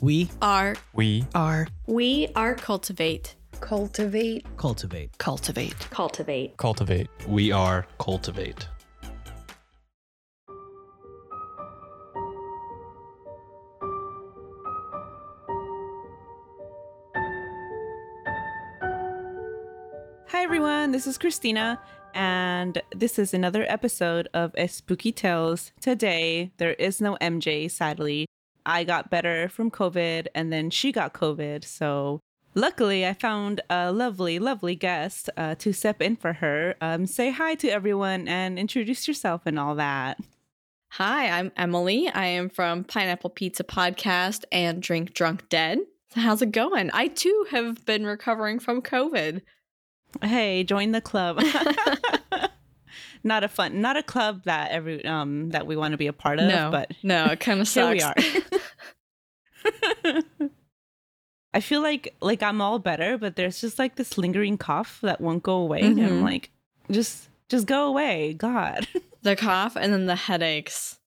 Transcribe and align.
We 0.00 0.28
are 0.42 0.76
We 0.92 1.24
are 1.34 1.66
we 1.86 2.28
are 2.36 2.54
cultivate 2.54 3.34
Cultivate. 3.60 4.44
cultivate. 4.58 5.16
cultivate 5.16 5.74
Cultivate. 5.90 6.56
cultivate. 6.58 7.08
We 7.26 7.50
are 7.52 7.86
Cultivate. 7.98 8.68
Hi 20.28 20.42
everyone, 20.42 20.92
this 20.92 21.06
is 21.06 21.16
Christina, 21.18 21.80
and 22.14 22.82
this 22.94 23.18
is 23.18 23.32
another 23.32 23.64
episode 23.68 24.28
of 24.34 24.52
A 24.56 24.66
Spooky 24.66 25.12
Tales. 25.12 25.72
Today, 25.80 26.50
there 26.58 26.72
is 26.74 27.00
no 27.00 27.16
MJ, 27.20 27.70
sadly. 27.70 28.26
I 28.66 28.84
got 28.84 29.10
better 29.10 29.48
from 29.48 29.70
COVID, 29.70 30.26
and 30.34 30.52
then 30.52 30.70
she 30.70 30.92
got 30.92 31.14
COVID. 31.14 31.64
So, 31.64 32.20
luckily, 32.54 33.06
I 33.06 33.14
found 33.14 33.60
a 33.70 33.92
lovely, 33.92 34.38
lovely 34.38 34.74
guest 34.74 35.30
uh, 35.36 35.54
to 35.56 35.72
step 35.72 36.02
in 36.02 36.16
for 36.16 36.34
her. 36.34 36.74
Um, 36.80 37.06
say 37.06 37.30
hi 37.30 37.54
to 37.54 37.68
everyone 37.68 38.28
and 38.28 38.58
introduce 38.58 39.06
yourself 39.08 39.42
and 39.46 39.58
all 39.58 39.76
that. 39.76 40.18
Hi, 40.90 41.28
I'm 41.28 41.52
Emily. 41.56 42.08
I 42.08 42.26
am 42.26 42.48
from 42.48 42.84
Pineapple 42.84 43.30
Pizza 43.30 43.64
Podcast 43.64 44.44
and 44.50 44.82
Drink 44.82 45.14
Drunk 45.14 45.48
Dead. 45.48 45.78
How's 46.14 46.42
it 46.42 46.52
going? 46.52 46.90
I 46.92 47.08
too 47.08 47.46
have 47.50 47.84
been 47.84 48.06
recovering 48.06 48.58
from 48.58 48.82
COVID. 48.82 49.42
Hey, 50.22 50.64
join 50.64 50.92
the 50.92 51.00
club. 51.00 51.42
not 53.24 53.44
a 53.44 53.48
fun, 53.48 53.80
not 53.80 53.96
a 53.96 54.02
club 54.02 54.44
that 54.44 54.70
every 54.70 55.04
um 55.04 55.50
that 55.50 55.66
we 55.66 55.76
want 55.76 55.92
to 55.92 55.98
be 55.98 56.06
a 56.06 56.12
part 56.12 56.38
of, 56.38 56.48
no, 56.48 56.70
but 56.70 56.92
no, 57.02 57.26
it 57.26 57.40
kind 57.40 57.60
of 57.60 57.68
sucks. 57.68 58.02
here 58.02 58.12
we 58.14 58.32
are. 58.40 58.55
I 61.54 61.60
feel 61.60 61.80
like 61.80 62.14
like 62.20 62.42
I'm 62.42 62.60
all 62.60 62.78
better, 62.78 63.16
but 63.16 63.36
there's 63.36 63.60
just 63.60 63.78
like 63.78 63.96
this 63.96 64.18
lingering 64.18 64.58
cough 64.58 64.98
that 65.02 65.20
won't 65.20 65.42
go 65.42 65.56
away. 65.56 65.82
And 65.82 66.00
I'm 66.00 66.20
Mhm. 66.20 66.22
like, 66.22 66.50
just 66.90 67.28
just 67.48 67.66
go 67.66 67.86
away, 67.86 68.34
God. 68.34 68.86
the 69.22 69.36
cough 69.36 69.76
and 69.76 69.92
then 69.92 70.06
the 70.06 70.16
headaches. 70.16 70.98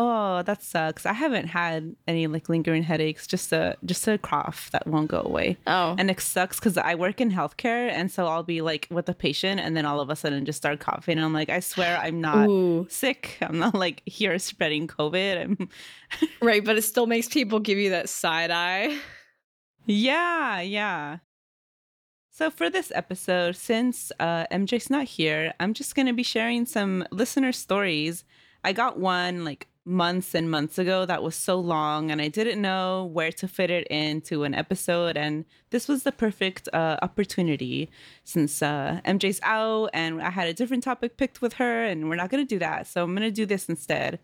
Oh, 0.00 0.42
that 0.44 0.62
sucks. 0.62 1.04
I 1.04 1.12
haven't 1.12 1.48
had 1.48 1.94
any 2.08 2.26
like 2.26 2.48
lingering 2.48 2.82
headaches, 2.82 3.26
just 3.26 3.52
a 3.52 3.76
just 3.84 4.08
a 4.08 4.16
cough 4.16 4.70
that 4.72 4.86
won't 4.86 5.08
go 5.08 5.20
away. 5.20 5.58
Oh, 5.66 5.94
And 5.98 6.10
it 6.10 6.18
sucks 6.20 6.58
because 6.58 6.78
I 6.78 6.94
work 6.94 7.20
in 7.20 7.30
healthcare, 7.30 7.90
and 7.90 8.10
so 8.10 8.26
I'll 8.26 8.42
be 8.42 8.62
like 8.62 8.88
with 8.90 9.08
a 9.10 9.14
patient, 9.14 9.60
and 9.60 9.76
then 9.76 9.84
all 9.84 10.00
of 10.00 10.08
a 10.08 10.16
sudden 10.16 10.46
just 10.46 10.56
start 10.56 10.80
coughing. 10.80 11.18
And 11.18 11.24
I'm 11.24 11.34
like, 11.34 11.50
I 11.50 11.60
swear 11.60 11.98
I'm 11.98 12.20
not 12.20 12.48
Ooh, 12.48 12.86
sick. 12.88 13.36
I'm 13.42 13.58
not 13.58 13.74
like 13.74 14.02
here 14.06 14.38
spreading 14.38 14.88
COVID. 14.88 15.42
I'm 15.42 15.68
right, 16.42 16.64
but 16.64 16.78
it 16.78 16.82
still 16.82 17.06
makes 17.06 17.28
people 17.28 17.60
give 17.60 17.76
you 17.76 17.90
that 17.90 18.08
side 18.08 18.50
eye. 18.50 18.96
Yeah, 19.84 20.62
yeah. 20.62 21.18
So 22.30 22.50
for 22.50 22.70
this 22.70 22.90
episode, 22.94 23.54
since 23.54 24.12
uh, 24.18 24.46
MJ's 24.50 24.88
not 24.88 25.04
here, 25.04 25.52
I'm 25.60 25.74
just 25.74 25.94
gonna 25.94 26.14
be 26.14 26.22
sharing 26.22 26.64
some 26.64 27.04
listener 27.10 27.52
stories. 27.52 28.24
I 28.64 28.72
got 28.72 28.98
one 28.98 29.44
like 29.44 29.66
months 29.90 30.34
and 30.34 30.50
months 30.50 30.78
ago 30.78 31.04
that 31.04 31.22
was 31.22 31.34
so 31.34 31.58
long, 31.58 32.10
and 32.10 32.22
I 32.22 32.28
didn't 32.28 32.62
know 32.62 33.10
where 33.12 33.32
to 33.32 33.48
fit 33.48 33.70
it 33.70 33.86
into 33.88 34.44
an 34.44 34.54
episode. 34.54 35.16
And 35.16 35.44
this 35.70 35.88
was 35.88 36.04
the 36.04 36.12
perfect 36.12 36.68
uh, 36.72 36.96
opportunity 37.02 37.90
since 38.24 38.62
uh, 38.62 39.00
MJ's 39.04 39.40
out, 39.42 39.90
and 39.92 40.22
I 40.22 40.30
had 40.30 40.48
a 40.48 40.54
different 40.54 40.84
topic 40.84 41.16
picked 41.16 41.42
with 41.42 41.54
her, 41.54 41.84
and 41.84 42.08
we're 42.08 42.16
not 42.16 42.30
gonna 42.30 42.44
do 42.44 42.58
that. 42.60 42.86
So 42.86 43.02
I'm 43.04 43.14
gonna 43.14 43.30
do 43.30 43.46
this 43.46 43.68
instead. 43.68 44.20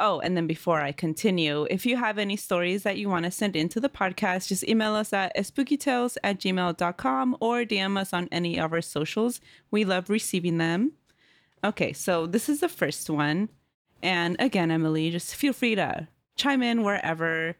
Oh, 0.00 0.20
and 0.20 0.36
then 0.36 0.46
before 0.46 0.80
I 0.80 0.92
continue, 0.92 1.66
if 1.70 1.84
you 1.84 1.96
have 1.96 2.18
any 2.18 2.36
stories 2.36 2.84
that 2.84 2.98
you 2.98 3.08
want 3.08 3.24
to 3.24 3.32
send 3.32 3.56
into 3.56 3.80
the 3.80 3.88
podcast, 3.88 4.46
just 4.46 4.68
email 4.68 4.94
us 4.94 5.12
at 5.12 5.36
spookytales 5.36 6.16
at 6.22 6.38
gmail.com 6.38 7.36
or 7.40 7.64
DM 7.64 7.98
us 7.98 8.12
on 8.12 8.28
any 8.30 8.60
of 8.60 8.72
our 8.72 8.80
socials. 8.80 9.40
We 9.72 9.84
love 9.84 10.08
receiving 10.08 10.58
them. 10.58 10.92
Okay, 11.64 11.92
so 11.92 12.26
this 12.26 12.48
is 12.48 12.60
the 12.60 12.68
first 12.68 13.10
one. 13.10 13.48
And 14.02 14.36
again, 14.38 14.70
Emily, 14.70 15.10
just 15.10 15.34
feel 15.34 15.52
free 15.52 15.74
to 15.74 16.08
chime 16.36 16.62
in 16.62 16.82
wherever. 16.82 17.56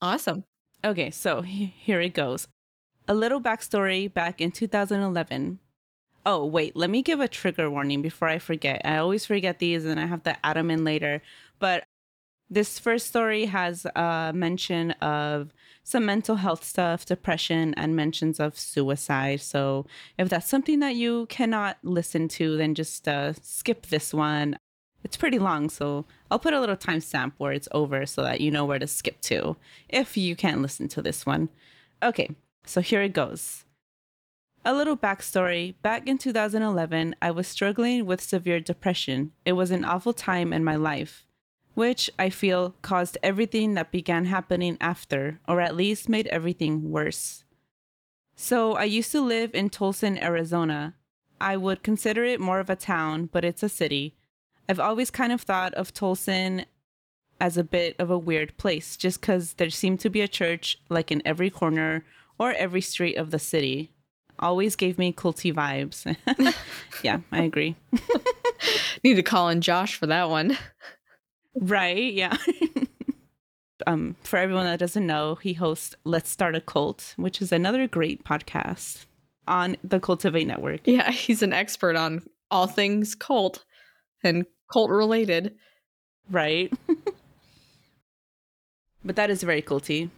Awesome. 0.00 0.44
Okay, 0.84 1.10
so 1.10 1.42
he- 1.42 1.74
here 1.78 2.00
it 2.00 2.14
goes. 2.14 2.48
A 3.06 3.14
little 3.14 3.40
backstory 3.40 4.12
back 4.12 4.40
in 4.40 4.50
2011. 4.50 5.58
Oh, 6.26 6.46
wait, 6.46 6.74
let 6.74 6.88
me 6.88 7.02
give 7.02 7.20
a 7.20 7.28
trigger 7.28 7.70
warning 7.70 8.00
before 8.00 8.28
I 8.28 8.38
forget. 8.38 8.80
I 8.84 8.96
always 8.96 9.26
forget 9.26 9.58
these 9.58 9.84
and 9.84 10.00
I 10.00 10.06
have 10.06 10.22
to 10.22 10.36
add 10.44 10.56
them 10.56 10.70
in 10.70 10.82
later. 10.82 11.20
But 11.58 11.84
this 12.48 12.78
first 12.78 13.08
story 13.08 13.46
has 13.46 13.84
a 13.94 14.32
mention 14.34 14.92
of 14.92 15.52
some 15.82 16.06
mental 16.06 16.36
health 16.36 16.64
stuff, 16.64 17.04
depression, 17.04 17.74
and 17.76 17.94
mentions 17.94 18.40
of 18.40 18.58
suicide. 18.58 19.42
So 19.42 19.86
if 20.16 20.30
that's 20.30 20.48
something 20.48 20.80
that 20.80 20.94
you 20.94 21.26
cannot 21.26 21.76
listen 21.82 22.28
to, 22.28 22.56
then 22.56 22.74
just 22.74 23.06
uh, 23.06 23.34
skip 23.42 23.86
this 23.86 24.14
one. 24.14 24.56
It's 25.04 25.18
pretty 25.18 25.38
long, 25.38 25.68
so 25.68 26.06
I'll 26.30 26.38
put 26.38 26.54
a 26.54 26.60
little 26.60 26.76
timestamp 26.76 27.32
where 27.36 27.52
it's 27.52 27.68
over 27.72 28.06
so 28.06 28.22
that 28.22 28.40
you 28.40 28.50
know 28.50 28.64
where 28.64 28.78
to 28.78 28.86
skip 28.86 29.20
to 29.22 29.56
if 29.88 30.16
you 30.16 30.34
can't 30.34 30.62
listen 30.62 30.88
to 30.88 31.02
this 31.02 31.26
one. 31.26 31.50
Okay, 32.02 32.30
so 32.64 32.80
here 32.80 33.02
it 33.02 33.12
goes. 33.12 33.64
A 34.64 34.72
little 34.72 34.96
backstory. 34.96 35.74
Back 35.82 36.08
in 36.08 36.16
2011, 36.16 37.16
I 37.20 37.30
was 37.30 37.46
struggling 37.46 38.06
with 38.06 38.22
severe 38.22 38.60
depression. 38.60 39.32
It 39.44 39.52
was 39.52 39.70
an 39.70 39.84
awful 39.84 40.14
time 40.14 40.54
in 40.54 40.64
my 40.64 40.74
life, 40.74 41.26
which 41.74 42.08
I 42.18 42.30
feel 42.30 42.74
caused 42.80 43.18
everything 43.22 43.74
that 43.74 43.92
began 43.92 44.24
happening 44.24 44.78
after, 44.80 45.38
or 45.46 45.60
at 45.60 45.76
least 45.76 46.08
made 46.08 46.28
everything 46.28 46.90
worse. 46.90 47.44
So 48.36 48.72
I 48.72 48.84
used 48.84 49.12
to 49.12 49.20
live 49.20 49.54
in 49.54 49.68
Tulsa, 49.68 50.16
Arizona. 50.24 50.94
I 51.38 51.58
would 51.58 51.82
consider 51.82 52.24
it 52.24 52.40
more 52.40 52.58
of 52.58 52.70
a 52.70 52.76
town, 52.76 53.28
but 53.30 53.44
it's 53.44 53.62
a 53.62 53.68
city. 53.68 54.16
I've 54.68 54.80
always 54.80 55.10
kind 55.10 55.32
of 55.32 55.42
thought 55.42 55.74
of 55.74 55.92
Tulsa 55.92 56.64
as 57.40 57.56
a 57.56 57.64
bit 57.64 57.96
of 57.98 58.10
a 58.10 58.18
weird 58.18 58.56
place 58.56 58.96
just 58.96 59.20
because 59.20 59.54
there 59.54 59.70
seemed 59.70 60.00
to 60.00 60.10
be 60.10 60.20
a 60.20 60.28
church 60.28 60.78
like 60.88 61.10
in 61.10 61.22
every 61.24 61.50
corner 61.50 62.04
or 62.38 62.52
every 62.52 62.80
street 62.80 63.16
of 63.16 63.30
the 63.30 63.38
city. 63.38 63.90
Always 64.38 64.76
gave 64.76 64.98
me 64.98 65.12
culty 65.12 65.52
vibes. 65.54 66.16
yeah, 67.02 67.20
I 67.30 67.42
agree. 67.42 67.76
Need 69.04 69.14
to 69.14 69.22
call 69.22 69.48
in 69.48 69.60
Josh 69.60 69.96
for 69.96 70.06
that 70.06 70.28
one. 70.28 70.56
Right, 71.54 72.12
yeah. 72.12 72.36
um, 73.86 74.16
for 74.24 74.38
everyone 74.38 74.64
that 74.64 74.80
doesn't 74.80 75.06
know, 75.06 75.36
he 75.36 75.52
hosts 75.52 75.94
Let's 76.04 76.30
Start 76.30 76.56
a 76.56 76.60
Cult, 76.60 77.14
which 77.16 77.40
is 77.40 77.52
another 77.52 77.86
great 77.86 78.24
podcast 78.24 79.06
on 79.46 79.76
the 79.84 80.00
Cultivate 80.00 80.46
Network. 80.46 80.80
Yeah, 80.84 81.12
he's 81.12 81.42
an 81.42 81.52
expert 81.52 81.94
on 81.94 82.22
all 82.50 82.66
things 82.66 83.14
cult 83.14 83.64
and 84.24 84.46
cult 84.72 84.90
related. 84.90 85.54
right? 86.30 86.72
but 89.04 89.16
that 89.16 89.30
is 89.30 89.42
very 89.42 89.62
culty. 89.62 90.10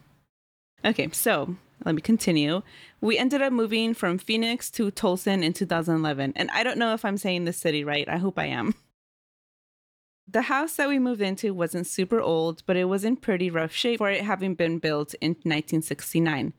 Okay, 0.85 1.09
so 1.13 1.57
let 1.85 1.95
me 1.95 2.01
continue. 2.01 2.63
We 3.01 3.19
ended 3.19 3.43
up 3.43 3.53
moving 3.53 3.95
from 3.95 4.19
Phoenix 4.19 4.71
to 4.73 4.91
Tulsa 4.91 5.31
in 5.31 5.53
2011, 5.53 6.33
and 6.37 6.51
I 6.53 6.63
don't 6.63 6.79
know 6.79 6.95
if 6.95 7.05
I'm 7.05 7.17
saying 7.17 7.45
the 7.45 7.53
city 7.53 7.85
right. 7.85 8.09
I 8.09 8.19
hope 8.19 8.39
I 8.39 8.47
am. 8.47 8.75
The 10.29 10.43
house 10.43 10.75
that 10.77 10.89
we 10.89 10.99
moved 10.99 11.21
into 11.21 11.55
wasn't 11.55 11.87
super 11.87 12.21
old, 12.21 12.63
but 12.67 12.77
it 12.77 12.87
was 12.87 13.05
in 13.05 13.17
pretty 13.17 13.49
rough 13.49 13.73
shape 13.73 13.99
for 13.99 14.11
it 14.11 14.23
having 14.23 14.55
been 14.55 14.79
built 14.79 15.15
in 15.21 15.31
1969. 15.31 16.53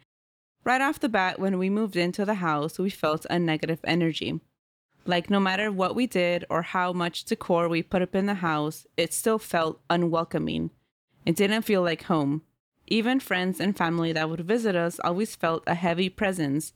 Right 0.64 0.82
off 0.82 1.00
the 1.00 1.10
bat, 1.10 1.40
when 1.40 1.58
we 1.58 1.70
moved 1.70 1.98
into 1.98 2.24
the 2.24 2.36
house, 2.36 2.80
we 2.80 2.90
felt 2.90 3.26
a 3.30 3.40
negative 3.40 3.80
energy. 3.84 4.40
Like, 5.08 5.30
no 5.30 5.40
matter 5.40 5.72
what 5.72 5.96
we 5.96 6.06
did 6.06 6.46
or 6.50 6.62
how 6.62 6.92
much 6.92 7.24
decor 7.24 7.70
we 7.70 7.82
put 7.82 8.02
up 8.02 8.14
in 8.14 8.26
the 8.26 8.36
house, 8.36 8.86
it 8.98 9.14
still 9.14 9.40
felt 9.40 9.80
unwelcoming. 9.90 10.70
It 11.26 11.38
didn't 11.38 11.62
feel 11.64 11.82
like 11.82 12.04
home. 12.04 12.44
Even 12.88 13.20
friends 13.20 13.60
and 13.60 13.76
family 13.76 14.12
that 14.14 14.30
would 14.30 14.42
visit 14.42 14.76
us 14.76 15.00
always 15.00 15.36
felt 15.36 15.64
a 15.66 15.76
heavy 15.76 16.10
presence 16.10 16.74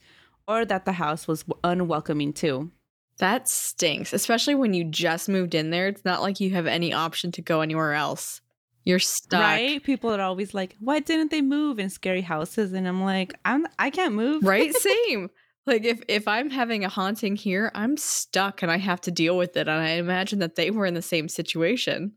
or 0.48 0.66
that 0.66 0.86
the 0.86 0.94
house 0.94 1.28
was 1.28 1.46
unwelcoming 1.64 2.34
too. 2.34 2.72
That 3.18 3.48
stinks, 3.48 4.14
especially 4.14 4.56
when 4.56 4.74
you 4.74 4.84
just 4.84 5.30
moved 5.30 5.54
in 5.54 5.70
there. 5.70 5.88
It's 5.88 6.06
not 6.06 6.22
like 6.22 6.40
you 6.40 6.52
have 6.52 6.68
any 6.68 6.94
option 6.94 7.32
to 7.34 7.42
go 7.42 7.62
anywhere 7.62 7.94
else. 7.94 8.42
You're 8.84 9.00
stuck. 9.00 9.42
Right? 9.42 9.84
People 9.84 10.10
are 10.10 10.22
always 10.22 10.54
like, 10.54 10.76
why 10.80 11.00
didn't 11.00 11.32
they 11.32 11.42
move 11.42 11.80
in 11.80 11.90
scary 11.90 12.22
houses? 12.22 12.74
And 12.74 12.88
I'm 12.88 13.04
like, 13.04 13.34
I'm, 13.46 13.68
I 13.78 13.90
can't 13.90 14.16
move. 14.16 14.44
Right? 14.44 14.74
Same. 15.08 15.30
Like 15.66 15.84
if 15.84 16.02
if 16.08 16.28
I'm 16.28 16.50
having 16.50 16.84
a 16.84 16.90
haunting 16.90 17.36
here, 17.36 17.72
I'm 17.76 17.98
stuck 17.98 18.62
and 18.62 18.72
I 18.72 18.78
have 18.78 19.02
to 19.02 19.12
deal 19.12 19.38
with 19.38 19.56
it. 19.58 19.68
And 19.68 19.82
I 19.82 19.92
imagine 19.92 20.40
that 20.40 20.56
they 20.56 20.72
were 20.72 20.86
in 20.86 20.94
the 20.94 21.02
same 21.02 21.28
situation. 21.30 22.14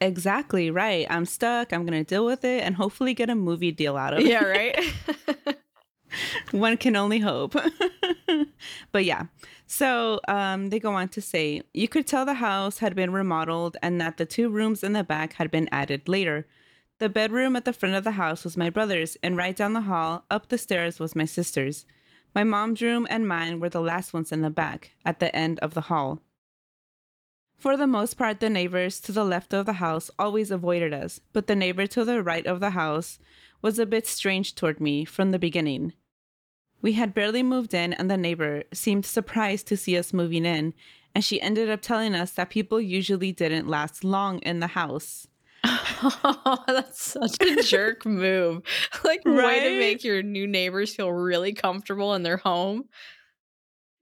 exactly 0.00 0.70
right. 0.70 1.06
I'm 1.10 1.24
stuck. 1.24 1.72
I'm 1.72 1.86
going 1.86 2.04
to 2.04 2.08
deal 2.08 2.26
with 2.26 2.44
it 2.44 2.64
and 2.64 2.74
hopefully 2.74 3.14
get 3.14 3.30
a 3.30 3.34
movie 3.36 3.72
deal 3.72 3.96
out 3.96 4.14
of 4.14 4.20
it. 4.20 4.26
Yeah, 4.26 4.44
right? 4.44 4.76
One 6.50 6.76
can 6.76 6.96
only 6.96 7.18
hope. 7.18 7.54
but 8.92 9.04
yeah. 9.04 9.24
So 9.66 10.20
um, 10.28 10.70
they 10.70 10.78
go 10.78 10.92
on 10.92 11.08
to 11.10 11.20
say 11.20 11.62
you 11.72 11.88
could 11.88 12.06
tell 12.06 12.24
the 12.24 12.34
house 12.34 12.78
had 12.78 12.94
been 12.94 13.12
remodeled 13.12 13.76
and 13.82 14.00
that 14.00 14.16
the 14.16 14.26
two 14.26 14.50
rooms 14.50 14.82
in 14.82 14.92
the 14.92 15.04
back 15.04 15.34
had 15.34 15.50
been 15.50 15.68
added 15.72 16.08
later. 16.08 16.46
The 16.98 17.08
bedroom 17.08 17.56
at 17.56 17.64
the 17.64 17.72
front 17.72 17.94
of 17.94 18.04
the 18.04 18.12
house 18.12 18.44
was 18.44 18.56
my 18.56 18.70
brother's, 18.70 19.16
and 19.22 19.36
right 19.36 19.56
down 19.56 19.72
the 19.72 19.80
hall, 19.80 20.24
up 20.30 20.48
the 20.48 20.58
stairs, 20.58 21.00
was 21.00 21.16
my 21.16 21.24
sister's. 21.24 21.84
My 22.34 22.44
mom's 22.44 22.80
room 22.80 23.06
and 23.10 23.28
mine 23.28 23.60
were 23.60 23.68
the 23.68 23.80
last 23.80 24.14
ones 24.14 24.32
in 24.32 24.40
the 24.40 24.50
back, 24.50 24.92
at 25.04 25.20
the 25.20 25.34
end 25.36 25.58
of 25.60 25.74
the 25.74 25.82
hall. 25.82 26.20
For 27.58 27.76
the 27.76 27.86
most 27.86 28.14
part, 28.14 28.40
the 28.40 28.50
neighbors 28.50 29.00
to 29.02 29.12
the 29.12 29.24
left 29.24 29.52
of 29.52 29.66
the 29.66 29.74
house 29.74 30.10
always 30.18 30.50
avoided 30.50 30.92
us, 30.92 31.20
but 31.32 31.46
the 31.46 31.54
neighbor 31.54 31.86
to 31.86 32.04
the 32.04 32.22
right 32.22 32.46
of 32.46 32.58
the 32.58 32.70
house 32.70 33.18
was 33.60 33.78
a 33.78 33.86
bit 33.86 34.06
strange 34.06 34.54
toward 34.54 34.80
me 34.80 35.04
from 35.04 35.30
the 35.30 35.38
beginning. 35.38 35.92
We 36.80 36.94
had 36.94 37.14
barely 37.14 37.44
moved 37.44 37.74
in, 37.74 37.92
and 37.92 38.10
the 38.10 38.16
neighbor 38.16 38.64
seemed 38.72 39.06
surprised 39.06 39.68
to 39.68 39.76
see 39.76 39.96
us 39.96 40.12
moving 40.12 40.44
in, 40.44 40.74
and 41.14 41.22
she 41.22 41.40
ended 41.40 41.70
up 41.70 41.82
telling 41.82 42.14
us 42.14 42.32
that 42.32 42.50
people 42.50 42.80
usually 42.80 43.30
didn't 43.30 43.68
last 43.68 44.02
long 44.02 44.40
in 44.40 44.58
the 44.58 44.68
house. 44.68 45.28
Oh, 46.02 46.64
that's 46.66 47.02
such 47.12 47.36
a 47.40 47.62
jerk 47.62 48.04
move. 48.06 48.62
Like 49.04 49.24
way 49.24 49.60
to 49.60 49.78
make 49.78 50.04
your 50.04 50.22
new 50.22 50.46
neighbors 50.46 50.94
feel 50.94 51.12
really 51.12 51.52
comfortable 51.52 52.14
in 52.14 52.22
their 52.22 52.36
home. 52.36 52.84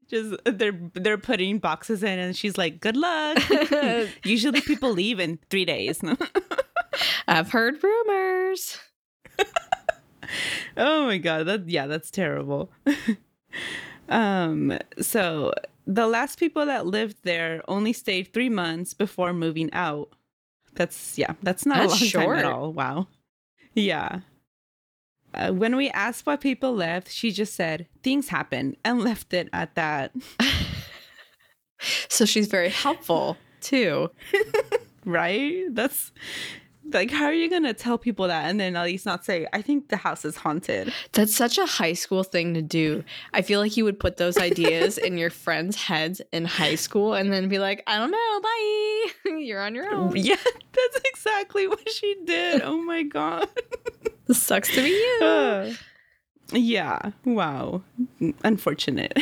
Just 0.08 0.36
they're 0.44 0.78
they're 0.94 1.18
putting 1.18 1.58
boxes 1.58 2.02
in, 2.02 2.18
and 2.18 2.36
she's 2.36 2.58
like, 2.58 2.80
"Good 2.80 2.96
luck." 2.96 3.38
usually, 4.24 4.60
people 4.60 4.90
leave 4.90 5.20
in 5.20 5.38
three 5.50 5.64
days. 5.64 6.00
I've 7.28 7.50
heard 7.52 7.82
rumors. 7.82 8.78
oh 10.76 11.06
my 11.06 11.18
god, 11.18 11.46
that 11.46 11.68
yeah, 11.68 11.86
that's 11.86 12.10
terrible. 12.10 12.72
um, 14.08 14.76
so 15.00 15.52
the 15.86 16.06
last 16.06 16.38
people 16.38 16.66
that 16.66 16.86
lived 16.86 17.18
there 17.22 17.62
only 17.68 17.92
stayed 17.92 18.32
three 18.32 18.48
months 18.48 18.94
before 18.94 19.32
moving 19.32 19.72
out. 19.72 20.10
That's 20.74 21.18
yeah, 21.18 21.34
that's 21.42 21.66
not 21.66 21.78
That's 21.78 21.92
a 21.92 22.04
long 22.04 22.08
short. 22.08 22.36
time 22.38 22.46
at 22.46 22.52
all. 22.52 22.72
Wow. 22.72 23.06
Yeah. 23.74 24.20
Uh, 25.32 25.52
when 25.52 25.76
we 25.76 25.88
asked 25.90 26.26
why 26.26 26.36
people 26.36 26.72
left, 26.74 27.10
she 27.10 27.30
just 27.30 27.54
said 27.54 27.86
things 28.02 28.28
happen 28.28 28.76
and 28.84 29.00
left 29.04 29.32
it 29.34 29.48
at 29.52 29.74
that. 29.74 30.12
So 32.10 32.26
she's 32.26 32.46
very 32.46 32.68
helpful 32.68 33.36
too. 33.60 34.10
Right? 35.06 35.64
That's 35.70 36.12
like, 36.92 37.10
how 37.10 37.24
are 37.26 37.32
you 37.32 37.48
gonna 37.50 37.74
tell 37.74 37.98
people 37.98 38.28
that 38.28 38.48
and 38.48 38.58
then 38.60 38.76
at 38.76 38.84
least 38.84 39.06
not 39.06 39.24
say, 39.24 39.46
"I 39.52 39.62
think 39.62 39.88
the 39.88 39.96
house 39.96 40.24
is 40.24 40.36
haunted"? 40.36 40.92
That's 41.12 41.34
such 41.34 41.58
a 41.58 41.66
high 41.66 41.92
school 41.94 42.22
thing 42.22 42.54
to 42.54 42.62
do. 42.62 43.04
I 43.32 43.42
feel 43.42 43.60
like 43.60 43.76
you 43.76 43.84
would 43.84 43.98
put 44.00 44.16
those 44.16 44.38
ideas 44.38 44.98
in 44.98 45.18
your 45.18 45.30
friends' 45.30 45.76
heads 45.76 46.20
in 46.32 46.44
high 46.44 46.74
school 46.74 47.14
and 47.14 47.32
then 47.32 47.48
be 47.48 47.58
like, 47.58 47.82
I 47.86 47.98
don't 47.98 48.10
know, 48.10 48.40
bye. 48.42 49.38
You're 49.38 49.60
on 49.60 49.74
your 49.74 49.92
own. 49.92 50.14
Yeah, 50.16 50.36
that's 50.36 51.00
exactly 51.06 51.66
what 51.66 51.88
she 51.88 52.16
did. 52.24 52.62
Oh 52.62 52.80
my 52.82 53.02
god. 53.02 53.48
This 54.26 54.40
sucks 54.42 54.72
to 54.74 54.82
be 54.82 54.90
you. 54.90 55.26
Uh, 55.26 55.72
yeah. 56.52 57.00
Wow. 57.24 57.82
Unfortunate. 58.44 59.18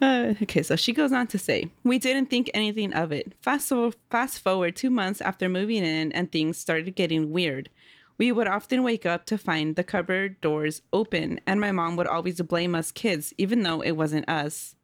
Uh, 0.00 0.34
okay, 0.42 0.62
so 0.62 0.76
she 0.76 0.92
goes 0.92 1.12
on 1.12 1.26
to 1.28 1.38
say, 1.38 1.70
"We 1.84 1.98
didn't 1.98 2.26
think 2.26 2.50
anything 2.52 2.92
of 2.92 3.12
it. 3.12 3.32
Fast 3.40 3.68
so 3.68 3.92
fast 4.10 4.40
forward 4.40 4.76
two 4.76 4.90
months 4.90 5.20
after 5.20 5.48
moving 5.48 5.84
in, 5.84 6.12
and 6.12 6.30
things 6.30 6.58
started 6.58 6.94
getting 6.96 7.30
weird. 7.32 7.70
We 8.18 8.30
would 8.32 8.46
often 8.48 8.82
wake 8.82 9.06
up 9.06 9.26
to 9.26 9.38
find 9.38 9.74
the 9.76 9.84
cupboard 9.84 10.40
doors 10.40 10.82
open, 10.92 11.40
and 11.46 11.60
my 11.60 11.72
mom 11.72 11.96
would 11.96 12.06
always 12.06 12.40
blame 12.42 12.74
us 12.74 12.92
kids, 12.92 13.32
even 13.38 13.62
though 13.62 13.80
it 13.80 13.92
wasn't 13.92 14.28
us. 14.28 14.74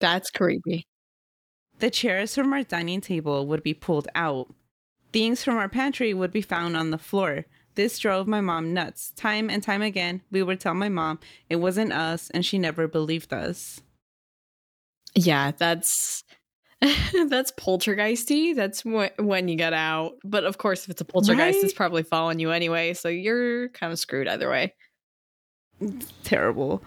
That's 0.00 0.30
creepy. 0.30 0.86
The 1.78 1.90
chairs 1.90 2.34
from 2.34 2.52
our 2.52 2.64
dining 2.64 3.00
table 3.02 3.46
would 3.46 3.62
be 3.62 3.74
pulled 3.74 4.08
out. 4.16 4.52
Things 5.12 5.44
from 5.44 5.56
our 5.58 5.68
pantry 5.70 6.14
would 6.14 6.32
be 6.32 6.42
found 6.42 6.76
on 6.76 6.90
the 6.90 6.98
floor. 6.98 7.46
This 7.76 7.98
drove 8.00 8.26
my 8.28 8.40
mom 8.42 8.74
nuts. 8.74 9.12
Time 9.16 9.50
and 9.50 9.62
time 9.62 9.82
again, 9.82 10.22
we 10.32 10.42
would 10.42 10.60
tell 10.60 10.74
my 10.74 10.90
mom 10.90 11.20
it 11.50 11.56
wasn't 11.58 11.92
us, 11.92 12.30
and 12.30 12.44
she 12.46 12.58
never 12.58 12.88
believed 12.88 13.32
us. 13.32 13.82
Yeah, 15.14 15.52
that's 15.56 16.24
that's 17.28 17.52
poltergeisty. 17.52 18.54
That's 18.54 18.82
wh- 18.82 19.18
when 19.18 19.48
you 19.48 19.56
get 19.56 19.72
out. 19.72 20.12
But 20.24 20.44
of 20.44 20.58
course, 20.58 20.84
if 20.84 20.90
it's 20.90 21.00
a 21.00 21.04
poltergeist, 21.04 21.62
it's 21.64 21.72
probably 21.72 22.02
following 22.02 22.38
you 22.40 22.50
anyway. 22.50 22.94
So 22.94 23.08
you're 23.08 23.68
kind 23.70 23.92
of 23.92 23.98
screwed 23.98 24.28
either 24.28 24.50
way. 24.50 24.74
Terrible. 26.22 26.82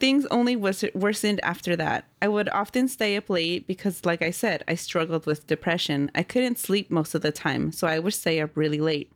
Things 0.00 0.26
only 0.26 0.56
wors- 0.56 0.84
worsened 0.94 1.40
after 1.42 1.76
that. 1.76 2.04
I 2.20 2.28
would 2.28 2.48
often 2.48 2.88
stay 2.88 3.16
up 3.16 3.30
late 3.30 3.66
because, 3.66 4.04
like 4.04 4.22
I 4.22 4.30
said, 4.30 4.64
I 4.66 4.74
struggled 4.74 5.24
with 5.24 5.46
depression. 5.46 6.10
I 6.14 6.22
couldn't 6.24 6.58
sleep 6.58 6.90
most 6.90 7.14
of 7.14 7.22
the 7.22 7.32
time, 7.32 7.72
so 7.72 7.86
I 7.86 7.98
would 8.00 8.14
stay 8.14 8.40
up 8.40 8.56
really 8.56 8.80
late. 8.80 9.12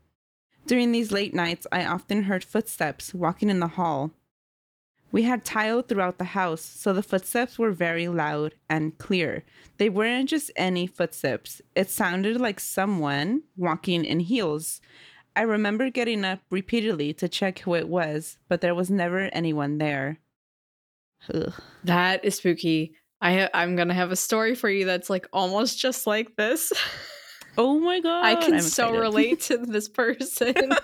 During 0.66 0.92
these 0.92 1.10
late 1.12 1.34
nights, 1.34 1.66
I 1.72 1.84
often 1.84 2.24
heard 2.24 2.44
footsteps 2.44 3.12
walking 3.12 3.50
in 3.50 3.58
the 3.60 3.68
hall. 3.68 4.12
We 5.10 5.22
had 5.22 5.44
tile 5.44 5.82
throughout 5.82 6.18
the 6.18 6.24
house, 6.24 6.60
so 6.60 6.92
the 6.92 7.02
footsteps 7.02 7.58
were 7.58 7.70
very 7.70 8.08
loud 8.08 8.54
and 8.68 8.96
clear. 8.98 9.44
They 9.78 9.88
weren't 9.88 10.28
just 10.28 10.50
any 10.56 10.86
footsteps, 10.86 11.62
it 11.74 11.88
sounded 11.90 12.40
like 12.40 12.60
someone 12.60 13.42
walking 13.56 14.04
in 14.04 14.20
heels. 14.20 14.80
I 15.34 15.42
remember 15.42 15.88
getting 15.88 16.24
up 16.24 16.40
repeatedly 16.50 17.14
to 17.14 17.28
check 17.28 17.60
who 17.60 17.74
it 17.74 17.88
was, 17.88 18.38
but 18.48 18.60
there 18.60 18.74
was 18.74 18.90
never 18.90 19.30
anyone 19.32 19.78
there. 19.78 20.18
Ugh. 21.32 21.52
That 21.84 22.24
is 22.24 22.36
spooky. 22.36 22.94
I 23.20 23.34
ha- 23.34 23.50
I'm 23.54 23.76
gonna 23.76 23.94
have 23.94 24.10
a 24.10 24.16
story 24.16 24.54
for 24.54 24.68
you 24.68 24.84
that's 24.84 25.08
like 25.08 25.28
almost 25.32 25.78
just 25.78 26.06
like 26.06 26.36
this. 26.36 26.72
Oh 27.56 27.80
my 27.80 27.98
god! 27.98 28.24
I 28.24 28.36
can 28.36 28.54
I'm 28.54 28.60
so 28.60 28.84
excited. 28.88 29.00
relate 29.00 29.40
to 29.42 29.56
this 29.58 29.88
person. 29.88 30.54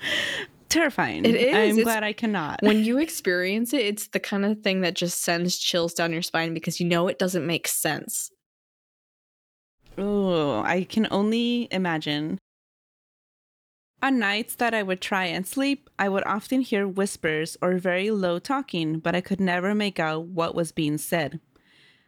Terrifying. 0.70 1.24
It 1.26 1.34
is. 1.34 1.54
I'm 1.54 1.70
It's- 1.78 1.82
glad 1.84 2.02
I 2.04 2.12
cannot. 2.14 2.62
when 2.62 2.82
you 2.84 2.98
experience 2.98 3.74
it, 3.74 3.82
it's 3.84 4.06
the 4.08 4.20
kind 4.20 4.44
of 4.46 4.62
thing 4.62 4.80
that 4.80 4.94
just 4.94 5.20
sends 5.20 5.58
chills 5.58 5.92
down 5.92 6.12
your 6.12 6.22
spine 6.22 6.54
because 6.54 6.80
you 6.80 6.86
know 6.86 7.08
it 7.08 7.18
doesn't 7.18 7.46
make 7.46 7.68
sense. 7.68 8.30
Oh, 9.98 10.62
I 10.62 10.84
can 10.84 11.06
only 11.10 11.68
imagine. 11.70 12.38
On 14.02 14.18
nights 14.18 14.54
that 14.54 14.72
I 14.72 14.82
would 14.82 15.00
try 15.02 15.26
and 15.26 15.46
sleep, 15.46 15.90
I 15.98 16.08
would 16.08 16.24
often 16.24 16.62
hear 16.62 16.88
whispers 16.88 17.58
or 17.60 17.76
very 17.76 18.10
low 18.10 18.38
talking, 18.38 18.98
but 18.98 19.14
I 19.14 19.20
could 19.20 19.40
never 19.40 19.74
make 19.74 19.98
out 20.00 20.24
what 20.26 20.54
was 20.54 20.72
being 20.72 20.96
said. 20.96 21.40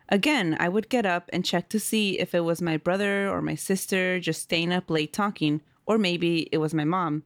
Again, 0.09 0.57
I 0.59 0.69
would 0.71 0.89
get 0.89 1.05
up 1.05 1.29
and 1.33 1.45
check 1.45 1.69
to 1.71 1.81
see 1.81 2.19
if 2.19 2.35
it 2.35 2.41
was 2.45 2.63
my 2.63 2.77
brother 2.79 3.29
or 3.29 3.43
my 3.43 3.55
sister 3.57 4.21
just 4.21 4.41
staying 4.43 4.73
up 4.73 4.89
late 4.89 5.13
talking, 5.13 5.61
or 5.85 5.99
maybe 5.99 6.49
it 6.53 6.59
was 6.59 6.73
my 6.73 6.85
mom. 6.85 7.25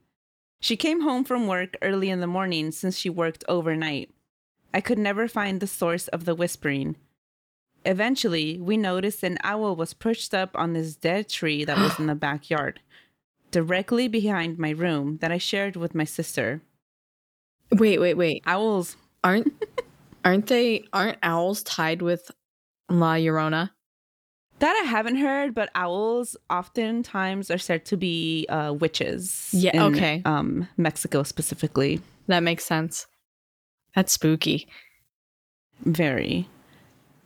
She 0.60 0.76
came 0.76 1.02
home 1.02 1.24
from 1.24 1.46
work 1.46 1.76
early 1.82 2.10
in 2.10 2.20
the 2.20 2.26
morning 2.26 2.70
since 2.70 2.96
she 2.96 3.10
worked 3.10 3.44
overnight. 3.48 4.10
I 4.72 4.80
could 4.80 4.98
never 4.98 5.28
find 5.28 5.60
the 5.60 5.66
source 5.66 6.08
of 6.08 6.24
the 6.24 6.34
whispering. 6.34 6.96
Eventually, 7.84 8.58
we 8.60 8.76
noticed 8.76 9.22
an 9.22 9.38
owl 9.44 9.76
was 9.76 9.94
perched 9.94 10.34
up 10.34 10.50
on 10.54 10.72
this 10.72 10.96
dead 10.96 11.28
tree 11.28 11.64
that 11.64 11.78
was 11.78 11.98
in 12.00 12.06
the 12.06 12.14
backyard, 12.14 12.80
directly 13.50 14.08
behind 14.08 14.58
my 14.58 14.70
room 14.70 15.18
that 15.20 15.30
I 15.30 15.38
shared 15.38 15.76
with 15.76 15.94
my 15.94 16.04
sister. 16.04 16.62
Wait, 17.70 18.00
wait, 18.00 18.14
wait. 18.14 18.42
Owls, 18.46 18.96
Aren't 19.22 19.52
aren't 20.24 20.46
they 20.46 20.84
aren't 20.92 21.18
owls 21.22 21.62
tied 21.62 22.02
with 22.02 22.30
La 22.88 23.14
Llorona? 23.14 23.70
That 24.58 24.82
I 24.82 24.88
haven't 24.88 25.16
heard, 25.16 25.54
but 25.54 25.70
owls 25.74 26.36
oftentimes 26.48 27.50
are 27.50 27.58
said 27.58 27.84
to 27.86 27.96
be 27.96 28.46
uh, 28.48 28.74
witches. 28.78 29.50
Yeah, 29.52 29.76
in, 29.76 29.94
okay. 29.94 30.22
Um, 30.24 30.68
Mexico 30.76 31.22
specifically. 31.22 32.00
That 32.26 32.42
makes 32.42 32.64
sense. 32.64 33.06
That's 33.94 34.12
spooky. 34.12 34.68
Very. 35.80 36.48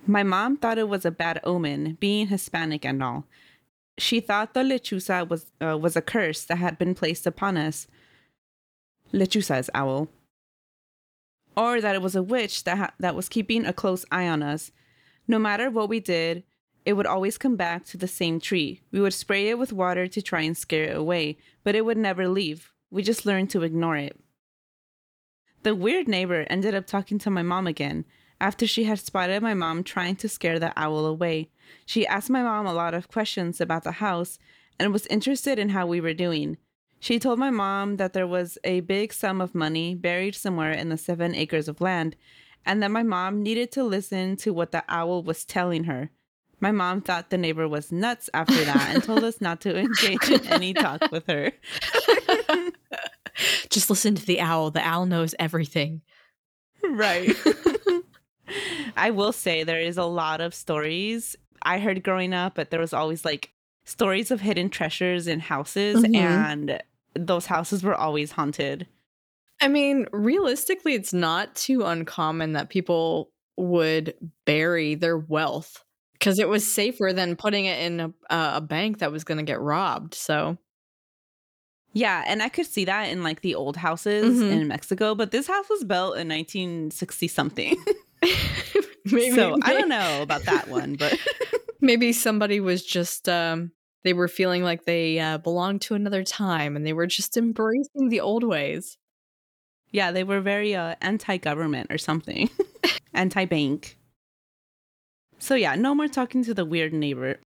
My 0.06 0.22
mom 0.22 0.56
thought 0.56 0.78
it 0.78 0.88
was 0.88 1.04
a 1.04 1.10
bad 1.10 1.40
omen, 1.44 1.96
being 2.00 2.28
Hispanic 2.28 2.84
and 2.84 3.02
all. 3.02 3.26
She 3.98 4.20
thought 4.20 4.54
the 4.54 4.60
lechuza 4.60 5.28
was 5.28 5.46
uh, 5.60 5.76
was 5.76 5.94
a 5.94 6.00
curse 6.02 6.44
that 6.44 6.56
had 6.56 6.78
been 6.78 6.94
placed 6.94 7.26
upon 7.26 7.56
us. 7.56 7.86
Lechuza 9.12 9.58
is 9.58 9.70
owl. 9.74 10.08
Or 11.56 11.80
that 11.80 11.94
it 11.94 12.02
was 12.02 12.16
a 12.16 12.22
witch 12.22 12.64
that 12.64 12.78
ha- 12.78 12.94
that 12.98 13.14
was 13.14 13.28
keeping 13.28 13.66
a 13.66 13.72
close 13.72 14.04
eye 14.10 14.28
on 14.28 14.42
us. 14.42 14.72
No 15.28 15.38
matter 15.38 15.70
what 15.70 15.88
we 15.88 16.00
did, 16.00 16.44
it 16.84 16.94
would 16.94 17.06
always 17.06 17.38
come 17.38 17.56
back 17.56 17.84
to 17.86 17.96
the 17.96 18.08
same 18.08 18.40
tree. 18.40 18.80
We 18.90 19.00
would 19.00 19.14
spray 19.14 19.48
it 19.48 19.58
with 19.58 19.72
water 19.72 20.06
to 20.06 20.22
try 20.22 20.42
and 20.42 20.56
scare 20.56 20.84
it 20.84 20.96
away, 20.96 21.38
but 21.62 21.74
it 21.74 21.84
would 21.84 21.98
never 21.98 22.28
leave. 22.28 22.72
We 22.90 23.02
just 23.02 23.26
learned 23.26 23.50
to 23.50 23.62
ignore 23.62 23.96
it. 23.96 24.18
The 25.62 25.74
weird 25.74 26.08
neighbor 26.08 26.46
ended 26.48 26.74
up 26.74 26.86
talking 26.86 27.18
to 27.18 27.30
my 27.30 27.42
mom 27.42 27.66
again 27.66 28.06
after 28.40 28.66
she 28.66 28.84
had 28.84 28.98
spotted 28.98 29.42
my 29.42 29.52
mom 29.52 29.84
trying 29.84 30.16
to 30.16 30.28
scare 30.28 30.58
the 30.58 30.72
owl 30.74 31.04
away. 31.04 31.50
She 31.84 32.06
asked 32.06 32.30
my 32.30 32.42
mom 32.42 32.66
a 32.66 32.72
lot 32.72 32.94
of 32.94 33.08
questions 33.08 33.60
about 33.60 33.84
the 33.84 33.92
house 33.92 34.38
and 34.78 34.92
was 34.92 35.06
interested 35.08 35.58
in 35.58 35.68
how 35.68 35.86
we 35.86 36.00
were 36.00 36.14
doing. 36.14 36.56
She 36.98 37.18
told 37.18 37.38
my 37.38 37.50
mom 37.50 37.96
that 37.96 38.14
there 38.14 38.26
was 38.26 38.56
a 38.64 38.80
big 38.80 39.12
sum 39.12 39.40
of 39.40 39.54
money 39.54 39.94
buried 39.94 40.34
somewhere 40.34 40.72
in 40.72 40.88
the 40.88 40.96
seven 40.96 41.34
acres 41.34 41.68
of 41.68 41.80
land 41.80 42.16
and 42.64 42.82
that 42.82 42.90
my 42.90 43.02
mom 43.02 43.42
needed 43.42 43.70
to 43.72 43.84
listen 43.84 44.36
to 44.36 44.52
what 44.52 44.72
the 44.72 44.84
owl 44.88 45.22
was 45.22 45.44
telling 45.44 45.84
her. 45.84 46.10
My 46.60 46.72
mom 46.72 47.00
thought 47.00 47.30
the 47.30 47.38
neighbor 47.38 47.66
was 47.66 47.90
nuts 47.90 48.28
after 48.34 48.64
that 48.64 48.90
and 48.94 49.02
told 49.02 49.24
us 49.24 49.40
not 49.40 49.60
to 49.62 49.76
engage 49.78 50.28
in 50.30 50.46
any 50.48 50.74
talk 50.74 51.10
with 51.10 51.26
her. 51.26 51.52
Just 53.70 53.88
listen 53.88 54.14
to 54.16 54.26
the 54.26 54.40
owl. 54.40 54.70
The 54.70 54.86
owl 54.86 55.06
knows 55.06 55.34
everything. 55.38 56.02
Right. 56.84 57.34
I 58.96 59.10
will 59.10 59.32
say 59.32 59.62
there 59.62 59.80
is 59.80 59.96
a 59.96 60.04
lot 60.04 60.40
of 60.40 60.54
stories 60.54 61.36
I 61.62 61.78
heard 61.78 62.02
growing 62.02 62.34
up, 62.34 62.54
but 62.56 62.70
there 62.70 62.80
was 62.80 62.92
always 62.92 63.24
like 63.24 63.52
stories 63.84 64.30
of 64.30 64.40
hidden 64.40 64.68
treasures 64.70 65.26
in 65.26 65.40
houses, 65.40 66.02
Mhm. 66.02 66.14
and 66.16 66.82
those 67.14 67.46
houses 67.46 67.82
were 67.82 67.94
always 67.94 68.32
haunted. 68.32 68.86
I 69.60 69.68
mean, 69.68 70.06
realistically, 70.12 70.94
it's 70.94 71.12
not 71.12 71.54
too 71.54 71.82
uncommon 71.84 72.54
that 72.54 72.70
people 72.70 73.30
would 73.56 74.14
bury 74.46 74.94
their 74.94 75.18
wealth 75.18 75.84
because 76.20 76.38
it 76.38 76.48
was 76.48 76.64
safer 76.70 77.12
than 77.12 77.34
putting 77.34 77.64
it 77.64 77.80
in 77.80 77.98
a, 78.00 78.12
a 78.30 78.60
bank 78.60 78.98
that 78.98 79.10
was 79.10 79.24
going 79.24 79.38
to 79.38 79.44
get 79.44 79.60
robbed. 79.60 80.14
So, 80.14 80.58
Yeah, 81.92 82.22
and 82.26 82.40
I 82.42 82.48
could 82.50 82.66
see 82.66 82.84
that 82.84 83.08
in 83.10 83.22
like 83.24 83.40
the 83.40 83.54
old 83.56 83.76
houses 83.76 84.40
Mhm. 84.40 84.50
in 84.50 84.68
Mexico, 84.68 85.14
but 85.16 85.30
this 85.32 85.48
house 85.48 85.68
was 85.68 85.82
built 85.82 86.16
in 86.18 86.28
1960 86.28 87.26
something. 87.26 87.76
maybe, 89.06 89.34
so 89.34 89.56
I 89.62 89.72
don't 89.72 89.88
know 89.88 90.20
about 90.22 90.44
that 90.44 90.68
one, 90.68 90.94
but 90.94 91.18
Maybe 91.82 92.12
somebody 92.12 92.60
was 92.60 92.84
just, 92.84 93.26
um, 93.26 93.72
they 94.04 94.12
were 94.12 94.28
feeling 94.28 94.62
like 94.62 94.84
they 94.84 95.18
uh, 95.18 95.38
belonged 95.38 95.80
to 95.82 95.94
another 95.94 96.22
time 96.22 96.76
and 96.76 96.86
they 96.86 96.92
were 96.92 97.06
just 97.06 97.38
embracing 97.38 98.10
the 98.10 98.20
old 98.20 98.44
ways. 98.44 98.98
yeah, 99.90 100.12
they 100.12 100.22
were 100.22 100.42
very 100.42 100.74
uh, 100.76 100.96
anti-government 101.00 101.86
or 101.90 101.96
something, 101.96 102.50
anti-bank. 103.14 103.96
So 105.40 105.54
yeah, 105.54 105.74
no 105.74 105.94
more 105.94 106.06
talking 106.06 106.44
to 106.44 106.54
the 106.54 106.64
weird 106.64 106.92
neighbor. 106.92 107.40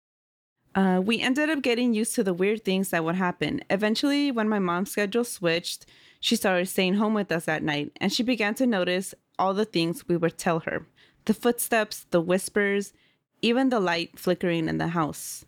Uh, 0.74 1.00
we 1.04 1.20
ended 1.20 1.50
up 1.50 1.60
getting 1.60 1.92
used 1.92 2.14
to 2.14 2.24
the 2.24 2.32
weird 2.32 2.64
things 2.64 2.88
that 2.88 3.04
would 3.04 3.16
happen. 3.16 3.62
Eventually, 3.68 4.32
when 4.32 4.48
my 4.48 4.58
mom's 4.58 4.90
schedule 4.90 5.24
switched, 5.24 5.84
she 6.18 6.34
started 6.34 6.66
staying 6.66 6.94
home 6.94 7.12
with 7.12 7.30
us 7.30 7.46
at 7.46 7.62
night, 7.62 7.92
and 8.00 8.10
she 8.12 8.22
began 8.22 8.54
to 8.54 8.66
notice 8.66 9.14
all 9.38 9.52
the 9.52 9.66
things 9.66 10.08
we 10.08 10.16
would 10.16 10.38
tell 10.38 10.60
her 10.60 10.86
the 11.24 11.34
footsteps, 11.34 12.06
the 12.10 12.20
whispers, 12.20 12.92
even 13.42 13.68
the 13.68 13.78
light 13.78 14.18
flickering 14.18 14.68
in 14.68 14.78
the 14.78 14.88
house. 14.88 15.44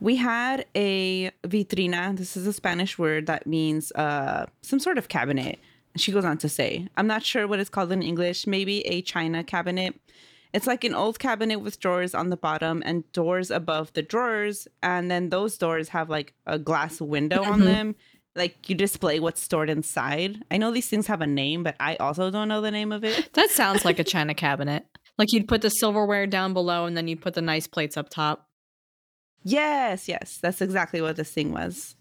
We 0.00 0.16
had 0.16 0.64
a 0.74 1.30
vitrina. 1.42 2.16
This 2.16 2.36
is 2.36 2.46
a 2.46 2.52
Spanish 2.52 2.98
word 2.98 3.26
that 3.26 3.46
means 3.46 3.92
uh, 3.92 4.46
some 4.62 4.78
sort 4.78 4.96
of 4.96 5.08
cabinet. 5.08 5.58
She 5.96 6.12
goes 6.12 6.24
on 6.24 6.38
to 6.38 6.48
say, 6.48 6.88
I'm 6.96 7.06
not 7.06 7.24
sure 7.24 7.46
what 7.46 7.58
it's 7.58 7.68
called 7.68 7.92
in 7.92 8.02
English, 8.02 8.46
maybe 8.46 8.86
a 8.86 9.02
china 9.02 9.42
cabinet. 9.42 9.94
It's 10.52 10.66
like 10.66 10.84
an 10.84 10.94
old 10.94 11.18
cabinet 11.18 11.58
with 11.60 11.78
drawers 11.78 12.14
on 12.14 12.30
the 12.30 12.36
bottom 12.36 12.82
and 12.86 13.10
doors 13.12 13.50
above 13.50 13.92
the 13.92 14.02
drawers. 14.02 14.66
And 14.82 15.10
then 15.10 15.28
those 15.28 15.58
doors 15.58 15.90
have 15.90 16.08
like 16.08 16.32
a 16.46 16.58
glass 16.58 17.00
window 17.00 17.42
on 17.44 17.60
Mhm. 17.60 17.64
them. 17.64 17.96
Like 18.34 18.68
you 18.68 18.74
display 18.74 19.20
what's 19.20 19.42
stored 19.42 19.68
inside. 19.68 20.42
I 20.50 20.56
know 20.56 20.70
these 20.70 20.88
things 20.88 21.06
have 21.08 21.20
a 21.20 21.26
name, 21.26 21.62
but 21.64 21.76
I 21.80 21.96
also 21.96 22.30
don't 22.30 22.48
know 22.48 22.60
the 22.60 22.70
name 22.70 22.92
of 22.92 23.04
it. 23.04 23.32
That 23.34 23.50
sounds 23.50 23.84
like 23.84 23.98
a 23.98 24.04
china 24.14 24.32
cabinet. 24.34 24.86
Like 25.18 25.32
you'd 25.32 25.48
put 25.48 25.60
the 25.62 25.70
silverware 25.70 26.26
down 26.26 26.52
below 26.54 26.86
and 26.86 26.96
then 26.96 27.08
you'd 27.08 27.20
put 27.20 27.34
the 27.34 27.42
nice 27.42 27.66
plates 27.66 27.96
up 27.96 28.08
top. 28.08 28.48
Yes, 29.44 30.08
yes, 30.08 30.38
that's 30.40 30.60
exactly 30.60 31.00
what 31.00 31.16
this 31.16 31.30
thing 31.32 31.52
was. 31.52 31.96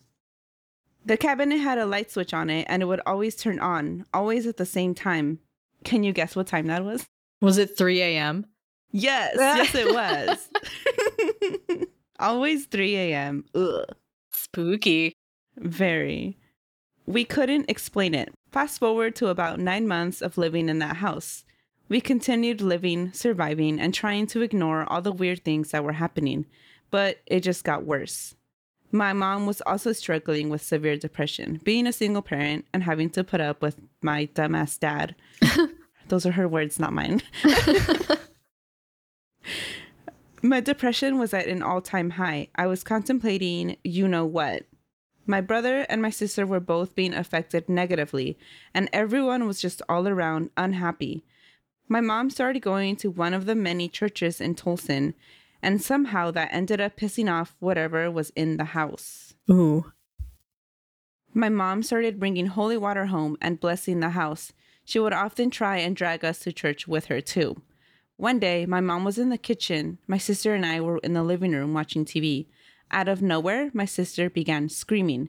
The 1.05 1.17
cabinet 1.17 1.57
had 1.57 1.77
a 1.77 1.85
light 1.85 2.11
switch 2.11 2.33
on 2.33 2.49
it 2.49 2.65
and 2.69 2.81
it 2.81 2.85
would 2.85 3.01
always 3.05 3.35
turn 3.35 3.59
on, 3.59 4.05
always 4.13 4.45
at 4.45 4.57
the 4.57 4.65
same 4.65 4.93
time. 4.93 5.39
Can 5.83 6.03
you 6.03 6.11
guess 6.13 6.35
what 6.35 6.47
time 6.47 6.67
that 6.67 6.83
was? 6.83 7.05
Was 7.41 7.57
it 7.57 7.77
3 7.77 8.01
a.m.? 8.01 8.45
Yes, 8.91 9.35
yes, 9.37 9.75
it 9.75 9.93
was. 9.93 10.49
always 12.19 12.65
3 12.65 12.95
a.m. 12.95 13.45
Ugh. 13.53 13.85
Spooky. 14.31 15.13
Very. 15.57 16.37
We 17.05 17.23
couldn't 17.25 17.69
explain 17.69 18.13
it. 18.13 18.33
Fast 18.51 18.79
forward 18.79 19.15
to 19.17 19.27
about 19.27 19.59
nine 19.59 19.87
months 19.87 20.21
of 20.21 20.37
living 20.37 20.69
in 20.69 20.79
that 20.79 20.97
house. 20.97 21.43
We 21.89 22.01
continued 22.01 22.61
living, 22.61 23.13
surviving, 23.13 23.79
and 23.79 23.93
trying 23.93 24.27
to 24.27 24.41
ignore 24.41 24.85
all 24.91 25.01
the 25.01 25.11
weird 25.11 25.45
things 25.45 25.71
that 25.71 25.83
were 25.83 25.93
happening, 25.93 26.45
but 26.91 27.19
it 27.25 27.41
just 27.41 27.63
got 27.63 27.85
worse. 27.85 28.35
My 28.91 29.13
mom 29.13 29.45
was 29.45 29.61
also 29.61 29.91
struggling 29.93 30.49
with 30.49 30.61
severe 30.61 30.97
depression, 30.97 31.61
being 31.63 31.87
a 31.87 31.93
single 31.93 32.21
parent 32.21 32.65
and 32.73 32.83
having 32.83 33.09
to 33.11 33.23
put 33.23 33.41
up 33.41 33.61
with 33.61 33.77
my 34.01 34.27
dumbass 34.27 34.79
dad. 34.79 35.15
Those 36.09 36.25
are 36.25 36.31
her 36.31 36.47
words, 36.47 36.79
not 36.79 36.93
mine. 36.93 37.21
My 40.41 40.59
depression 40.59 41.17
was 41.17 41.33
at 41.33 41.47
an 41.47 41.63
all 41.63 41.81
time 41.81 42.11
high. 42.11 42.49
I 42.55 42.67
was 42.67 42.83
contemplating 42.83 43.77
you 43.83 44.07
know 44.07 44.25
what. 44.25 44.63
My 45.25 45.41
brother 45.41 45.85
and 45.89 46.01
my 46.01 46.09
sister 46.09 46.45
were 46.45 46.61
both 46.61 46.95
being 46.95 47.13
affected 47.13 47.67
negatively, 47.67 48.37
and 48.73 48.89
everyone 48.93 49.45
was 49.45 49.61
just 49.61 49.81
all 49.89 50.07
around 50.07 50.51
unhappy. 50.55 51.25
My 51.89 51.99
mom 51.99 52.29
started 52.29 52.61
going 52.61 52.95
to 52.97 53.11
one 53.11 53.33
of 53.33 53.45
the 53.45 53.55
many 53.55 53.89
churches 53.89 54.39
in 54.39 54.55
Tolson, 54.55 55.15
and 55.61 55.81
somehow 55.81 56.31
that 56.31 56.53
ended 56.53 56.79
up 56.79 56.95
pissing 56.95 57.31
off 57.31 57.55
whatever 57.59 58.09
was 58.09 58.31
in 58.35 58.55
the 58.55 58.65
house. 58.65 59.33
Ooh. 59.49 59.91
My 61.33 61.49
mom 61.49 61.83
started 61.83 62.19
bringing 62.19 62.47
holy 62.47 62.77
water 62.77 63.07
home 63.07 63.37
and 63.41 63.59
blessing 63.59 63.99
the 63.99 64.11
house. 64.11 64.53
She 64.87 64.99
would 64.99 65.11
often 65.11 65.49
try 65.51 65.79
and 65.79 65.93
drag 65.97 66.23
us 66.23 66.39
to 66.39 66.53
church 66.53 66.87
with 66.87 67.07
her, 67.07 67.19
too. 67.19 67.61
One 68.15 68.39
day, 68.39 68.65
my 68.65 68.79
mom 68.79 69.03
was 69.03 69.17
in 69.17 69.27
the 69.27 69.37
kitchen. 69.37 69.97
My 70.07 70.17
sister 70.17 70.55
and 70.55 70.65
I 70.65 70.79
were 70.79 70.99
in 70.99 71.11
the 71.11 71.23
living 71.23 71.51
room 71.51 71.73
watching 71.73 72.05
TV. 72.05 72.45
Out 72.89 73.09
of 73.09 73.21
nowhere, 73.21 73.69
my 73.73 73.83
sister 73.83 74.29
began 74.29 74.69
screaming, 74.69 75.27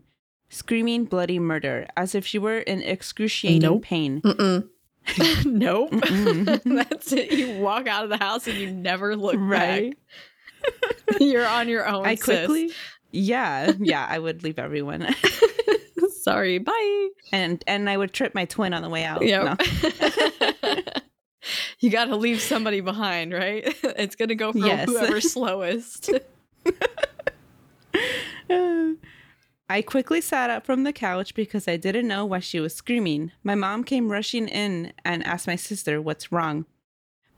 screaming 0.49 1.07
bloody 1.07 1.41
murder, 1.41 1.88
as 1.97 2.15
if 2.15 2.25
she 2.25 2.38
were 2.38 2.59
in 2.59 2.83
excruciating 2.83 3.62
Nope. 3.62 3.83
pain. 3.83 4.21
Mm-mm. 4.23 4.69
nope. 5.45 5.91
Mm-mm. 5.91 6.62
That's 6.88 7.11
it. 7.12 7.33
You 7.33 7.50
walk 7.50 7.88
out 7.88 8.05
of 8.05 8.11
the 8.11 8.17
house 8.19 8.47
and 8.47 8.57
you 8.59 8.71
never 8.71 9.17
look 9.17 9.35
Right. 9.37 9.93
back. 10.62 11.21
You're 11.21 11.49
on 11.49 11.67
your 11.69 11.85
own. 11.88 12.07
I 12.07 12.15
sis. 12.15 12.25
quickly, 12.25 12.71
yeah, 13.11 13.73
yeah, 13.81 14.07
I 14.09 14.21
would 14.21 14.45
leave 14.45 14.61
everyone, 14.61 15.03
Sorry. 16.28 16.58
Bye. 16.58 17.08
and 17.32 17.62
and 17.66 17.88
I 17.90 17.97
would 17.97 18.12
trip 18.12 18.35
my 18.35 18.44
twin 18.44 18.75
on 18.75 18.82
the 18.82 18.88
way 18.88 19.04
out. 19.04 19.25
Yep. 19.25 19.44
No. 19.44 20.82
you 21.80 21.90
got 21.90 22.06
to 22.06 22.16
leave 22.16 22.40
somebody 22.40 22.80
behind, 22.80 23.32
right? 23.32 23.64
It's 23.99 24.16
going 24.16 24.28
to 24.28 24.35
go 24.35 24.52
for 24.52 24.58
Yes. 24.58 24.88
whoever's 24.88 25.32
slowest. 25.32 26.11
I 29.70 29.82
quickly 29.82 30.20
sat 30.23 30.49
up 30.49 30.64
from 30.64 30.85
the 30.85 30.92
couch 30.94 31.35
because 31.35 31.68
I 31.68 31.76
didn't 31.76 32.08
know 32.08 32.25
why 32.25 32.38
she 32.40 32.58
was 32.58 32.75
screaming. 32.75 33.32
My 33.44 33.54
mom 33.54 33.85
came 33.85 34.11
rushing 34.11 34.49
in 34.49 34.94
and 35.04 35.26
asked 35.26 35.47
my 35.47 35.56
sister 35.56 36.00
what's 36.00 36.32
wrong. 36.32 36.64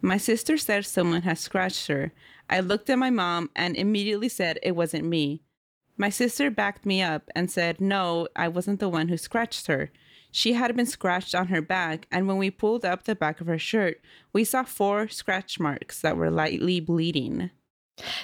My 0.01 0.17
sister 0.17 0.57
said 0.57 0.87
someone 0.87 1.23
had 1.23 1.39
scratched 1.39 1.89
her. 1.89 2.13
I 2.49 2.61
looked 2.61 2.89
at 2.89 2.99
my 2.99 3.11
mom 3.11 3.51
and 3.57 3.77
immediately 3.77 4.29
said 4.29 4.59
it 4.63 4.77
wasn't 4.77 5.05
me. 5.07 5.43
My 6.01 6.09
sister 6.09 6.51
backed 6.51 6.87
me 6.87 7.03
up 7.03 7.29
and 7.37 7.51
said, 7.51 7.79
No, 7.79 8.27
I 8.35 8.49
wasn't 8.49 8.81
the 8.81 8.89
one 8.89 9.09
who 9.09 9.19
scratched 9.19 9.67
her. 9.67 9.91
She 10.33 10.55
had 10.55 10.75
been 10.75 10.87
scratched 10.87 11.35
on 11.35 11.49
her 11.49 11.61
back, 11.61 12.07
and 12.11 12.27
when 12.27 12.39
we 12.39 12.51
pulled 12.51 12.87
up 12.87 13.03
the 13.03 13.15
back 13.15 13.43
of 13.43 13.49
her 13.49 13.59
shirt, 13.59 14.01
we 14.33 14.43
saw 14.43 14.63
four 14.63 15.09
scratch 15.09 15.61
marks 15.61 16.01
that 16.01 16.17
were 16.17 16.31
lightly 16.31 16.81
bleeding. 16.81 17.51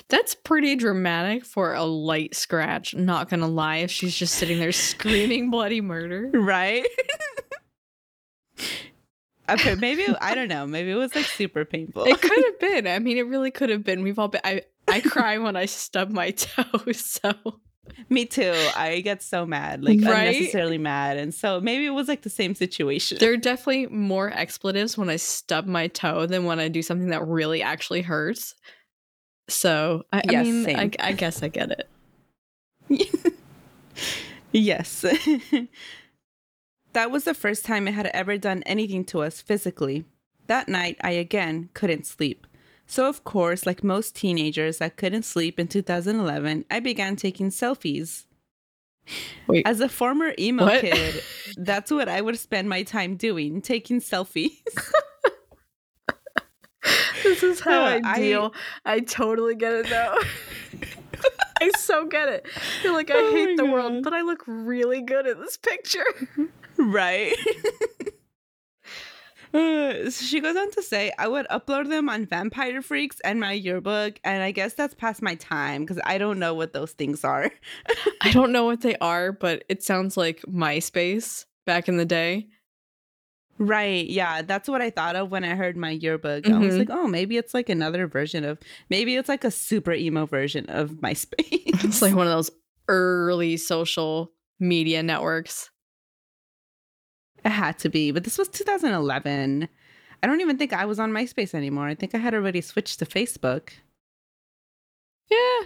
That's 0.09 0.35
pretty 0.35 0.75
dramatic 0.75 1.45
for 1.45 1.75
a 1.75 1.85
light 1.85 2.35
scratch. 2.35 2.95
Not 2.95 3.29
to 3.29 3.37
lie, 3.37 3.77
if 3.77 3.91
she's 3.91 4.17
just 4.17 4.37
sitting 4.37 4.59
there 4.59 4.73
screaming 4.73 5.51
bloody 5.51 5.83
murder. 5.83 6.31
Right? 6.33 6.87
okay, 9.51 9.75
maybe 9.75 10.07
I 10.23 10.35
don't 10.35 10.49
know. 10.49 10.67
Maybe 10.67 10.93
it 10.93 10.95
was 10.95 11.15
like 11.15 11.27
super 11.27 11.67
painful. 11.67 12.05
It 12.05 12.23
could 12.23 12.43
have 12.43 12.59
been. 12.59 12.87
I 12.87 13.01
mean, 13.01 13.19
it 13.19 13.27
really 13.27 13.51
could 13.51 13.69
have 13.69 13.85
been. 13.85 14.03
We've 14.03 14.19
all 14.19 14.29
been. 14.29 14.41
I, 14.45 14.63
I 14.89 15.03
cry 15.03 15.37
when 15.37 15.57
I 15.57 15.67
stub 15.67 16.09
my 16.09 16.31
toe. 16.31 16.93
So 16.93 17.61
Me 18.09 18.25
too. 18.25 18.55
I 18.77 19.01
get 19.01 19.23
so 19.23 19.45
mad, 19.47 19.83
like 19.85 20.01
Right? 20.03 20.29
unnecessarily 20.29 20.79
mad, 20.79 21.17
and 21.17 21.35
so 21.35 21.61
maybe 21.61 21.87
it 21.87 21.91
was 21.91 22.09
like 22.09 22.23
the 22.23 22.31
same 22.31 22.55
situation. 22.55 23.19
there 23.19 23.33
are 23.33 23.37
definitely 23.37 23.87
more 23.87 24.31
expletives 24.31 24.97
when 24.97 25.09
I 25.09 25.17
stub 25.17 25.67
my 25.67 25.89
toe 25.89 26.27
than 26.27 26.45
when 26.45 26.59
I 26.59 26.69
do 26.69 26.83
something 26.83 27.09
that 27.09 27.27
really 27.27 27.63
actually 27.63 28.03
hurts. 28.03 28.55
So 29.49 30.05
I, 30.13 30.23
I 30.29 30.43
mean, 30.43 30.69
I. 30.69 30.91
I 30.99 31.13
guess 31.13 31.43
I 31.43 31.49
get 31.49 31.71
it. 32.91 33.11
yes. 34.53 35.05
that 36.93 37.11
was 37.11 37.25
the 37.25 37.35
first 37.35 37.65
time 37.65 37.89
it 37.89 37.95
had 37.95 38.07
ever 38.07 38.39
done 38.39 38.63
anything 38.65 39.05
to 39.07 39.23
us 39.23 39.41
physically. 39.41 40.05
That 40.47 40.69
night, 40.69 40.97
I 41.03 41.11
again 41.13 41.71
couldn't 41.75 42.07
sleep. 42.07 42.46
So, 42.87 43.09
of 43.09 43.25
course, 43.25 43.67
like 43.67 43.83
most 43.83 44.15
teenagers 44.15 44.79
that 44.79 44.97
couldn't 44.97 45.25
sleep 45.25 45.59
in 45.59 45.67
2011, 45.69 46.65
I 46.71 46.81
began 46.81 47.17
taking 47.17 47.51
selfies. 47.51 48.27
Wait. 49.47 49.67
As 49.67 49.81
a 49.81 49.89
former 49.89 50.33
emo 50.39 50.65
What? 50.65 50.81
kid, 50.81 51.23
that's 51.57 51.91
what 51.91 52.09
I 52.09 52.21
would 52.21 52.39
spend 52.39 52.69
my 52.69 52.83
time 52.85 53.17
doing, 53.17 53.61
taking 53.61 54.01
selfies. 54.01 54.51
This 57.23 57.43
is 57.43 57.59
how 57.61 57.81
I 57.83 58.01
I- 58.05 58.19
deal. 58.19 58.55
I, 58.85 59.01
totally 59.01 59.57
get 59.57 59.73
it 59.73 59.89
though. 59.89 60.17
I 61.61 61.71
so 61.79 62.07
get 62.07 62.29
it. 62.29 62.47
You're 62.85 62.93
like, 62.93 63.11
I 63.11 63.15
Oh 63.17 63.33
hate 63.33 63.57
the 63.57 63.65
world, 63.65 64.05
but 64.05 64.13
I 64.13 64.21
look 64.21 64.45
really 64.47 65.01
good 65.03 65.27
in 65.27 65.41
this 65.41 65.57
picture. 65.57 66.05
Right. 66.77 67.35
Uh, 69.57 70.11
so 70.11 70.25
she 70.25 70.41
goes 70.41 70.57
on 70.57 70.71
to 70.73 70.83
say, 70.83 71.13
I 71.19 71.29
would 71.29 71.47
upload 71.49 71.89
them 71.89 72.09
on 72.09 72.27
VampireFreaks 72.27 73.17
and 73.25 73.41
myYearbook, 73.43 74.19
and 74.25 74.43
I 74.43 74.51
guess 74.51 74.75
that's 74.75 74.95
past 74.95 75.23
my 75.23 75.35
time 75.37 75.83
because 75.83 76.01
I 76.05 76.19
don't 76.19 76.39
know 76.39 76.55
what 76.55 76.73
those 76.73 76.93
things 76.93 77.25
are. 77.25 77.51
I 78.21 78.33
don't 78.33 78.53
know 78.53 78.65
what 78.65 78.81
they 78.83 78.97
are, 78.97 79.33
but 79.33 79.65
it 79.69 79.83
sounds 79.83 80.17
like 80.17 80.43
MySpace 80.43 81.45
back 81.65 81.89
in 81.89 81.97
the 81.97 82.05
day. 82.05 82.49
Right. 83.59 84.07
Yeah. 84.07 84.43
That's 84.43 84.69
what 84.69 84.83
I 84.83 84.91
thought 84.91 85.17
of 85.17 85.31
when 85.31 85.43
I 85.43 85.55
heard 85.55 85.77
myYearbook. 85.77 86.47
I 86.51 86.59
was 86.59 86.75
Mhm. 86.75 86.79
like, 86.81 86.91
oh, 86.91 87.07
maybe 87.09 87.39
it's 87.39 87.55
like 87.55 87.71
another 87.71 88.07
version 88.07 88.45
of, 88.45 88.59
maybe 88.91 89.17
it's 89.17 89.31
like 89.31 89.45
a 89.45 89.51
super 89.51 89.93
emo 89.95 90.27
version 90.27 90.67
of 90.69 90.91
MySpace. 91.01 91.63
It's 91.85 92.03
like 92.03 92.15
one 92.15 92.27
of 92.27 92.33
those 92.33 92.51
early 92.89 93.57
social 93.57 94.31
media 94.61 95.03
networks. 95.03 95.71
It 97.47 97.51
had 97.51 97.79
to 97.81 97.89
be, 97.89 98.11
but 98.11 98.25
this 98.25 98.37
was 98.39 98.49
2011. 98.49 99.69
I 100.23 100.27
don't 100.27 100.41
even 100.41 100.59
think 100.59 100.73
I 100.73 100.85
was 100.85 100.99
on 100.99 101.13
MySpace 101.13 101.55
anymore. 101.55 101.87
I 101.87 101.95
think 101.95 102.15
I 102.15 102.19
had 102.19 102.35
already 102.35 102.61
switched 102.61 102.99
to 102.99 103.07
Facebook. 103.07 103.71
Yeah. 105.31 105.61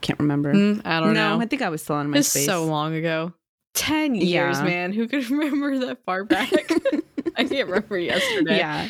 Can't 0.00 0.18
remember. 0.20 0.54
Mm, 0.54 0.82
I 0.84 1.00
don't 1.00 1.14
no, 1.14 1.36
know. 1.36 1.42
I 1.42 1.46
think 1.46 1.62
I 1.62 1.68
was 1.68 1.82
still 1.82 1.96
on 1.96 2.14
It's 2.14 2.28
MySpace. 2.34 2.46
so 2.46 2.64
long 2.64 2.94
ago. 2.94 3.32
10 3.74 4.14
years, 4.14 4.58
Yeah. 4.58 4.64
man. 4.64 4.92
Who 4.92 5.06
could 5.08 5.28
remember 5.30 5.78
that 5.86 6.04
far 6.04 6.24
back? 6.24 6.50
I 7.36 7.44
can't 7.44 7.68
remember 7.68 7.98
yesterday. 7.98 8.56
Yeah. 8.58 8.88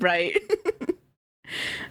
right. 0.00 0.36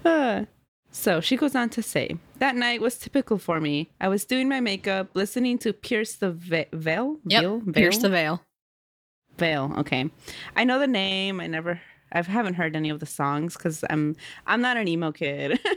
Uh, 0.04 0.46
so 0.92 1.22
she 1.22 1.38
goes 1.38 1.56
on 1.56 1.70
to 1.70 1.82
say, 1.82 2.18
that 2.40 2.56
night 2.56 2.82
was 2.82 2.98
typical 2.98 3.38
for 3.38 3.62
me. 3.62 3.90
I 4.02 4.10
was 4.10 4.25
doing 4.25 4.50
my 4.50 4.60
makeup, 4.60 5.10
listening 5.13 5.58
to 5.60 5.72
Pierce 5.72 6.16
the 6.16 6.32
Ve- 6.32 6.66
Veil. 6.74 7.18
Yep. 7.25 7.42
Veil? 7.44 7.62
Pierce 7.74 7.98
the 8.00 8.10
Veil? 8.10 8.42
Veil. 9.38 9.72
Okay. 9.80 10.10
I 10.56 10.63
know 10.63 10.80
the 10.80 10.88
name. 10.88 11.40
I 11.42 11.48
never, 11.48 11.82
I 12.12 12.22
haven't 12.22 12.54
heard 12.56 12.75
any 12.75 12.90
of 12.90 13.00
the 13.00 13.06
songs 13.06 13.56
because 13.58 13.84
I'm, 13.90 14.16
I'm 14.48 14.62
not 14.62 14.78
an 14.78 14.88
emo 14.88 15.12
kid. 15.12 15.60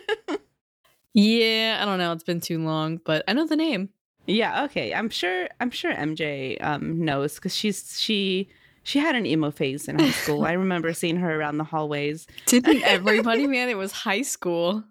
Yeah, 1.19 1.79
I 1.81 1.87
don't 1.87 1.97
know. 1.99 2.13
It's 2.13 2.25
been 2.25 2.43
too 2.43 2.63
long, 2.63 3.01
but 3.03 3.25
I 3.27 3.33
know 3.33 3.47
the 3.47 3.57
name. 3.57 3.89
yeah. 4.27 4.65
Okay. 4.65 4.93
I'm 4.93 5.09
sure, 5.09 5.49
I'm 5.61 5.71
sure 5.71 5.91
MJ 5.95 6.63
um, 6.63 7.03
knows 7.03 7.37
because 7.37 7.57
she's, 7.57 7.99
she, 7.99 8.51
she 8.83 8.99
had 8.99 9.17
an 9.17 9.25
emo 9.25 9.51
phase 9.51 9.89
in 9.89 9.99
high 9.99 10.11
school. 10.11 10.45
I 10.45 10.53
remember 10.53 10.93
seeing 10.93 11.17
her 11.17 11.41
around 11.41 11.57
the 11.57 11.65
hallways. 11.65 12.27
Didn't 12.45 12.83
everybody, 12.83 13.47
man? 13.57 13.71
It 13.71 13.79
was 13.79 13.93
high 13.93 14.21
school. 14.21 14.85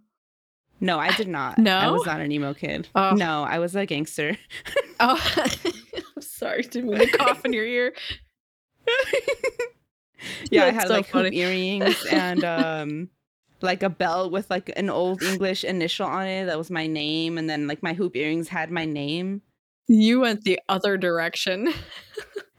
No, 0.81 0.97
I 0.99 1.11
did 1.15 1.27
not. 1.27 1.59
No? 1.59 1.77
I 1.77 1.91
was 1.91 2.05
not 2.07 2.19
an 2.21 2.31
emo 2.31 2.55
kid. 2.55 2.89
Oh. 2.95 3.11
No, 3.11 3.43
I 3.43 3.59
was 3.59 3.75
a 3.75 3.85
gangster. 3.85 4.35
Oh, 4.99 5.21
I'm 6.15 6.21
sorry. 6.21 6.63
Didn't 6.63 6.89
mean 6.89 6.99
to 7.01 7.17
cough 7.17 7.45
in 7.45 7.53
your 7.53 7.65
ear. 7.65 7.93
yeah, 10.51 10.65
I 10.65 10.71
had 10.71 10.87
so 10.87 10.93
like 10.93 11.07
funny. 11.07 11.25
hoop 11.25 11.33
earrings 11.33 12.05
and 12.11 12.43
um 12.43 13.09
like 13.61 13.83
a 13.83 13.89
belt 13.89 14.31
with 14.31 14.49
like 14.49 14.71
an 14.75 14.89
old 14.89 15.23
English 15.23 15.63
initial 15.63 16.05
on 16.05 16.27
it. 16.27 16.45
That 16.45 16.57
was 16.57 16.69
my 16.69 16.87
name. 16.87 17.37
And 17.37 17.49
then 17.49 17.67
like 17.67 17.81
my 17.81 17.93
hoop 17.93 18.15
earrings 18.15 18.47
had 18.47 18.71
my 18.71 18.85
name. 18.85 19.41
You 19.87 20.21
went 20.21 20.43
the 20.43 20.59
other 20.69 20.97
direction. 20.97 21.73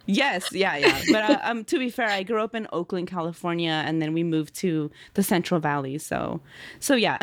Yes, 0.06 0.52
yeah, 0.52 0.76
yeah. 0.76 1.02
But 1.10 1.30
uh, 1.30 1.38
um, 1.42 1.64
to 1.64 1.78
be 1.78 1.90
fair, 1.90 2.08
I 2.08 2.22
grew 2.22 2.40
up 2.40 2.54
in 2.54 2.68
Oakland, 2.72 3.08
California, 3.08 3.82
and 3.84 4.00
then 4.00 4.12
we 4.12 4.22
moved 4.22 4.54
to 4.56 4.90
the 5.14 5.22
Central 5.24 5.60
Valley. 5.60 5.98
So, 5.98 6.40
so 6.78 6.94
yeah, 6.94 7.18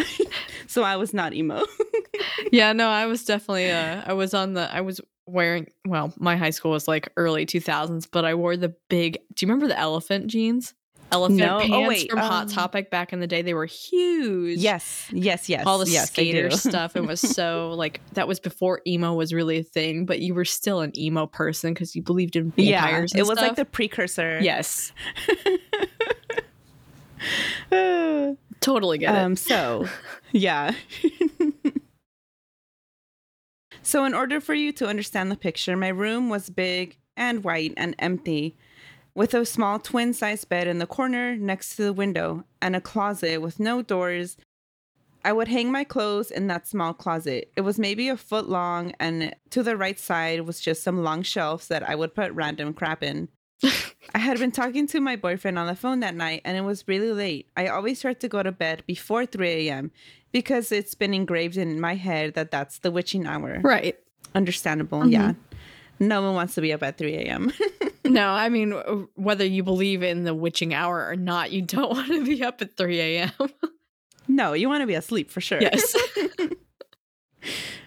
so 0.68 0.84
I 0.84 0.98
was 0.98 1.14
not 1.14 1.34
emo. 1.34 1.64
yeah, 2.52 2.74
no, 2.74 2.90
I 2.90 3.06
was 3.06 3.24
definitely 3.24 3.72
uh 3.72 4.04
I 4.06 4.12
was 4.12 4.34
on 4.34 4.54
the 4.54 4.70
I 4.74 4.82
was 4.82 5.00
wearing 5.26 5.68
well, 5.86 6.14
my 6.18 6.36
high 6.36 6.50
school 6.50 6.72
was 6.72 6.88
like 6.88 7.10
early 7.18 7.46
2000s, 7.46 8.08
but 8.12 8.26
I 8.26 8.36
wore 8.36 8.58
the 8.58 8.74
big 8.90 9.20
Do 9.34 9.46
you 9.46 9.52
remember 9.52 9.68
the 9.68 9.80
elephant 9.80 10.28
jeans? 10.28 10.74
Elephant 11.14 11.40
No. 11.40 11.58
Oh, 11.58 11.60
pants 11.60 11.90
wait, 11.90 12.10
from 12.10 12.20
Hot 12.20 12.44
um, 12.44 12.50
Topic 12.50 12.90
back 12.90 13.14
in 13.14 13.20
the 13.20 13.28
day. 13.28 13.44
They 13.44 13.54
were 13.54 13.68
huge. 13.68 14.58
yes, 14.58 15.08
yes, 15.12 15.48
yes. 15.48 15.64
All 15.66 15.78
the 15.78 15.90
yes, 15.90 16.10
skater 16.10 16.50
stuff. 16.50 16.96
It 16.96 17.06
was 17.06 17.20
so 17.36 17.74
like 17.78 18.02
that 18.14 18.28
was 18.28 18.40
before 18.40 18.82
emo 18.88 19.14
was 19.14 19.32
really 19.34 19.60
a 19.60 19.64
thing, 19.64 20.06
but 20.06 20.20
you 20.20 20.34
were 20.34 20.46
still 20.46 20.82
an 20.82 20.98
emo 20.98 21.28
person 21.28 21.74
because 21.74 21.96
you 21.96 22.02
believed 22.02 22.36
in 22.36 22.52
yeah, 22.56 22.82
vampires. 22.82 23.14
it 23.14 23.20
and 23.20 23.28
was 23.28 23.38
like 23.38 23.56
the 23.56 23.66
precursor. 23.66 24.40
yes, 24.42 24.92
totally 28.60 28.98
get 28.98 29.14
it. 29.14 29.18
Um, 29.20 29.36
so, 29.36 29.88
yeah. 30.32 30.74
So, 33.84 34.06
in 34.06 34.14
order 34.14 34.42
for 34.42 34.54
you 34.54 34.72
to 34.74 34.88
understand 34.88 35.30
the 35.32 35.36
picture, 35.36 35.76
my 35.76 35.90
room 35.90 36.30
was 36.30 36.50
big 36.50 36.98
and 37.16 37.44
white 37.44 37.74
and 37.78 37.96
empty, 38.00 38.56
with 39.14 39.34
a 39.34 39.46
small 39.46 39.78
twin 39.80 40.14
sized 40.14 40.50
bed 40.50 40.68
in 40.68 40.80
the 40.80 40.88
corner 40.88 41.36
next 41.36 41.76
to 41.76 41.84
the 41.84 41.94
window 41.94 42.44
and 42.62 42.76
a 42.76 42.82
closet 42.82 43.42
with 43.42 43.60
no 43.60 43.82
doors. 43.82 44.38
I 45.26 45.32
would 45.32 45.48
hang 45.48 45.72
my 45.72 45.84
clothes 45.84 46.32
in 46.32 46.48
that 46.48 46.68
small 46.68 46.94
closet. 46.94 47.52
It 47.56 47.62
was 47.62 47.80
maybe 47.80 48.10
a 48.10 48.18
foot 48.18 48.50
long, 48.50 48.94
and 49.00 49.36
to 49.52 49.64
the 49.64 49.78
right 49.78 50.00
side 50.00 50.42
was 50.42 50.60
just 50.60 50.84
some 50.84 51.04
long 51.04 51.22
shelves 51.22 51.68
that 51.68 51.88
I 51.88 51.96
would 51.96 52.16
put 52.16 52.34
random 52.34 52.74
crap 52.74 53.04
in. 53.04 53.30
I 54.14 54.20
had 54.20 54.40
been 54.40 54.52
talking 54.52 54.88
to 54.88 55.00
my 55.00 55.16
boyfriend 55.16 55.58
on 55.58 55.68
the 55.68 55.76
phone 55.76 56.02
that 56.02 56.16
night 56.16 56.42
and 56.44 56.58
it 56.58 56.62
was 56.62 56.88
really 56.88 57.12
late. 57.12 57.48
I 57.56 57.68
always 57.68 58.02
try 58.02 58.14
to 58.14 58.28
go 58.28 58.44
to 58.44 58.52
bed 58.52 58.84
before 58.86 59.26
3 59.26 59.70
a.m. 59.70 59.92
because 60.34 60.72
it's 60.74 60.94
been 60.96 61.14
engraved 61.14 61.56
in 61.56 61.80
my 61.80 61.96
head 61.96 62.34
that 62.34 62.52
that's 62.52 62.80
the 62.80 62.92
witching 62.92 63.26
hour. 63.26 63.62
right. 63.64 63.96
Understandable, 64.36 65.02
Mhm. 65.02 65.12
yeah. 65.12 65.34
No 66.00 66.22
one 66.24 66.34
wants 66.36 66.56
to 66.56 66.62
be 66.62 66.74
up 66.74 66.84
at 66.84 66.98
3 66.98 67.14
a.m. 67.16 67.54
No, 68.06 68.28
I 68.32 68.50
mean 68.50 68.72
whether 69.16 69.46
you 69.46 69.64
believe 69.64 70.04
in 70.04 70.26
the 70.26 70.34
witching 70.36 70.74
hour 70.74 71.08
or 71.08 71.16
not, 71.16 71.52
you 71.54 71.62
don't 71.62 71.90
want 71.96 72.10
to 72.10 72.26
be 72.26 72.44
up 72.44 72.62
at 72.62 72.76
3 72.76 73.00
a.m. 73.00 73.32
no, 74.28 74.52
you 74.52 74.68
want 74.68 74.82
to 74.82 74.88
be 74.88 74.94
asleep 74.96 75.32
for 75.32 75.40
sure. 75.40 75.62
yes. 75.62 75.96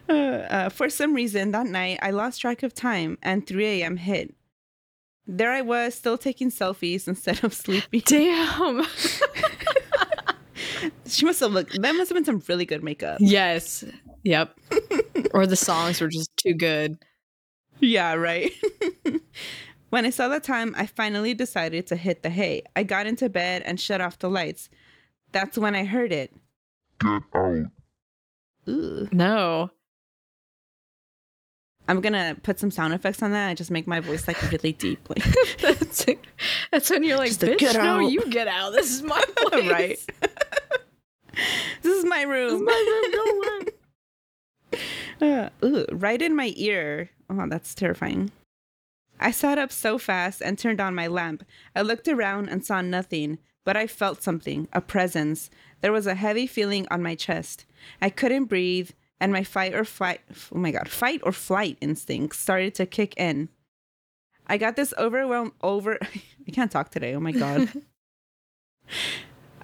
Uh, 0.08 0.12
uh, 0.12 0.68
for 0.68 0.88
some 0.88 1.14
reason, 1.14 1.50
that 1.50 1.66
night 1.66 1.98
I 2.00 2.12
lost 2.12 2.40
track 2.40 2.62
of 2.62 2.72
time 2.72 3.18
and 3.22 3.44
3 3.44 3.66
a.m. 3.82 3.96
hit. 3.96 4.34
There 5.26 5.50
I 5.50 5.62
was, 5.62 5.94
still 5.96 6.16
taking 6.16 6.50
selfies 6.52 7.08
instead 7.08 7.42
of 7.42 7.52
sleeping. 7.52 8.02
Damn. 8.06 8.86
She 11.08 11.24
must 11.24 11.40
have 11.40 11.52
looked, 11.52 11.80
that 11.80 11.94
must 11.94 12.08
have 12.10 12.16
been 12.16 12.24
some 12.24 12.42
really 12.48 12.64
good 12.66 12.82
makeup. 12.82 13.18
yes. 13.20 13.84
Yep. 14.24 14.58
or 15.34 15.46
the 15.46 15.56
songs 15.56 16.00
were 16.00 16.08
just 16.08 16.36
too 16.36 16.52
good. 16.54 16.98
Yeah, 17.78 18.14
right. 18.14 18.52
when 19.90 20.04
I 20.04 20.10
saw 20.10 20.28
the 20.28 20.40
time, 20.40 20.74
I 20.76 20.86
finally 20.86 21.32
decided 21.34 21.86
to 21.88 21.96
hit 21.96 22.22
the 22.22 22.30
hay. 22.30 22.62
I 22.74 22.82
got 22.82 23.06
into 23.06 23.28
bed 23.28 23.62
and 23.64 23.78
shut 23.78 24.00
off 24.00 24.18
the 24.18 24.30
lights. 24.30 24.68
That's 25.32 25.56
when 25.58 25.74
I 25.76 25.84
heard 25.84 26.10
it. 26.12 26.32
Get 26.98 27.22
out. 27.34 27.66
Ooh. 28.68 29.08
No. 29.12 29.70
I'm 31.88 32.00
gonna 32.00 32.36
put 32.42 32.58
some 32.58 32.72
sound 32.72 32.94
effects 32.94 33.22
on 33.22 33.30
that 33.30 33.48
and 33.50 33.56
just 33.56 33.70
make 33.70 33.86
my 33.86 34.00
voice 34.00 34.26
like 34.26 34.40
really 34.50 34.72
deep. 34.72 35.08
Like 35.08 35.22
that's, 35.60 36.04
that's 36.72 36.90
when 36.90 37.04
you're 37.04 37.16
like, 37.18 37.28
Just 37.28 37.42
bitch, 37.42 37.58
get 37.58 37.76
no, 37.76 38.04
out." 38.04 38.10
you 38.10 38.28
get 38.28 38.48
out. 38.48 38.72
This 38.72 38.90
is 38.90 39.02
my 39.02 39.22
place. 39.36 39.70
right. 39.70 39.98
This 41.96 42.04
is 42.04 42.10
my 42.10 42.24
This 42.24 42.52
is 42.52 42.52
room. 42.52 42.64
my 42.64 43.00
room. 43.02 43.12
Go 43.12 43.24
away. 45.22 45.50
Uh, 45.62 45.64
ooh, 45.64 45.86
right 45.92 46.20
in 46.20 46.36
my 46.36 46.52
ear. 46.56 47.10
Oh, 47.30 47.46
that's 47.48 47.74
terrifying. 47.74 48.30
I 49.18 49.30
sat 49.30 49.58
up 49.58 49.72
so 49.72 49.96
fast 49.98 50.42
and 50.42 50.58
turned 50.58 50.80
on 50.80 50.94
my 50.94 51.06
lamp. 51.06 51.44
I 51.74 51.80
looked 51.82 52.06
around 52.06 52.48
and 52.50 52.64
saw 52.64 52.82
nothing, 52.82 53.38
but 53.64 53.76
I 53.76 53.86
felt 53.86 54.22
something, 54.22 54.68
a 54.74 54.80
presence. 54.82 55.48
There 55.80 55.92
was 55.92 56.06
a 56.06 56.14
heavy 56.14 56.46
feeling 56.46 56.86
on 56.90 57.02
my 57.02 57.14
chest. 57.14 57.64
I 58.02 58.10
couldn't 58.10 58.44
breathe, 58.44 58.90
and 59.18 59.32
my 59.32 59.42
fight 59.42 59.74
or 59.74 59.84
flight, 59.84 60.20
oh 60.54 60.58
my 60.58 60.70
god, 60.70 60.88
fight 60.88 61.20
or 61.22 61.32
flight 61.32 61.78
instincts 61.80 62.38
started 62.38 62.74
to 62.74 62.84
kick 62.84 63.14
in. 63.16 63.48
I 64.46 64.58
got 64.58 64.76
this 64.76 64.92
overwhelm 64.98 65.52
over 65.62 65.98
I 66.46 66.50
can't 66.52 66.70
talk 66.70 66.90
today. 66.90 67.14
Oh 67.14 67.20
my 67.20 67.32
god. 67.32 67.72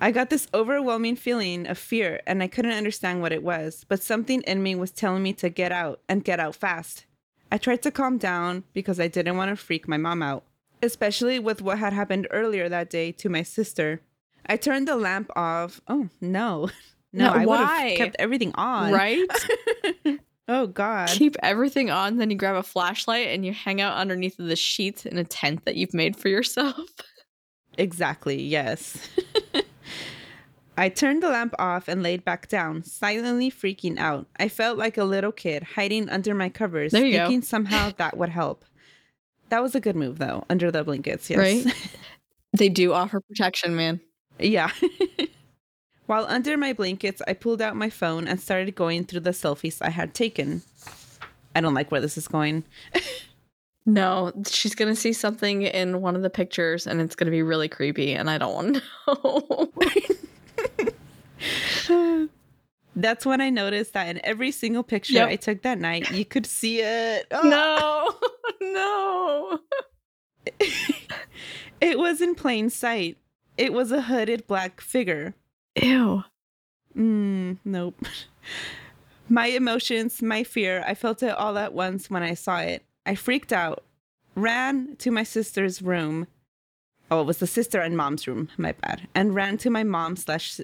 I 0.02 0.10
got 0.10 0.30
this 0.30 0.48
overwhelming 0.52 1.14
feeling 1.14 1.68
of 1.68 1.78
fear 1.78 2.20
and 2.26 2.42
I 2.42 2.48
couldn't 2.48 2.72
understand 2.72 3.22
what 3.22 3.30
it 3.30 3.44
was, 3.44 3.84
but 3.88 4.02
something 4.02 4.42
in 4.42 4.60
me 4.60 4.74
was 4.74 4.90
telling 4.90 5.22
me 5.22 5.32
to 5.34 5.48
get 5.48 5.70
out 5.70 6.00
and 6.08 6.24
get 6.24 6.40
out 6.40 6.56
fast. 6.56 7.06
I 7.52 7.58
tried 7.58 7.82
to 7.82 7.92
calm 7.92 8.18
down 8.18 8.64
because 8.72 8.98
I 8.98 9.06
didn't 9.06 9.36
want 9.36 9.50
to 9.50 9.56
freak 9.64 9.86
my 9.86 9.98
mom 9.98 10.20
out, 10.20 10.42
especially 10.82 11.38
with 11.38 11.62
what 11.62 11.78
had 11.78 11.92
happened 11.92 12.26
earlier 12.32 12.68
that 12.68 12.90
day 12.90 13.12
to 13.12 13.28
my 13.28 13.44
sister. 13.44 14.00
I 14.44 14.56
turned 14.56 14.88
the 14.88 14.96
lamp 14.96 15.30
off. 15.36 15.80
Oh, 15.86 16.08
no. 16.20 16.68
No, 17.14 17.26
No, 17.26 17.32
I 17.34 17.38
would 17.40 17.46
why? 17.48 17.80
have 17.90 17.98
kept 17.98 18.16
everything 18.18 18.52
on. 18.54 18.90
Right? 18.90 19.28
oh, 20.48 20.66
God. 20.66 21.08
Keep 21.10 21.36
everything 21.42 21.90
on, 21.90 22.16
then 22.16 22.30
you 22.30 22.38
grab 22.38 22.56
a 22.56 22.62
flashlight 22.62 23.26
and 23.26 23.44
you 23.44 23.52
hang 23.52 23.82
out 23.82 23.98
underneath 23.98 24.36
the 24.38 24.56
sheets 24.56 25.04
in 25.04 25.18
a 25.18 25.24
tent 25.24 25.66
that 25.66 25.76
you've 25.76 25.92
made 25.92 26.16
for 26.16 26.28
yourself. 26.30 26.74
Exactly, 27.78 28.42
yes. 28.42 29.08
I 30.82 30.88
turned 30.88 31.22
the 31.22 31.28
lamp 31.28 31.54
off 31.60 31.86
and 31.86 32.02
laid 32.02 32.24
back 32.24 32.48
down, 32.48 32.82
silently 32.82 33.52
freaking 33.52 34.00
out. 34.00 34.26
I 34.40 34.48
felt 34.48 34.78
like 34.78 34.98
a 34.98 35.04
little 35.04 35.30
kid 35.30 35.62
hiding 35.62 36.08
under 36.08 36.34
my 36.34 36.48
covers, 36.48 36.92
you 36.92 37.12
go. 37.12 37.18
thinking 37.18 37.42
somehow 37.42 37.92
that 37.98 38.16
would 38.16 38.30
help. 38.30 38.64
That 39.50 39.62
was 39.62 39.76
a 39.76 39.80
good 39.80 39.94
move, 39.94 40.18
though, 40.18 40.44
under 40.50 40.72
the 40.72 40.82
blankets. 40.82 41.30
Yes. 41.30 41.38
Right? 41.38 41.76
They 42.54 42.68
do 42.68 42.92
offer 42.92 43.20
protection, 43.20 43.76
man. 43.76 44.00
Yeah. 44.38 44.70
While 46.06 46.26
under 46.26 46.58
my 46.58 46.74
blankets, 46.74 47.22
I 47.26 47.32
pulled 47.32 47.62
out 47.62 47.76
my 47.76 47.88
phone 47.88 48.28
and 48.28 48.38
started 48.38 48.74
going 48.74 49.04
through 49.04 49.20
the 49.20 49.30
selfies 49.30 49.78
I 49.80 49.88
had 49.88 50.12
taken. 50.12 50.60
I 51.54 51.62
don't 51.62 51.72
like 51.72 51.90
where 51.90 52.00
this 52.00 52.18
is 52.18 52.28
going. 52.28 52.64
No, 53.84 54.30
she's 54.46 54.76
gonna 54.76 54.94
see 54.94 55.12
something 55.12 55.62
in 55.62 56.00
one 56.02 56.14
of 56.14 56.22
the 56.22 56.30
pictures 56.30 56.86
and 56.86 57.00
it's 57.00 57.16
gonna 57.16 57.32
be 57.32 57.42
really 57.42 57.68
creepy, 57.68 58.12
and 58.12 58.30
I 58.30 58.38
don't 58.38 58.54
want 58.54 58.74
to 58.76 58.82
know. 59.08 59.72
That's 62.94 63.24
when 63.24 63.40
I 63.40 63.48
noticed 63.50 63.94
that 63.94 64.08
in 64.08 64.20
every 64.24 64.50
single 64.50 64.82
picture 64.82 65.14
Yep. 65.14 65.28
I 65.28 65.36
took 65.36 65.62
that 65.62 65.78
night, 65.78 66.10
you 66.10 66.24
could 66.24 66.44
see 66.46 66.80
it. 66.80 67.26
Oh, 67.30 68.18
no, 68.60 69.58
no. 70.58 70.58
It 71.80 71.98
was 71.98 72.20
in 72.20 72.34
plain 72.34 72.70
sight. 72.70 73.16
It 73.56 73.72
was 73.72 73.92
a 73.92 74.02
hooded 74.02 74.46
black 74.46 74.80
figure. 74.80 75.34
Ew. 75.80 76.24
Mm, 76.96 77.58
nope. 77.64 78.04
My 79.28 79.46
emotions, 79.46 80.20
my 80.20 80.44
fear, 80.44 80.84
I 80.86 80.94
felt 80.94 81.22
it 81.22 81.30
all 81.36 81.56
at 81.56 81.72
once 81.72 82.10
when 82.10 82.22
I 82.22 82.34
saw 82.34 82.58
it. 82.58 82.84
I 83.06 83.14
freaked 83.14 83.52
out, 83.52 83.82
ran 84.34 84.96
to 84.96 85.10
my 85.10 85.22
sister's 85.22 85.80
room. 85.80 86.26
Oh, 87.12 87.20
it 87.20 87.26
was 87.26 87.40
the 87.40 87.46
sister 87.46 87.78
and 87.78 87.94
mom's 87.94 88.26
room, 88.26 88.48
my 88.56 88.72
bad. 88.72 89.06
And 89.14 89.34
ran 89.34 89.58
to 89.58 89.68
my 89.68 89.84
mom 89.84 90.16
slash. 90.16 90.58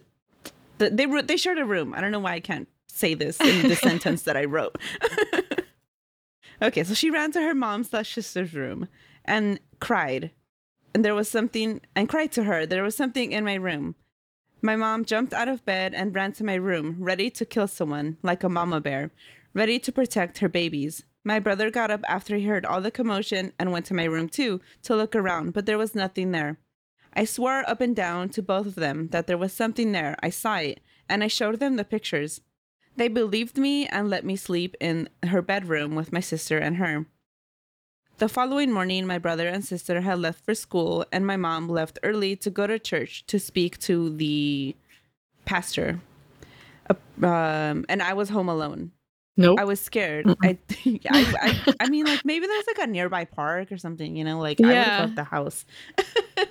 They, 0.79 1.05
they 1.05 1.37
shared 1.37 1.59
a 1.59 1.65
room. 1.67 1.93
I 1.93 2.01
don't 2.01 2.11
know 2.11 2.21
why 2.21 2.33
I 2.33 2.41
can't 2.41 2.69
say 2.87 3.13
this 3.13 3.39
in 3.39 3.69
the 3.69 3.77
sentence 3.89 4.23
that 4.23 4.35
I 4.35 4.47
wrote. 4.47 4.79
okay, 6.63 6.85
so 6.85 6.95
she 6.95 7.11
ran 7.11 7.33
to 7.33 7.43
her 7.43 7.55
mom 7.55 7.85
slash 7.85 8.15
sister's 8.15 8.55
room 8.55 8.89
and 9.27 9.61
cried. 9.79 10.31
And 10.95 11.05
there 11.05 11.15
was 11.15 11.29
something, 11.29 11.83
and 11.95 12.09
cried 12.09 12.33
to 12.33 12.45
her. 12.45 12.65
There 12.65 12.83
was 12.83 12.97
something 12.97 13.33
in 13.33 13.45
my 13.45 13.57
room. 13.57 13.95
My 14.63 14.75
mom 14.75 15.05
jumped 15.05 15.35
out 15.35 15.49
of 15.49 15.67
bed 15.67 15.93
and 15.93 16.15
ran 16.15 16.33
to 16.33 16.45
my 16.45 16.55
room, 16.55 16.97
ready 16.99 17.29
to 17.29 17.45
kill 17.45 17.69
someone, 17.69 18.17
like 18.23 18.43
a 18.43 18.49
mama 18.49 18.81
bear, 18.81 19.11
ready 19.53 19.79
to 19.81 19.93
protect 19.93 20.39
her 20.39 20.49
babies. 20.49 21.05
My 21.29 21.41
brother 21.41 21.71
got 21.71 21.91
up 21.91 22.07
after 22.09 22.37
he 22.37 22.47
heard 22.47 22.65
all 22.65 22.81
the 22.81 22.91
commotion 22.91 23.53
and 23.59 23.71
went 23.71 23.85
to 23.87 23.95
my 23.95 24.05
room 24.05 24.31
too 24.31 24.63
to 24.85 24.97
look 24.97 25.15
around, 25.15 25.53
but 25.53 25.67
there 25.67 25.77
was 25.77 25.95
nothing 25.95 26.31
there. 26.31 26.57
I 27.13 27.27
swore 27.27 27.69
up 27.69 27.83
and 27.83 27.95
down 27.95 28.31
to 28.31 28.41
both 28.41 28.67
of 28.67 28.77
them 28.77 29.09
that 29.09 29.27
there 29.27 29.37
was 29.37 29.53
something 29.53 29.93
there. 29.93 30.17
I 30.23 30.31
saw 30.31 30.57
it, 30.57 30.81
and 31.07 31.23
I 31.23 31.27
showed 31.27 31.61
them 31.61 31.77
the 31.77 31.85
pictures. 31.85 32.41
They 32.97 33.09
believed 33.09 33.59
me 33.59 33.87
and 33.87 34.09
let 34.09 34.25
me 34.25 34.37
sleep 34.37 34.75
in 34.81 35.11
her 35.23 35.43
bedroom 35.43 35.95
with 35.95 36.15
my 36.15 36.21
sister 36.21 36.57
and 36.57 36.79
her. 36.79 37.05
The 38.17 38.31
following 38.31 38.73
morning, 38.73 39.07
my 39.07 39.19
brother 39.19 39.49
and 39.49 39.63
sister 39.63 40.01
had 40.01 40.21
left 40.21 40.43
for 40.47 40.55
school, 40.55 41.05
and 41.13 41.27
my 41.27 41.37
mom 41.37 41.69
left 41.69 41.99
early 42.03 42.37
to 42.37 42.49
go 42.49 42.67
to 42.67 42.79
church 42.79 43.27
to 43.27 43.39
speak 43.39 43.77
to 43.81 44.17
the 44.17 44.75
pastor. 45.45 46.01
Uh, 46.89 46.95
um, 47.27 47.85
and 47.87 48.03
I 48.03 48.15
was 48.15 48.31
home 48.31 48.49
alone. 48.49 48.93
Nope. 49.39 49.59
I 49.61 49.65
was 49.65 49.81
scared. 49.81 50.27
I, 50.43 50.59
I, 50.85 50.99
I, 51.09 51.75
I 51.81 51.89
mean, 51.89 52.05
like 52.05 52.25
maybe 52.25 52.47
there's 52.47 52.67
like 52.67 52.79
a 52.79 52.87
nearby 52.89 53.25
park 53.25 53.73
or 53.73 53.79
something, 53.79 54.17
you 54.17 54.25
know. 54.25 54.41
Like 54.41 54.61
I 54.61 54.67
would 54.67 54.77
have 54.77 55.01
left 55.01 55.17
the 55.17 55.25
house. 55.25 55.65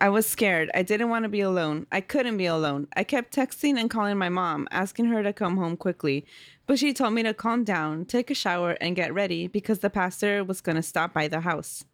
I 0.00 0.08
was 0.08 0.26
scared. 0.26 0.70
I 0.74 0.82
didn't 0.82 1.10
want 1.10 1.24
to 1.24 1.28
be 1.28 1.40
alone. 1.40 1.86
I 1.92 2.00
couldn't 2.00 2.36
be 2.36 2.46
alone. 2.46 2.88
I 2.96 3.04
kept 3.04 3.34
texting 3.34 3.78
and 3.78 3.90
calling 3.90 4.18
my 4.18 4.28
mom, 4.28 4.66
asking 4.70 5.06
her 5.06 5.22
to 5.22 5.32
come 5.32 5.56
home 5.56 5.76
quickly. 5.76 6.26
But 6.66 6.78
she 6.78 6.92
told 6.92 7.12
me 7.12 7.22
to 7.22 7.34
calm 7.34 7.62
down, 7.62 8.04
take 8.06 8.30
a 8.30 8.34
shower, 8.34 8.72
and 8.80 8.96
get 8.96 9.14
ready 9.14 9.46
because 9.46 9.78
the 9.78 9.90
pastor 9.90 10.42
was 10.42 10.60
going 10.60 10.74
to 10.74 10.82
stop 10.82 11.12
by 11.12 11.28
the 11.28 11.40
house. 11.40 11.84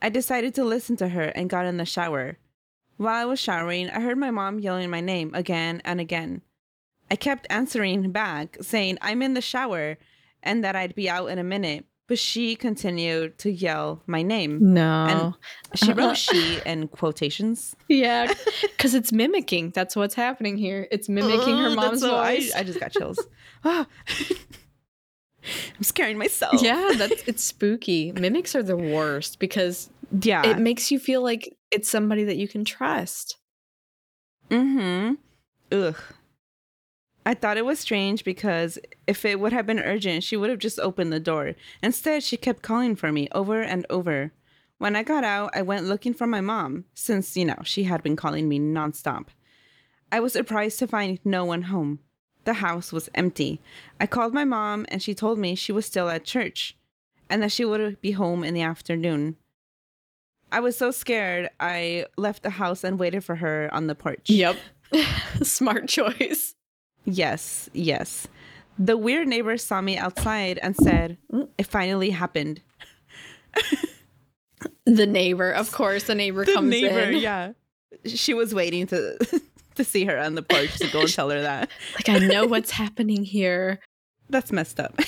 I 0.00 0.08
decided 0.08 0.54
to 0.54 0.64
listen 0.64 0.96
to 0.96 1.08
her 1.08 1.24
and 1.24 1.50
got 1.50 1.66
in 1.66 1.76
the 1.76 1.84
shower. 1.84 2.38
While 2.96 3.14
I 3.14 3.26
was 3.26 3.38
showering, 3.38 3.90
I 3.90 4.00
heard 4.00 4.16
my 4.16 4.30
mom 4.30 4.58
yelling 4.58 4.88
my 4.88 5.02
name 5.02 5.30
again 5.34 5.82
and 5.84 6.00
again. 6.00 6.40
I 7.10 7.16
kept 7.16 7.46
answering 7.50 8.10
back, 8.12 8.56
saying, 8.60 8.98
I'm 9.00 9.22
in 9.22 9.34
the 9.34 9.40
shower, 9.40 9.96
and 10.42 10.64
that 10.64 10.74
I'd 10.76 10.94
be 10.94 11.08
out 11.08 11.26
in 11.26 11.38
a 11.38 11.44
minute. 11.44 11.84
But 12.08 12.20
she 12.20 12.54
continued 12.54 13.36
to 13.38 13.50
yell 13.50 14.00
my 14.06 14.22
name. 14.22 14.58
no. 14.74 15.06
And 15.08 15.34
She 15.78 15.92
wrote 15.92 16.16
she 16.26 16.60
in 16.64 16.86
quotations. 16.86 17.74
yeah, 17.88 18.32
because 18.62 18.94
it's 18.94 19.10
mimicking. 19.10 19.70
That's 19.70 19.96
what's 19.96 20.14
happening 20.14 20.56
here. 20.56 20.86
It's 20.92 21.08
mimicking 21.08 21.58
her 21.58 21.70
mom's 21.70 22.00
that's 22.00 22.02
so- 22.02 22.16
I, 22.16 22.36
voice. 22.36 22.54
I 22.54 22.62
just 22.62 22.78
got 22.80 22.92
chills. 22.92 23.18
Ah. 23.64 23.86
I'm 25.76 25.82
scaring 25.82 26.18
myself. 26.18 26.60
yeah, 26.62 26.92
that's 26.96 27.22
it's 27.26 27.42
spooky. 27.44 28.12
Mimics 28.12 28.54
are 28.54 28.62
the 28.62 28.76
worst 28.76 29.38
because 29.40 29.90
Yeah. 30.20 30.46
it 30.46 30.58
makes 30.58 30.90
you 30.92 30.98
feel 31.00 31.22
like 31.22 31.56
it's 31.72 31.88
somebody 31.88 32.24
that 32.24 32.36
you 32.36 32.46
can 32.48 32.64
trust. 32.64 33.38
Mm-hmm. 34.50 35.14
Ugh. 35.72 35.96
I 37.26 37.34
thought 37.34 37.56
it 37.56 37.66
was 37.66 37.80
strange 37.80 38.22
because 38.22 38.78
if 39.08 39.24
it 39.24 39.40
would 39.40 39.52
have 39.52 39.66
been 39.66 39.80
urgent, 39.80 40.22
she 40.22 40.36
would 40.36 40.48
have 40.48 40.60
just 40.60 40.78
opened 40.78 41.12
the 41.12 41.18
door. 41.18 41.54
Instead, 41.82 42.22
she 42.22 42.36
kept 42.36 42.62
calling 42.62 42.94
for 42.94 43.10
me 43.10 43.26
over 43.32 43.60
and 43.60 43.84
over. 43.90 44.30
When 44.78 44.94
I 44.94 45.02
got 45.02 45.24
out, 45.24 45.50
I 45.52 45.62
went 45.62 45.86
looking 45.86 46.14
for 46.14 46.28
my 46.28 46.40
mom, 46.40 46.84
since, 46.94 47.36
you 47.36 47.44
know, 47.44 47.58
she 47.64 47.82
had 47.82 48.04
been 48.04 48.14
calling 48.14 48.48
me 48.48 48.60
nonstop. 48.60 49.26
I 50.12 50.20
was 50.20 50.34
surprised 50.34 50.78
to 50.78 50.86
find 50.86 51.18
no 51.24 51.44
one 51.44 51.62
home. 51.62 51.98
The 52.44 52.54
house 52.54 52.92
was 52.92 53.08
empty. 53.12 53.60
I 54.00 54.06
called 54.06 54.32
my 54.32 54.44
mom, 54.44 54.86
and 54.88 55.02
she 55.02 55.12
told 55.12 55.36
me 55.36 55.56
she 55.56 55.72
was 55.72 55.84
still 55.84 56.08
at 56.08 56.24
church 56.24 56.76
and 57.28 57.42
that 57.42 57.50
she 57.50 57.64
would 57.64 58.00
be 58.00 58.12
home 58.12 58.44
in 58.44 58.54
the 58.54 58.62
afternoon. 58.62 59.34
I 60.52 60.60
was 60.60 60.78
so 60.78 60.92
scared, 60.92 61.50
I 61.58 62.06
left 62.16 62.44
the 62.44 62.50
house 62.50 62.84
and 62.84 63.00
waited 63.00 63.24
for 63.24 63.34
her 63.34 63.68
on 63.72 63.88
the 63.88 63.96
porch. 63.96 64.30
Yep. 64.30 64.56
Smart 65.42 65.88
choice. 65.88 66.54
Yes, 67.06 67.70
yes. 67.72 68.28
The 68.78 68.98
weird 68.98 69.28
neighbor 69.28 69.56
saw 69.56 69.80
me 69.80 69.96
outside 69.96 70.58
and 70.58 70.76
said, 70.76 71.16
mm, 71.32 71.48
It 71.56 71.66
finally 71.66 72.10
happened. 72.10 72.60
The 74.84 75.06
neighbor, 75.06 75.50
of 75.50 75.72
course, 75.72 76.04
the 76.04 76.14
neighbor 76.14 76.44
comes 76.44 76.74
in. 76.74 77.16
yeah. 77.16 77.52
She 78.04 78.34
was 78.34 78.54
waiting 78.54 78.86
to 78.88 79.40
to 79.76 79.84
see 79.84 80.04
her 80.04 80.18
on 80.18 80.34
the 80.34 80.42
porch 80.42 80.76
to 80.78 80.88
go 80.88 81.00
and 81.00 81.12
tell 81.12 81.30
her 81.30 81.40
that. 81.42 81.70
Like 81.94 82.08
I 82.08 82.18
know 82.26 82.46
what's 82.46 82.72
happening 82.72 83.24
here. 83.24 83.80
That's 84.28 84.52
messed 84.52 84.80
up. 84.80 84.98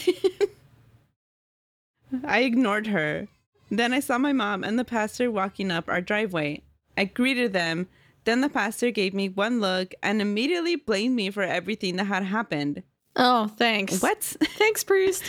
I 2.25 2.41
ignored 2.41 2.87
her. 2.89 3.29
Then 3.71 3.93
I 3.93 4.01
saw 4.01 4.19
my 4.19 4.33
mom 4.33 4.65
and 4.65 4.79
the 4.79 4.85
pastor 4.85 5.31
walking 5.31 5.71
up 5.71 5.89
our 5.89 6.01
driveway. 6.01 6.63
I 6.97 7.05
greeted 7.05 7.53
them. 7.53 7.87
Then 8.29 8.43
the 8.43 8.51
pastor 8.51 8.91
gave 8.91 9.14
me 9.14 9.31
one 9.31 9.59
look 9.59 9.95
and 10.03 10.21
immediately 10.21 10.77
blamed 10.77 11.17
me 11.17 11.31
for 11.31 11.43
everything 11.45 11.97
that 11.97 12.05
had 12.09 12.25
happened. 12.25 12.83
Oh, 13.17 13.47
thanks. 13.47 14.03
What? 14.03 14.19
Thanks, 14.59 14.85
priest. 14.85 15.25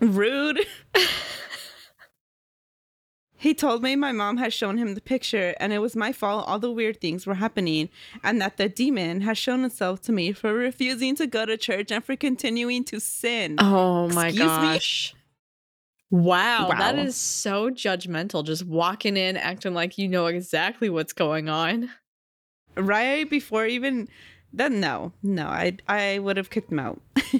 Rude. 0.00 0.66
he 3.36 3.54
told 3.54 3.84
me 3.84 3.94
my 3.94 4.10
mom 4.10 4.36
had 4.38 4.52
shown 4.52 4.78
him 4.78 4.94
the 4.96 5.00
picture 5.00 5.54
and 5.60 5.72
it 5.72 5.78
was 5.78 5.94
my 5.94 6.10
fault 6.10 6.48
all 6.48 6.58
the 6.58 6.72
weird 6.72 7.00
things 7.00 7.24
were 7.24 7.34
happening 7.34 7.88
and 8.24 8.40
that 8.40 8.56
the 8.56 8.68
demon 8.68 9.20
has 9.20 9.38
shown 9.38 9.64
itself 9.64 10.02
to 10.02 10.10
me 10.10 10.32
for 10.32 10.52
refusing 10.52 11.14
to 11.14 11.26
go 11.28 11.46
to 11.46 11.56
church 11.56 11.92
and 11.92 12.04
for 12.04 12.16
continuing 12.16 12.82
to 12.82 12.98
sin. 12.98 13.54
Oh 13.60 14.08
my 14.08 14.26
Excuse 14.30 14.58
me? 14.58 14.72
gosh. 14.74 15.14
Wow, 16.10 16.70
that 16.70 16.96
Wow. 16.96 17.02
is 17.02 17.14
so 17.14 17.70
judgmental. 17.70 18.44
Just 18.44 18.64
walking 18.64 19.16
in, 19.16 19.36
acting 19.36 19.72
like 19.72 19.98
you 19.98 20.08
know 20.08 20.26
exactly 20.26 20.90
what's 20.90 21.12
going 21.12 21.48
on. 21.48 21.90
Right 22.76 23.28
before 23.28 23.66
even 23.66 24.08
then 24.52 24.80
no. 24.80 25.12
No, 25.22 25.46
I 25.46 25.76
I 25.86 26.18
would 26.18 26.36
have 26.36 26.50
kicked 26.50 26.72
him 26.72 26.78
out. 26.78 27.00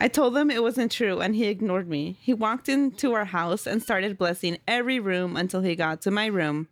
I 0.00 0.06
told 0.06 0.36
him 0.36 0.50
it 0.50 0.62
wasn't 0.62 0.92
true 0.92 1.20
and 1.20 1.34
he 1.34 1.46
ignored 1.46 1.88
me. 1.88 2.18
He 2.20 2.32
walked 2.32 2.68
into 2.68 3.14
our 3.14 3.24
house 3.24 3.66
and 3.66 3.82
started 3.82 4.16
blessing 4.16 4.58
every 4.68 5.00
room 5.00 5.36
until 5.36 5.62
he 5.62 5.74
got 5.74 6.00
to 6.02 6.10
my 6.12 6.26
room. 6.26 6.68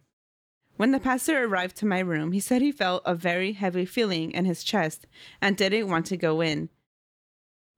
When 0.76 0.92
the 0.92 1.00
pastor 1.00 1.44
arrived 1.44 1.76
to 1.78 1.86
my 1.86 2.00
room, 2.00 2.32
he 2.32 2.40
said 2.40 2.62
he 2.62 2.70
felt 2.70 3.02
a 3.04 3.14
very 3.14 3.52
heavy 3.52 3.86
feeling 3.86 4.30
in 4.30 4.44
his 4.44 4.62
chest 4.62 5.06
and 5.40 5.56
didn't 5.56 5.88
want 5.88 6.06
to 6.06 6.16
go 6.16 6.40
in. 6.40 6.68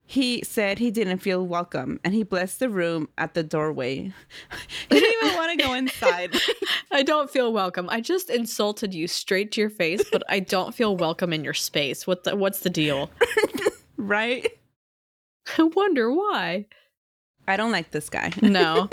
He 0.09 0.41
said 0.43 0.79
he 0.79 0.89
didn't 0.89 1.19
feel 1.19 1.45
welcome 1.45 1.99
and 2.03 2.15
he 2.15 2.23
blessed 2.23 2.57
the 2.57 2.69
room 2.71 3.09
at 3.19 3.35
the 3.35 3.43
doorway. 3.43 4.11
he 4.89 4.99
didn't 4.99 5.23
even 5.23 5.37
want 5.37 5.51
to 5.51 5.63
go 5.63 5.75
inside. 5.75 6.35
I 6.91 7.03
don't 7.03 7.29
feel 7.29 7.53
welcome. 7.53 7.87
I 7.91 8.01
just 8.01 8.31
insulted 8.31 8.91
you 8.91 9.07
straight 9.07 9.51
to 9.51 9.61
your 9.61 9.69
face, 9.69 10.01
but 10.11 10.23
I 10.27 10.39
don't 10.39 10.73
feel 10.73 10.97
welcome 10.97 11.31
in 11.31 11.43
your 11.43 11.53
space. 11.53 12.07
What 12.07 12.23
the, 12.23 12.35
what's 12.35 12.61
the 12.61 12.71
deal? 12.71 13.11
right? 13.97 14.47
I 15.59 15.61
wonder 15.61 16.11
why. 16.11 16.65
I 17.47 17.55
don't 17.55 17.71
like 17.71 17.91
this 17.91 18.09
guy. 18.09 18.33
No. 18.41 18.89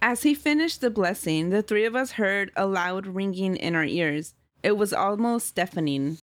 As 0.00 0.22
he 0.22 0.32
finished 0.32 0.80
the 0.80 0.90
blessing, 0.90 1.50
the 1.50 1.62
three 1.62 1.86
of 1.86 1.96
us 1.96 2.12
heard 2.12 2.52
a 2.54 2.68
loud 2.68 3.08
ringing 3.08 3.56
in 3.56 3.74
our 3.74 3.84
ears. 3.84 4.34
It 4.62 4.76
was 4.76 4.92
almost 4.92 5.56
deafening. 5.56 6.18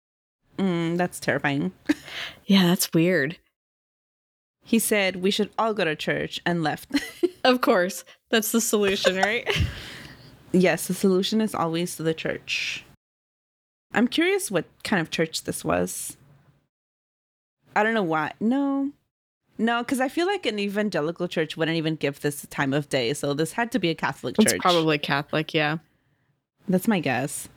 Mm, 0.59 0.97
that's 0.97 1.21
terrifying. 1.21 1.73
Yeah, 2.47 2.67
that's 2.67 2.93
weird. 2.93 3.39
He 4.65 4.79
said 4.79 5.17
we 5.17 5.31
should 5.31 5.51
all 5.59 5.73
go 5.75 5.85
to 5.85 5.97
church 5.97 6.41
and 6.45 6.63
left. 6.63 6.89
Of 7.45 7.61
course. 7.61 8.05
That's 8.31 8.53
the 8.53 8.61
solution, 8.61 9.17
right? 9.17 9.49
yes, 10.53 10.87
the 10.87 10.95
solution 10.95 11.41
is 11.41 11.57
always 11.57 11.97
to 11.97 12.05
the 12.05 12.15
church. 12.15 12.85
I'm 13.93 14.07
curious 14.07 14.49
what 14.49 14.67
kind 14.85 15.01
of 15.01 15.11
church 15.11 15.43
this 15.43 15.65
was. 15.65 16.17
I 17.75 17.83
don't 17.83 17.95
know 17.95 18.03
why. 18.05 18.33
No. 18.39 18.93
No, 19.59 19.83
because 19.83 20.01
I 20.01 20.09
feel 20.09 20.27
like 20.27 20.47
an 20.47 20.61
evangelical 20.61 21.27
church 21.27 21.57
wouldn't 21.57 21.77
even 21.77 21.97
give 21.97 22.21
this 22.21 22.47
time 22.47 22.73
of 22.73 22.89
day. 22.89 23.13
So 23.13 23.35
this 23.35 23.53
had 23.53 23.73
to 23.73 23.81
be 23.81 23.91
a 23.91 23.95
Catholic 23.95 24.37
church. 24.37 24.53
it's 24.53 24.63
probably 24.63 24.99
Catholic, 24.99 25.53
yeah. 25.53 25.79
That's 26.69 26.87
my 26.87 27.01
guess. 27.01 27.49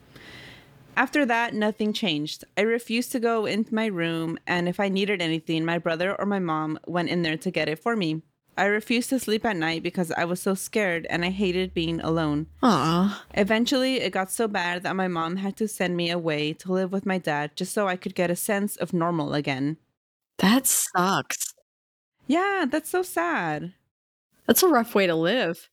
After 0.98 1.26
that, 1.26 1.54
nothing 1.54 1.92
changed. 1.94 2.46
I 2.58 2.62
refused 2.62 3.12
to 3.12 3.20
go 3.20 3.46
into 3.46 3.76
my 3.76 3.88
room, 3.88 4.40
and 4.48 4.70
if 4.70 4.80
I 4.80 4.90
needed 4.90 5.22
anything, 5.22 5.66
my 5.66 5.78
brother 5.78 6.16
or 6.18 6.26
my 6.26 6.40
mom 6.40 6.80
went 6.88 7.10
in 7.10 7.22
there 7.22 7.38
to 7.38 7.52
get 7.52 7.68
it 7.68 7.80
for 7.80 7.96
me. 7.96 8.22
I 8.58 8.66
refused 8.66 9.10
to 9.10 9.20
sleep 9.20 9.44
at 9.44 9.58
night 9.58 9.84
because 9.84 10.12
I 10.12 10.24
was 10.24 10.42
so 10.42 10.54
scared 10.54 11.06
and 11.10 11.26
I 11.26 11.30
hated 11.30 11.74
being 11.74 12.00
alone. 12.00 12.48
Aw. 12.64 13.26
Eventually, 13.34 13.98
it 13.98 14.14
got 14.14 14.32
so 14.32 14.48
bad 14.48 14.84
that 14.84 14.96
my 14.96 15.10
mom 15.10 15.36
had 15.38 15.58
to 15.58 15.68
send 15.68 15.98
me 15.98 16.10
away 16.10 16.54
to 16.54 16.72
live 16.72 16.94
with 16.94 17.06
my 17.06 17.18
dad 17.18 17.52
just 17.58 17.74
so 17.74 17.90
I 17.90 17.98
could 17.98 18.16
get 18.16 18.32
a 18.32 18.36
sense 18.36 18.78
of 18.78 18.94
normal 18.94 19.34
again. 19.34 19.76
That 20.38 20.66
sucks. 20.68 21.54
Yeah, 22.28 22.66
that's 22.70 22.90
so 22.90 23.02
sad. 23.02 23.74
That's 24.48 24.64
a 24.64 24.70
rough 24.70 24.96
way 24.96 25.08
to 25.08 25.16
live. 25.16 25.70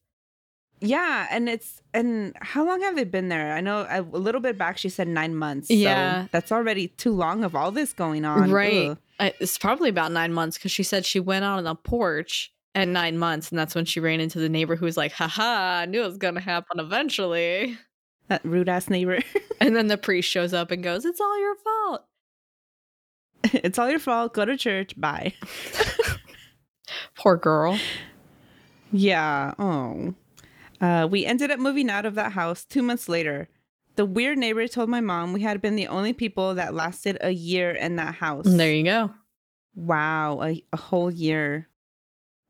Yeah, 0.83 1.27
and 1.31 1.49
it's 1.49 1.81
and 1.95 2.35
how 2.41 2.67
long 2.67 2.81
have 2.83 2.97
they 2.97 3.05
been 3.05 3.29
there? 3.29 3.53
I 3.53 3.61
know 3.61 3.87
a, 3.89 4.01
a 4.01 4.19
little 4.19 4.41
bit 4.41 4.59
back 4.59 4.77
she 4.79 4.89
said 4.89 5.07
9 5.09 5.35
months. 5.37 5.69
so 5.69 5.75
Yeah. 5.75 6.27
that's 6.33 6.51
already 6.51 6.89
too 6.89 7.13
long 7.13 7.45
of 7.45 7.55
all 7.55 7.71
this 7.71 7.93
going 7.93 8.25
on. 8.25 8.51
right. 8.51 8.97
I, 9.21 9.33
it's 9.39 9.57
probably 9.59 9.89
about 9.91 10.11
nine 10.11 10.33
months 10.33 10.59
because 10.59 10.73
she 10.73 10.83
said 10.83 11.07
she 11.07 11.21
went 11.21 11.45
out 11.45 11.59
on 11.59 11.65
the 11.65 11.75
porch 11.77 12.53
at 12.75 12.89
nine 12.89 13.19
months, 13.19 13.51
and 13.51 13.59
that's 13.59 13.75
when 13.75 13.85
she 13.85 14.01
ran 14.01 14.19
into 14.21 14.41
the 14.41 14.49
neighbor 14.49 14.75
who 14.75 14.85
was 14.87 14.97
like, 14.97 15.13
haha, 15.13 15.81
I 15.83 15.87
knew 15.87 16.03
it 16.03 16.07
was 16.09 16.17
going 16.19 16.35
to 16.35 16.41
happen 16.41 16.81
eventually. 16.81 17.79
That 18.29 18.45
rude 18.45 18.69
ass 18.69 18.89
neighbor. 18.91 19.21
And 19.61 19.77
then 19.77 19.87
the 19.87 19.97
priest 19.99 20.29
shows 20.29 20.53
up 20.53 20.73
and 20.73 20.83
goes, 20.83 21.05
It's 21.05 21.21
all 21.21 21.39
your 21.39 21.55
fault. 21.55 22.05
it's 23.45 23.79
all 23.79 23.89
your 23.89 24.01
fault. 24.01 24.35
Go 24.35 24.45
to 24.45 24.57
church. 24.57 24.99
Bye. 25.01 25.35
Poor 27.17 27.37
girl. 27.37 27.79
Yeah. 28.91 29.55
Oh. 29.61 30.15
Uh, 30.83 31.07
we 31.11 31.25
ended 31.25 31.51
up 31.51 31.61
moving 31.61 31.89
out 31.89 32.05
of 32.05 32.17
that 32.17 32.33
house 32.33 32.65
two 32.65 32.83
months 32.83 33.09
later. 33.09 33.49
The 33.95 34.05
weird 34.05 34.37
neighbor 34.37 34.67
told 34.67 34.89
my 34.89 35.01
mom 35.01 35.33
we 35.33 35.43
had 35.43 35.63
been 35.63 35.77
the 35.77 35.87
only 35.87 36.13
people 36.13 36.57
that 36.57 36.75
lasted 36.75 37.19
a 37.21 37.31
year 37.31 37.71
in 37.71 37.97
that 37.97 38.17
house. 38.17 38.47
There 38.47 38.73
you 38.73 38.83
go. 38.83 39.11
Wow, 39.75 40.43
a, 40.43 40.63
a 40.73 40.77
whole 40.77 41.11
year. 41.11 41.69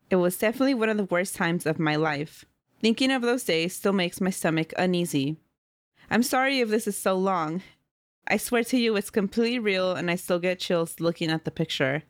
It 0.08 0.16
was 0.16 0.38
definitely 0.38 0.74
one 0.74 0.88
of 0.88 0.96
the 0.96 1.04
worst 1.04 1.34
times 1.34 1.66
of 1.66 1.78
my 1.78 1.96
life. 1.96 2.44
Thinking 2.80 3.12
of 3.12 3.22
those 3.22 3.44
days 3.44 3.74
still 3.74 3.92
makes 3.92 4.20
my 4.20 4.30
stomach 4.30 4.72
uneasy. 4.76 5.36
I'm 6.10 6.22
sorry 6.22 6.60
if 6.60 6.68
this 6.68 6.86
is 6.86 6.96
so 6.96 7.16
long. 7.16 7.62
I 8.28 8.36
swear 8.36 8.64
to 8.64 8.76
you, 8.78 8.96
it's 8.96 9.10
completely 9.10 9.58
real, 9.58 9.92
and 9.94 10.10
I 10.10 10.16
still 10.16 10.38
get 10.38 10.58
chills 10.58 11.00
looking 11.00 11.30
at 11.30 11.44
the 11.44 11.50
picture. 11.50 12.02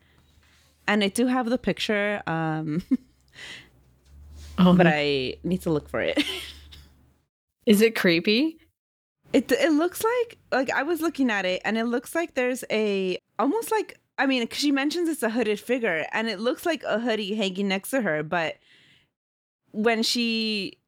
And 0.87 1.03
I 1.03 1.09
do 1.09 1.27
have 1.27 1.49
the 1.49 1.59
picture, 1.59 2.23
um, 2.27 2.83
Oh, 4.59 4.75
but 4.75 4.87
I 4.87 5.35
need 5.43 5.63
to 5.63 5.71
look 5.71 5.89
for 5.89 6.01
it. 6.01 6.23
is 7.67 7.81
it 7.81 7.95
creepy? 7.97 8.59
It 9.33 9.51
it 9.51 9.73
looks 9.73 10.03
like 10.05 10.39
like 10.51 10.71
I 10.71 10.83
was 10.83 11.01
looking 11.01 11.31
at 11.31 11.45
it, 11.47 11.63
and 11.65 11.79
it 11.79 11.85
looks 11.85 12.15
like 12.15 12.35
there's 12.35 12.65
a 12.71 13.19
almost 13.39 13.71
like 13.71 13.99
I 14.19 14.27
mean, 14.27 14.47
'cause 14.47 14.59
she 14.59 14.71
mentions 14.73 15.09
it's 15.09 15.23
a 15.23 15.31
hooded 15.31 15.59
figure, 15.59 16.05
and 16.13 16.29
it 16.29 16.39
looks 16.39 16.67
like 16.67 16.83
a 16.85 16.99
hoodie 16.99 17.35
hanging 17.35 17.69
next 17.69 17.91
to 17.91 18.03
her. 18.03 18.23
But 18.23 18.57
when 19.71 20.03
she 20.03 20.79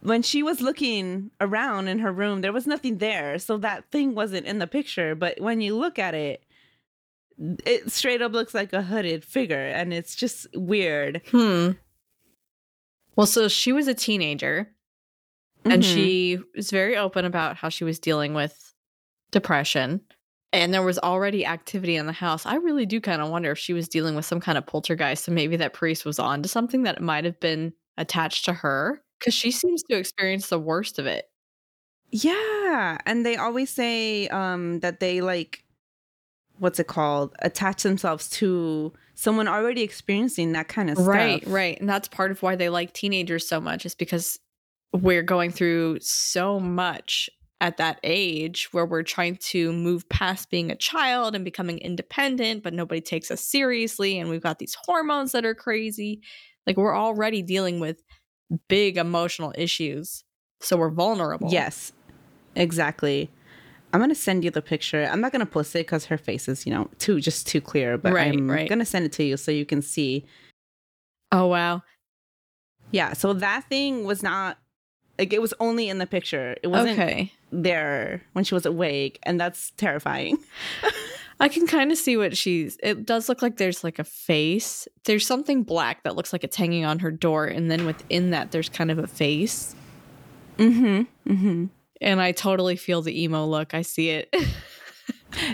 when 0.00 0.22
she 0.22 0.42
was 0.42 0.60
looking 0.60 1.30
around 1.40 1.88
in 1.88 1.98
her 2.00 2.12
room, 2.12 2.40
there 2.40 2.52
was 2.52 2.66
nothing 2.66 2.98
there, 2.98 3.38
so 3.38 3.56
that 3.58 3.90
thing 3.90 4.14
wasn't 4.14 4.46
in 4.46 4.58
the 4.58 4.66
picture. 4.66 5.14
But 5.14 5.40
when 5.40 5.60
you 5.60 5.74
look 5.76 5.98
at 5.98 6.14
it, 6.14 6.44
it 7.66 7.90
straight 7.90 8.22
up 8.22 8.32
looks 8.32 8.54
like 8.54 8.72
a 8.72 8.82
hooded 8.82 9.24
figure, 9.24 9.66
and 9.66 9.92
it's 9.92 10.14
just 10.14 10.46
weird. 10.54 11.20
Hmm. 11.30 11.70
Well, 13.16 13.26
so 13.26 13.48
she 13.48 13.72
was 13.72 13.88
a 13.88 13.94
teenager 13.94 14.74
and 15.70 15.84
Mhm. 15.84 15.84
she 15.84 16.38
was 16.56 16.70
very 16.70 16.96
open 16.96 17.24
about 17.24 17.56
how 17.56 17.68
she 17.70 17.84
was 17.84 17.98
dealing 17.98 18.34
with 18.34 18.74
depression. 19.32 20.02
And 20.52 20.74
there 20.74 20.82
was 20.82 20.98
already 21.00 21.46
activity 21.46 21.96
in 21.96 22.06
the 22.06 22.12
house. 22.12 22.46
I 22.46 22.56
really 22.56 22.86
do 22.86 23.00
kind 23.00 23.22
of 23.22 23.30
wonder 23.30 23.52
if 23.52 23.58
she 23.58 23.74
was 23.74 23.88
dealing 23.88 24.16
with 24.16 24.24
some 24.26 24.40
kind 24.40 24.58
of 24.58 24.66
poltergeist 24.66 25.28
and 25.28 25.34
maybe 25.34 25.56
that 25.58 25.74
priest 25.74 26.04
was 26.06 26.18
on 26.18 26.42
to 26.42 26.48
something 26.48 26.84
that 26.84 27.02
might 27.02 27.24
have 27.24 27.40
been 27.40 27.74
attached 27.98 28.46
to 28.46 28.54
her 28.54 29.02
because 29.18 29.34
she 29.34 29.50
seems 29.52 29.82
to 29.84 29.96
experience 29.98 30.48
the 30.48 30.60
worst 30.60 30.98
of 30.98 31.06
it. 31.06 31.26
Yeah, 32.10 32.98
and 33.06 33.24
they 33.24 33.36
always 33.36 33.70
say 33.70 34.28
um 34.28 34.80
that 34.80 35.00
they 35.00 35.20
like 35.20 35.64
what's 36.58 36.80
it 36.80 36.86
called? 36.88 37.34
Attach 37.40 37.82
themselves 37.84 38.30
to 38.30 38.92
someone 39.22 39.46
already 39.46 39.82
experiencing 39.82 40.52
that 40.52 40.68
kind 40.68 40.90
of 40.90 40.96
stuff. 40.96 41.06
Right, 41.06 41.46
right. 41.46 41.80
And 41.80 41.88
that's 41.88 42.08
part 42.08 42.30
of 42.30 42.42
why 42.42 42.56
they 42.56 42.68
like 42.68 42.92
teenagers 42.92 43.46
so 43.46 43.60
much 43.60 43.86
is 43.86 43.94
because 43.94 44.38
we're 44.92 45.22
going 45.22 45.52
through 45.52 45.98
so 46.00 46.58
much 46.58 47.30
at 47.60 47.76
that 47.76 48.00
age 48.02 48.68
where 48.72 48.84
we're 48.84 49.04
trying 49.04 49.36
to 49.36 49.72
move 49.72 50.08
past 50.08 50.50
being 50.50 50.70
a 50.72 50.76
child 50.76 51.36
and 51.36 51.44
becoming 51.44 51.78
independent, 51.78 52.64
but 52.64 52.74
nobody 52.74 53.00
takes 53.00 53.30
us 53.30 53.40
seriously. 53.40 54.18
And 54.18 54.28
we've 54.28 54.42
got 54.42 54.58
these 54.58 54.76
hormones 54.84 55.30
that 55.32 55.44
are 55.44 55.54
crazy. 55.54 56.20
Like 56.66 56.76
we're 56.76 56.96
already 56.96 57.42
dealing 57.42 57.78
with 57.78 58.02
big 58.68 58.96
emotional 58.96 59.54
issues. 59.56 60.24
So 60.60 60.76
we're 60.76 60.90
vulnerable. 60.90 61.48
Yes. 61.50 61.92
Exactly. 62.56 63.30
I'm 63.92 64.00
gonna 64.00 64.14
send 64.14 64.44
you 64.44 64.50
the 64.50 64.62
picture. 64.62 65.04
I'm 65.10 65.20
not 65.20 65.32
gonna 65.32 65.46
post 65.46 65.74
it 65.76 65.80
because 65.80 66.06
her 66.06 66.16
face 66.18 66.48
is, 66.48 66.66
you 66.66 66.72
know, 66.72 66.88
too 66.98 67.20
just 67.20 67.46
too 67.46 67.60
clear. 67.60 67.98
But 67.98 68.12
Right, 68.12 68.32
I'm 68.32 68.50
right. 68.50 68.68
gonna 68.68 68.86
send 68.86 69.04
it 69.04 69.12
to 69.12 69.24
you 69.24 69.36
so 69.36 69.50
you 69.50 69.66
can 69.66 69.82
see. 69.82 70.24
Oh, 71.30 71.46
wow. 71.46 71.82
Yeah. 72.90 73.12
So 73.14 73.32
that 73.34 73.64
thing 73.68 74.04
was 74.04 74.22
not 74.22 74.58
like 75.18 75.32
it 75.32 75.42
was 75.42 75.52
only 75.60 75.88
in 75.88 75.98
the 75.98 76.06
picture. 76.06 76.56
It 76.62 76.68
wasn't 76.68 76.98
Okay. 76.98 77.32
there 77.50 78.22
when 78.32 78.44
she 78.44 78.54
was 78.54 78.64
awake, 78.66 79.18
and 79.24 79.38
that's 79.40 79.70
terrifying. 79.72 80.38
I 81.40 81.48
can 81.48 81.66
kind 81.66 81.90
of 81.90 81.98
see 81.98 82.16
what 82.16 82.36
she's. 82.36 82.78
It 82.82 83.04
does 83.04 83.28
look 83.28 83.42
like 83.42 83.56
there's 83.56 83.82
like 83.84 83.98
a 83.98 84.04
face. 84.04 84.86
There's 85.04 85.26
something 85.26 85.64
black 85.64 86.02
that 86.04 86.14
looks 86.16 86.32
like 86.32 86.44
it's 86.44 86.56
hanging 86.56 86.84
on 86.84 87.00
her 87.00 87.10
door, 87.10 87.46
and 87.46 87.70
then 87.70 87.84
within 87.84 88.30
that, 88.30 88.52
there's 88.52 88.68
kind 88.68 88.90
of 88.90 88.98
a 88.98 89.06
face. 89.06 89.74
Mm-hmm. 90.58 91.32
Mm-hmm. 91.32 91.64
And 92.02 92.20
I 92.20 92.32
totally 92.32 92.76
feel 92.76 93.00
the 93.00 93.22
emo 93.22 93.46
look. 93.46 93.72
I 93.74 93.82
see 93.82 94.10
it. 94.10 94.34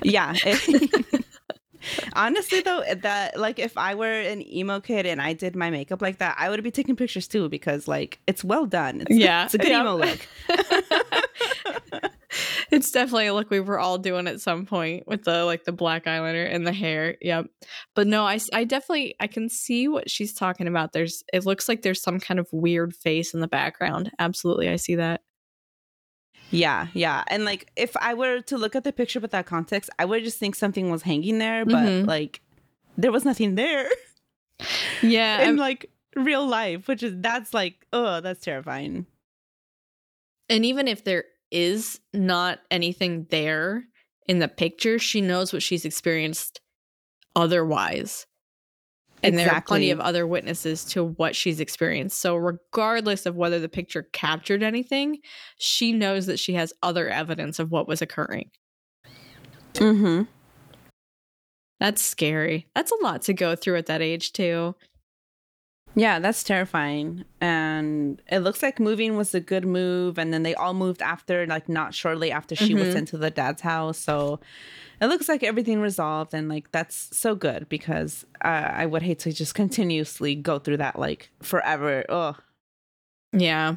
Yeah. 0.02 0.34
it- 0.44 1.24
Honestly, 2.14 2.60
though, 2.62 2.82
that 3.02 3.38
like 3.38 3.60
if 3.60 3.78
I 3.78 3.94
were 3.94 4.10
an 4.12 4.42
emo 4.44 4.80
kid 4.80 5.06
and 5.06 5.22
I 5.22 5.34
did 5.34 5.54
my 5.54 5.70
makeup 5.70 6.02
like 6.02 6.18
that, 6.18 6.34
I 6.36 6.50
would 6.50 6.62
be 6.64 6.72
taking 6.72 6.96
pictures 6.96 7.28
too 7.28 7.48
because 7.48 7.86
like 7.86 8.18
it's 8.26 8.42
well 8.42 8.66
done. 8.66 9.02
It's, 9.02 9.16
Yeah, 9.16 9.44
it's 9.44 9.54
a 9.54 9.58
good 9.58 9.68
yeah. 9.70 9.80
emo 9.82 9.96
look. 9.98 10.18
it's 12.70 12.90
definitely 12.90 13.26
a 13.28 13.34
look 13.34 13.50
we 13.50 13.60
were 13.60 13.78
all 13.78 13.98
doing 13.98 14.26
at 14.26 14.40
some 14.40 14.66
point 14.66 15.06
with 15.06 15.24
the 15.24 15.44
like 15.44 15.64
the 15.64 15.72
black 15.72 16.04
eyeliner 16.06 16.52
and 16.52 16.66
the 16.66 16.72
hair. 16.72 17.16
Yep. 17.20 17.46
But 17.94 18.06
no, 18.08 18.24
I 18.24 18.38
I 18.52 18.64
definitely 18.64 19.14
I 19.20 19.26
can 19.28 19.48
see 19.48 19.86
what 19.88 20.10
she's 20.10 20.34
talking 20.34 20.66
about. 20.66 20.92
There's 20.92 21.22
it 21.32 21.46
looks 21.46 21.68
like 21.68 21.82
there's 21.82 22.02
some 22.02 22.18
kind 22.20 22.40
of 22.40 22.48
weird 22.52 22.94
face 22.94 23.32
in 23.32 23.40
the 23.40 23.48
background. 23.48 24.10
Absolutely, 24.18 24.68
I 24.68 24.76
see 24.76 24.96
that. 24.96 25.22
Yeah, 26.50 26.86
yeah. 26.94 27.24
And 27.28 27.44
like 27.44 27.70
if 27.76 27.96
I 27.96 28.14
were 28.14 28.40
to 28.42 28.56
look 28.56 28.74
at 28.74 28.84
the 28.84 28.92
picture 28.92 29.20
with 29.20 29.32
that 29.32 29.46
context, 29.46 29.90
I 29.98 30.04
would 30.04 30.24
just 30.24 30.38
think 30.38 30.54
something 30.54 30.90
was 30.90 31.02
hanging 31.02 31.38
there, 31.38 31.64
but 31.64 31.74
Mhm. 31.86 32.06
like 32.06 32.40
there 32.96 33.12
was 33.12 33.24
nothing 33.24 33.54
there 33.54 33.88
Yeah. 35.02 35.40
in 35.42 35.46
I'm- 35.48 35.56
like 35.56 35.90
real 36.16 36.46
life, 36.46 36.88
which 36.88 37.02
is 37.02 37.14
that's 37.18 37.52
like, 37.54 37.86
oh, 37.92 38.20
that's 38.20 38.40
terrifying. 38.40 39.06
and 40.50 40.64
even 40.64 40.88
if 40.88 41.04
there 41.04 41.24
is 41.50 42.00
not 42.14 42.60
anything 42.70 43.26
there 43.30 43.84
in 44.26 44.38
the 44.38 44.48
picture, 44.48 44.98
she 44.98 45.20
knows 45.20 45.52
what 45.52 45.62
she's 45.62 45.84
experienced 45.84 46.60
otherwise. 47.36 48.26
And 49.22 49.36
there 49.38 49.52
are 49.52 49.60
plenty 49.60 49.90
of 49.90 50.00
other 50.00 50.26
witnesses 50.26 50.84
to 50.86 51.04
what 51.04 51.34
she's 51.34 51.60
experienced. 51.60 52.20
So, 52.20 52.36
regardless 52.36 53.26
of 53.26 53.36
whether 53.36 53.58
the 53.58 53.68
picture 53.68 54.08
captured 54.12 54.62
anything, 54.62 55.18
she 55.58 55.92
knows 55.92 56.26
that 56.26 56.38
she 56.38 56.54
has 56.54 56.72
other 56.82 57.08
evidence 57.08 57.58
of 57.58 57.70
what 57.70 57.88
was 57.88 58.00
occurring. 58.00 58.50
Mm-hmm. 59.74 60.22
That's 61.80 62.02
scary. 62.02 62.68
That's 62.74 62.92
a 62.92 63.02
lot 63.02 63.22
to 63.22 63.34
go 63.34 63.54
through 63.54 63.76
at 63.76 63.86
that 63.86 64.02
age, 64.02 64.32
too. 64.32 64.74
Yeah, 65.94 66.20
that's 66.20 66.44
terrifying. 66.44 67.24
And 67.40 68.22
it 68.30 68.40
looks 68.40 68.62
like 68.62 68.78
moving 68.78 69.16
was 69.16 69.34
a 69.34 69.40
good 69.40 69.64
move. 69.66 70.18
And 70.18 70.32
then 70.32 70.44
they 70.44 70.54
all 70.54 70.74
moved 70.74 71.02
after, 71.02 71.46
like 71.46 71.68
not 71.68 71.92
shortly 71.94 72.30
after 72.30 72.54
she 72.54 72.74
was 72.74 72.88
Mhm. 72.88 72.92
sent 72.92 73.08
to 73.08 73.18
the 73.18 73.30
dad's 73.30 73.62
house. 73.62 73.98
So 73.98 74.38
it 75.00 75.06
looks 75.06 75.28
like 75.28 75.42
everything 75.42 75.80
resolved. 75.80 76.34
And 76.34 76.48
like 76.48 76.70
that's 76.70 77.16
so 77.16 77.34
good 77.34 77.68
because 77.68 78.24
uh, 78.44 78.48
I 78.48 78.86
would 78.86 79.02
hate 79.02 79.18
to 79.20 79.32
just 79.32 79.54
continuously 79.56 80.36
go 80.36 80.58
through 80.60 80.76
that 80.76 80.98
like 80.98 81.30
forever. 81.42 82.04
Oh, 82.08 82.36
Yeah. 83.32 83.76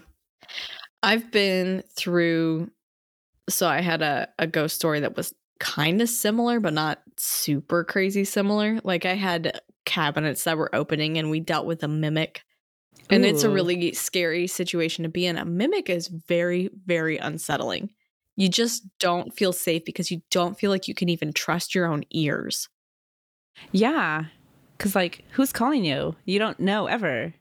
I've 1.03 1.31
been 1.31 1.83
through 1.95 2.69
so 3.49 3.67
I 3.67 3.81
had 3.81 4.01
a, 4.03 4.29
a 4.37 4.45
ghost 4.45 4.75
story 4.75 4.99
that 4.99 5.17
was 5.17 5.33
kind 5.59 6.01
of 6.01 6.09
similar, 6.09 6.59
but 6.59 6.73
not 6.73 7.01
super 7.17 7.83
crazy 7.83 8.23
similar. 8.23 8.79
Like 8.83 9.05
I 9.05 9.15
had 9.15 9.59
cabinets 9.91 10.45
that 10.45 10.57
were 10.57 10.73
opening 10.73 11.17
and 11.17 11.29
we 11.29 11.41
dealt 11.41 11.65
with 11.65 11.83
a 11.83 11.87
mimic. 11.87 12.43
And 13.09 13.25
it's 13.25 13.43
a 13.43 13.49
really 13.49 13.91
scary 13.91 14.47
situation 14.47 15.03
to 15.03 15.09
be 15.09 15.25
in. 15.25 15.37
A 15.37 15.43
mimic 15.43 15.89
is 15.89 16.07
very, 16.07 16.69
very 16.85 17.17
unsettling. 17.17 17.89
You 18.37 18.47
just 18.47 18.83
don't 18.99 19.35
feel 19.35 19.51
safe 19.51 19.83
because 19.83 20.09
you 20.09 20.21
don't 20.31 20.57
feel 20.57 20.71
like 20.71 20.87
you 20.87 20.93
can 20.93 21.09
even 21.09 21.33
trust 21.33 21.75
your 21.75 21.87
own 21.87 22.03
ears. 22.11 22.69
yeah. 23.71 24.25
Cause 24.77 24.95
like, 24.95 25.25
who's 25.31 25.51
calling 25.51 25.85
you? 25.85 26.15
You 26.25 26.39
don't 26.39 26.59
know 26.59 26.87
ever. 26.87 27.33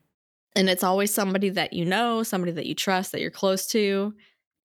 And 0.57 0.69
it's 0.69 0.85
always 0.85 1.15
somebody 1.15 1.49
that 1.51 1.73
you 1.73 1.85
know, 1.87 2.23
somebody 2.23 2.53
that 2.53 2.67
you 2.67 2.75
trust, 2.75 3.13
that 3.13 3.21
you're 3.21 3.31
close 3.31 3.67
to. 3.69 4.13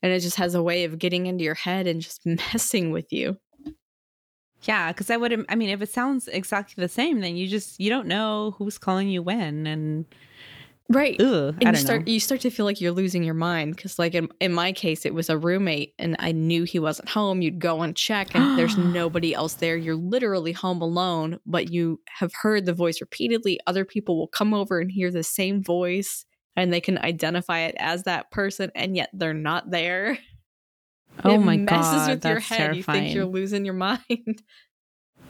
And 0.02 0.12
it 0.12 0.19
just 0.19 0.36
has 0.38 0.56
a 0.56 0.63
way 0.63 0.84
of 0.84 1.00
getting 1.00 1.28
into 1.28 1.43
your 1.43 1.54
head 1.54 1.88
and 1.88 2.02
just 2.02 2.26
messing 2.26 2.91
with 2.91 3.13
you. 3.13 3.38
Yeah, 4.67 4.91
because 4.91 5.10
I 5.10 5.17
would. 5.17 5.45
I 5.49 5.56
mean, 5.56 5.69
if 5.69 5.82
it 5.82 5.89
sounds 5.89 6.28
exactly 6.28 6.82
the 6.82 6.89
same, 6.89 7.21
then 7.21 7.38
you 7.38 7.47
just 7.47 7.80
you 7.80 7.89
don't 7.89 8.08
know 8.08 8.56
who's 8.58 8.78
calling 8.78 9.10
you 9.10 9.21
when, 9.21 9.67
and 9.67 10.06
Right. 10.88 11.19
ugh, 11.19 11.56
and 11.62 11.71
you 11.71 11.75
start 11.75 12.08
know. 12.08 12.12
you 12.12 12.19
start 12.19 12.41
to 12.41 12.51
feel 12.51 12.65
like 12.65 12.80
you're 12.80 12.91
losing 12.91 13.23
your 13.23 13.34
mind 13.34 13.75
because 13.75 13.97
like 13.97 14.13
in, 14.13 14.30
in 14.39 14.54
my 14.54 14.71
case 14.71 15.04
it 15.06 15.15
was 15.15 15.30
a 15.30 15.38
roommate 15.38 15.93
and 15.97 16.15
i 16.19 16.32
knew 16.32 16.63
he 16.63 16.78
wasn't 16.78 17.10
home 17.10 17.41
you'd 17.41 17.60
go 17.60 17.82
and 17.82 17.95
check 17.95 18.36
and 18.36 18.51
there's 18.56 18.78
nobody 18.78 19.34
else 19.34 19.56
there 19.56 19.78
you're 19.78 19.95
literally 19.95 20.51
home 20.51 20.82
alone 20.82 21.39
but 21.45 21.71
you 21.71 21.99
have 22.08 22.32
heard 22.41 22.65
the 22.65 22.73
voice 22.73 23.01
repeatedly 23.01 23.60
other 23.65 23.84
people 23.84 24.17
will 24.17 24.28
come 24.28 24.54
over 24.54 24.80
and 24.80 24.91
hear 24.91 25.10
the 25.10 25.23
same 25.23 25.63
voice 25.63 26.25
and 26.56 26.71
they 26.71 26.82
can 26.82 26.97
identify 26.99 27.62
it 27.62 27.75
as 27.80 28.04
that 28.04 28.30
person 28.30 28.71
and 28.75 28.95
yet 28.95 29.10
they're 29.13 29.34
not 29.34 29.71
there 29.71 30.19
Oh 31.23 31.34
it 31.36 31.38
my 31.39 31.58
messes 31.58 31.91
god, 31.93 32.10
with 32.10 32.25
your 32.25 32.34
that's 32.36 32.47
head 32.49 32.58
terrifying. 32.58 32.75
you 32.78 32.84
think 32.84 33.15
you're 33.15 33.25
losing 33.25 33.65
your 33.65 33.73
mind 33.86 34.43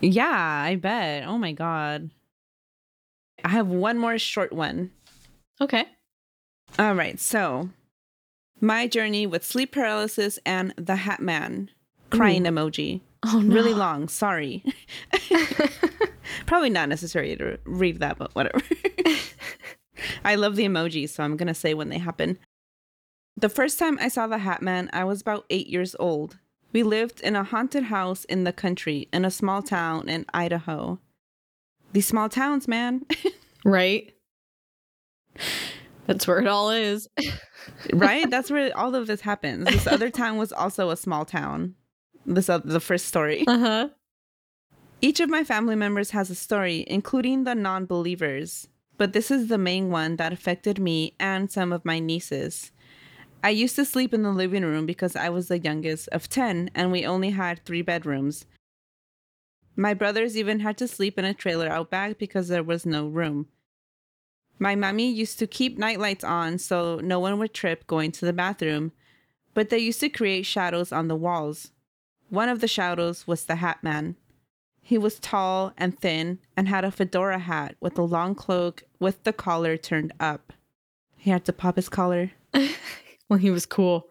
Yeah, 0.00 0.26
I 0.28 0.76
bet. 0.76 1.26
Oh 1.26 1.38
my 1.38 1.52
god. 1.52 2.10
I 3.44 3.48
have 3.50 3.68
one 3.68 3.98
more 3.98 4.18
short 4.18 4.52
one. 4.52 4.90
okay 5.60 5.84
All 6.78 6.94
right, 6.94 7.18
so 7.20 7.70
my 8.60 8.86
journey 8.86 9.26
with 9.26 9.44
sleep 9.44 9.72
paralysis 9.72 10.38
and 10.46 10.72
the 10.76 10.96
Hat 10.96 11.20
Man 11.20 11.70
crying 12.10 12.44
emoji. 12.44 13.00
oh 13.24 13.40
no 13.40 13.54
Really 13.54 13.74
long. 13.74 14.08
Sorry. 14.08 14.64
Probably 16.46 16.70
not 16.70 16.88
necessary 16.88 17.36
to 17.36 17.58
read 17.64 18.00
that, 18.00 18.18
but 18.18 18.34
whatever. 18.34 18.60
I 20.24 20.34
love 20.34 20.56
the 20.56 20.64
emojis, 20.64 21.10
so 21.10 21.22
I'm 21.22 21.36
going 21.36 21.46
to 21.48 21.54
say 21.54 21.74
when 21.74 21.88
they 21.88 21.98
happen. 21.98 22.38
The 23.36 23.48
first 23.48 23.78
time 23.78 23.98
I 24.00 24.08
saw 24.08 24.26
the 24.26 24.38
Hat 24.38 24.62
Man, 24.62 24.88
I 24.92 25.04
was 25.04 25.20
about 25.20 25.44
eight 25.50 25.66
years 25.66 25.94
old. 25.98 26.38
We 26.72 26.82
lived 26.82 27.20
in 27.20 27.36
a 27.36 27.44
haunted 27.44 27.84
house 27.84 28.24
in 28.24 28.44
the 28.44 28.52
country 28.52 29.08
in 29.12 29.24
a 29.24 29.30
small 29.30 29.62
town 29.62 30.08
in 30.08 30.26
Idaho. 30.32 30.98
These 31.92 32.06
small 32.06 32.28
towns, 32.28 32.66
man. 32.66 33.06
right 33.64 34.12
that's 36.06 36.26
where 36.26 36.38
it 36.38 36.46
all 36.46 36.70
is 36.70 37.08
right? 37.92 38.30
That's 38.30 38.50
where 38.50 38.76
all 38.76 38.94
of 38.94 39.06
this 39.06 39.20
happens. 39.20 39.66
This 39.66 39.86
other 39.86 40.10
town 40.10 40.38
was 40.38 40.52
also 40.52 40.90
a 40.90 40.96
small 40.96 41.24
town. 41.24 41.74
This 42.24 42.48
uh, 42.48 42.58
the 42.58 42.80
first 42.80 43.06
story. 43.06 43.44
uh-huh 43.46 43.88
Each 45.00 45.20
of 45.20 45.28
my 45.28 45.44
family 45.44 45.76
members 45.76 46.10
has 46.10 46.30
a 46.30 46.34
story, 46.34 46.84
including 46.86 47.44
the 47.44 47.54
non 47.54 47.86
believers, 47.86 48.68
but 48.98 49.12
this 49.12 49.30
is 49.30 49.48
the 49.48 49.58
main 49.58 49.90
one 49.90 50.16
that 50.16 50.32
affected 50.32 50.78
me 50.78 51.14
and 51.18 51.50
some 51.50 51.72
of 51.72 51.84
my 51.84 51.98
nieces. 51.98 52.72
I 53.46 53.50
used 53.50 53.76
to 53.76 53.84
sleep 53.84 54.12
in 54.12 54.24
the 54.24 54.32
living 54.32 54.64
room 54.64 54.86
because 54.86 55.14
I 55.14 55.28
was 55.28 55.46
the 55.46 55.60
youngest 55.60 56.08
of 56.08 56.28
10 56.28 56.68
and 56.74 56.90
we 56.90 57.06
only 57.06 57.30
had 57.30 57.64
three 57.64 57.80
bedrooms. 57.80 58.44
My 59.76 59.94
brothers 59.94 60.36
even 60.36 60.58
had 60.58 60.76
to 60.78 60.88
sleep 60.88 61.16
in 61.16 61.24
a 61.24 61.32
trailer 61.32 61.68
out 61.68 61.88
back 61.88 62.18
because 62.18 62.48
there 62.48 62.64
was 62.64 62.84
no 62.84 63.06
room. 63.06 63.46
My 64.58 64.74
mommy 64.74 65.08
used 65.08 65.38
to 65.38 65.46
keep 65.46 65.78
nightlights 65.78 66.24
on 66.24 66.58
so 66.58 66.96
no 66.96 67.20
one 67.20 67.38
would 67.38 67.54
trip 67.54 67.86
going 67.86 68.10
to 68.12 68.26
the 68.26 68.32
bathroom, 68.32 68.90
but 69.54 69.70
they 69.70 69.78
used 69.78 70.00
to 70.00 70.08
create 70.08 70.44
shadows 70.44 70.90
on 70.90 71.06
the 71.06 71.14
walls. 71.14 71.70
One 72.28 72.48
of 72.48 72.60
the 72.60 72.66
shadows 72.66 73.28
was 73.28 73.44
the 73.44 73.54
Hat 73.54 73.78
Man. 73.80 74.16
He 74.82 74.98
was 74.98 75.20
tall 75.20 75.72
and 75.78 75.96
thin 75.96 76.40
and 76.56 76.66
had 76.66 76.84
a 76.84 76.90
fedora 76.90 77.38
hat 77.38 77.76
with 77.78 77.96
a 77.96 78.02
long 78.02 78.34
cloak 78.34 78.82
with 78.98 79.22
the 79.22 79.32
collar 79.32 79.76
turned 79.76 80.12
up. 80.18 80.52
He 81.16 81.30
had 81.30 81.44
to 81.44 81.52
pop 81.52 81.76
his 81.76 81.88
collar. 81.88 82.32
well 83.28 83.38
he 83.38 83.50
was 83.50 83.66
cool 83.66 84.08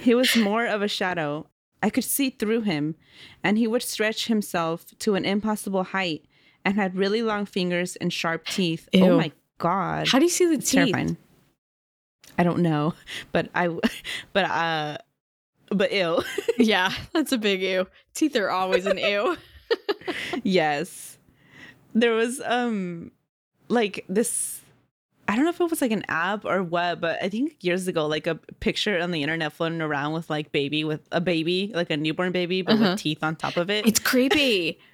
He 0.00 0.14
was 0.14 0.36
more 0.36 0.64
of 0.66 0.80
a 0.80 0.88
shadow. 0.88 1.46
I 1.82 1.90
could 1.90 2.04
see 2.04 2.30
through 2.30 2.62
him, 2.62 2.94
and 3.44 3.58
he 3.58 3.66
would 3.66 3.82
stretch 3.82 4.26
himself 4.26 4.86
to 5.00 5.14
an 5.16 5.24
impossible 5.24 5.84
height 5.84 6.24
and 6.64 6.76
had 6.76 6.96
really 6.96 7.22
long 7.22 7.46
fingers 7.46 7.94
and 7.96 8.12
sharp 8.12 8.46
teeth. 8.46 8.88
Ew. 8.92 9.04
Oh 9.04 9.16
my 9.18 9.32
god. 9.58 10.08
how 10.08 10.18
do 10.18 10.24
you 10.24 10.30
see 10.30 10.46
the 10.46 10.54
It's 10.54 10.70
teeth 10.70 10.92
terrifying. 10.92 11.16
I 12.38 12.42
don't 12.42 12.60
know, 12.60 12.94
but 13.32 13.50
I 13.54 13.68
but 14.32 14.44
uh 14.46 14.98
but 15.70 15.92
ew. 15.92 16.22
Yeah, 16.58 16.92
that's 17.12 17.32
a 17.32 17.38
big 17.38 17.60
ew. 17.62 17.86
Teeth 18.14 18.34
are 18.36 18.50
always 18.50 18.86
an 18.86 18.98
ew. 18.98 19.36
yes. 20.42 21.18
There 21.94 22.14
was 22.14 22.40
um 22.44 23.12
like 23.68 24.04
this 24.08 24.62
I 25.30 25.36
don't 25.36 25.44
know 25.44 25.50
if 25.50 25.60
it 25.60 25.68
was 25.70 25.82
like 25.82 25.90
an 25.90 26.04
app 26.08 26.44
or 26.46 26.62
what, 26.62 27.00
but 27.02 27.22
I 27.22 27.28
think 27.28 27.62
years 27.62 27.86
ago, 27.86 28.06
like 28.06 28.26
a 28.26 28.36
picture 28.60 28.98
on 28.98 29.10
the 29.10 29.22
internet 29.22 29.52
floating 29.52 29.82
around 29.82 30.14
with 30.14 30.30
like 30.30 30.52
baby 30.52 30.84
with 30.84 31.06
a 31.12 31.20
baby, 31.20 31.70
like 31.74 31.90
a 31.90 31.96
newborn 31.98 32.32
baby, 32.32 32.62
but 32.62 32.74
Uh-huh. 32.74 32.90
with 32.92 32.98
teeth 32.98 33.22
on 33.22 33.36
top 33.36 33.58
of 33.58 33.68
it. 33.68 33.86
It's 33.86 33.98
creepy. 34.00 34.80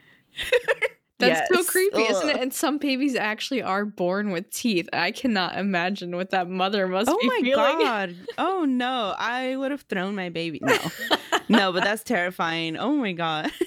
That's 1.21 1.49
so 1.49 1.59
Yes. 1.59 1.71
creepy, 1.71 2.03
isn't 2.03 2.29
it? 2.29 2.37
And 2.41 2.53
some 2.53 2.79
babies 2.79 3.15
actually 3.15 3.63
are 3.63 3.85
born 3.85 4.33
with 4.33 4.51
teeth. 4.51 4.89
I 4.93 5.13
cannot 5.13 5.57
imagine 5.57 6.17
what 6.17 6.31
that 6.31 6.51
mother 6.51 6.89
must 6.89 7.07
be. 7.07 7.13
oh 7.15 7.19
be 7.21 7.29
my 7.29 7.41
feeling. 7.43 7.79
god! 7.87 8.17
Oh 8.37 8.65
no! 8.69 9.15
I 9.17 9.55
would 9.57 9.71
have 9.71 9.83
thrown 9.83 10.17
my 10.17 10.31
baby. 10.31 10.59
No, 10.61 10.77
no, 11.49 11.73
but 11.73 11.85
that's 11.85 12.03
terrifying. 12.03 12.77
Oh 12.77 12.93
my 12.95 13.13
god! 13.13 13.53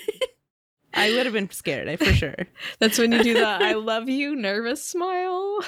I 0.97 1.11
would 1.11 1.25
have 1.25 1.33
been 1.33 1.49
scared, 1.49 1.87
I 1.87 1.95
for 1.95 2.13
sure. 2.13 2.35
That's 2.79 2.97
when 2.97 3.11
you 3.11 3.23
do 3.23 3.33
that 3.35 3.61
I 3.61 3.73
love 3.73 4.09
you 4.09 4.35
nervous 4.35 4.83
smile. 4.83 5.59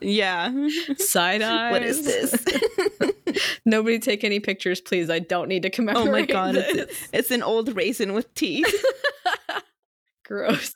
Yeah. 0.00 0.68
Side 0.98 1.42
eyes. 1.42 1.72
What 1.72 1.82
is 1.82 2.04
this? 2.04 2.44
Nobody 3.64 3.98
take 3.98 4.24
any 4.24 4.40
pictures, 4.40 4.80
please. 4.80 5.10
I 5.10 5.20
don't 5.20 5.48
need 5.48 5.62
to 5.62 5.70
commemorate 5.70 6.08
oh 6.08 6.12
my 6.12 6.26
god! 6.26 6.56
It's, 6.56 7.08
it's 7.12 7.30
an 7.30 7.42
old 7.42 7.74
raisin 7.76 8.12
with 8.12 8.32
teeth. 8.34 8.84
Gross. 10.24 10.74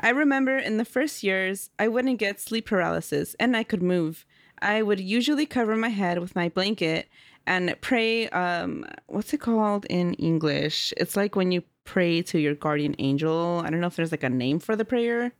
I 0.00 0.10
remember 0.10 0.56
in 0.56 0.76
the 0.76 0.84
first 0.84 1.22
years, 1.22 1.70
I 1.78 1.88
wouldn't 1.88 2.18
get 2.18 2.40
sleep 2.40 2.66
paralysis 2.66 3.34
and 3.40 3.56
I 3.56 3.62
could 3.62 3.82
move. 3.82 4.24
I 4.60 4.82
would 4.82 5.00
usually 5.00 5.46
cover 5.46 5.76
my 5.76 5.88
head 5.88 6.18
with 6.18 6.36
my 6.36 6.48
blanket 6.48 7.08
and 7.48 7.74
pray. 7.80 8.28
Um, 8.28 8.84
what's 9.06 9.32
it 9.32 9.40
called 9.40 9.86
in 9.86 10.14
English? 10.14 10.92
It's 10.96 11.16
like 11.16 11.34
when 11.34 11.50
you 11.50 11.62
pray 11.84 12.20
to 12.22 12.38
your 12.38 12.54
guardian 12.54 12.94
angel. 12.98 13.62
I 13.64 13.70
don't 13.70 13.80
know 13.80 13.86
if 13.86 13.96
there's 13.96 14.12
like 14.12 14.22
a 14.22 14.28
name 14.28 14.58
for 14.60 14.76
the 14.76 14.84
prayer. 14.84 15.32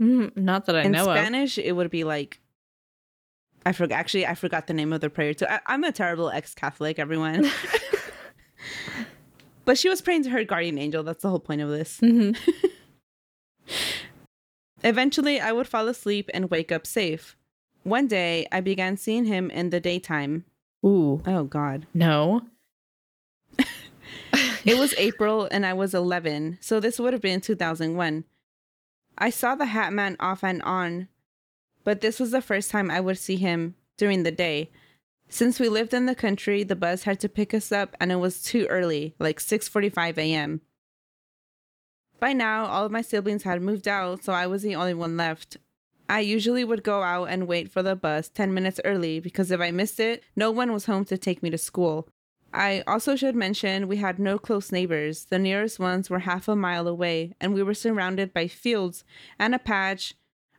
Mm, 0.00 0.36
not 0.36 0.66
that 0.66 0.76
I 0.76 0.82
in 0.82 0.92
know 0.92 1.10
of. 1.10 1.16
Spanish, 1.18 1.58
it 1.58 1.72
would 1.72 1.90
be 1.90 2.04
like. 2.04 2.40
I 3.66 3.72
forgot. 3.72 3.96
Actually, 3.96 4.26
I 4.26 4.34
forgot 4.34 4.66
the 4.66 4.74
name 4.74 4.92
of 4.92 5.00
the 5.00 5.10
prayer 5.10 5.34
too. 5.34 5.46
I, 5.48 5.60
I'm 5.66 5.84
a 5.84 5.92
terrible 5.92 6.30
ex-Catholic, 6.30 6.98
everyone. 6.98 7.50
but 9.64 9.78
she 9.78 9.88
was 9.88 10.00
praying 10.00 10.24
to 10.24 10.30
her 10.30 10.44
guardian 10.44 10.78
angel. 10.78 11.02
That's 11.02 11.22
the 11.22 11.30
whole 11.30 11.40
point 11.40 11.60
of 11.60 11.68
this. 11.68 12.00
Mhm. 12.00 12.36
Eventually, 14.84 15.40
I 15.40 15.52
would 15.52 15.68
fall 15.68 15.86
asleep 15.86 16.28
and 16.34 16.50
wake 16.50 16.72
up 16.72 16.86
safe. 16.86 17.36
One 17.84 18.08
day, 18.08 18.46
I 18.50 18.60
began 18.60 18.96
seeing 18.96 19.24
him 19.26 19.50
in 19.50 19.70
the 19.70 19.80
daytime. 19.80 20.44
Ooh. 20.84 21.22
Oh, 21.26 21.44
God. 21.44 21.86
No. 21.94 22.42
It 24.64 24.78
was 24.78 24.94
April 24.96 25.48
and 25.50 25.66
I 25.66 25.72
was 25.72 25.92
11, 25.92 26.58
so 26.60 26.78
this 26.78 27.00
would 27.00 27.12
have 27.12 27.22
been 27.22 27.40
2001. 27.40 28.24
I 29.18 29.30
saw 29.30 29.56
the 29.56 29.66
Hat 29.66 29.92
Man 29.92 30.16
off 30.20 30.44
and 30.44 30.62
on, 30.62 31.08
but 31.82 32.00
this 32.00 32.20
was 32.20 32.30
the 32.30 32.40
first 32.40 32.70
time 32.70 32.88
I 32.88 33.00
would 33.00 33.18
see 33.18 33.36
him 33.36 33.74
during 33.96 34.22
the 34.22 34.30
day. 34.30 34.70
Since 35.28 35.58
we 35.58 35.68
lived 35.68 35.92
in 35.92 36.06
the 36.06 36.14
country, 36.14 36.62
the 36.62 36.76
bus 36.76 37.02
had 37.02 37.18
to 37.20 37.28
pick 37.28 37.52
us 37.52 37.72
up 37.72 37.96
and 37.98 38.12
it 38.12 38.16
was 38.16 38.42
too 38.42 38.66
early, 38.66 39.14
like 39.18 39.40
6:45 39.40 40.16
a.m. 40.18 40.60
By 42.20 42.32
now, 42.32 42.66
all 42.66 42.86
of 42.86 42.92
my 42.92 43.02
siblings 43.02 43.42
had 43.42 43.60
moved 43.62 43.88
out, 43.88 44.22
so 44.22 44.32
I 44.32 44.46
was 44.46 44.62
the 44.62 44.76
only 44.76 44.94
one 44.94 45.16
left. 45.16 45.56
I 46.12 46.20
usually 46.20 46.62
would 46.62 46.82
go 46.82 47.02
out 47.02 47.30
and 47.30 47.48
wait 47.48 47.70
for 47.70 47.82
the 47.82 47.96
bus 47.96 48.28
10 48.28 48.52
minutes 48.52 48.78
early 48.84 49.18
because 49.18 49.50
if 49.50 49.62
I 49.62 49.70
missed 49.70 49.98
it, 49.98 50.22
no 50.36 50.50
one 50.50 50.70
was 50.70 50.84
home 50.84 51.06
to 51.06 51.16
take 51.16 51.42
me 51.42 51.48
to 51.48 51.56
school. 51.56 52.06
I 52.52 52.84
also 52.86 53.16
should 53.16 53.34
mention 53.34 53.88
we 53.88 53.96
had 53.96 54.18
no 54.18 54.38
close 54.38 54.70
neighbors. 54.70 55.24
The 55.30 55.38
nearest 55.38 55.78
ones 55.78 56.10
were 56.10 56.18
half 56.18 56.48
a 56.48 56.54
mile 56.54 56.86
away, 56.86 57.32
and 57.40 57.54
we 57.54 57.62
were 57.62 57.72
surrounded 57.72 58.34
by 58.34 58.46
fields 58.46 59.04
and 59.38 59.54
a 59.54 59.58
patch 59.58 60.12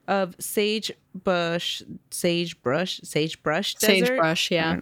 of 0.08 0.36
sage 0.40 0.92
bush, 1.14 1.84
sage 2.10 2.60
brush, 2.64 3.00
sage 3.04 3.44
brush, 3.44 3.76
desert. 3.76 4.08
Sagebrush, 4.08 4.50
yeah. 4.50 4.80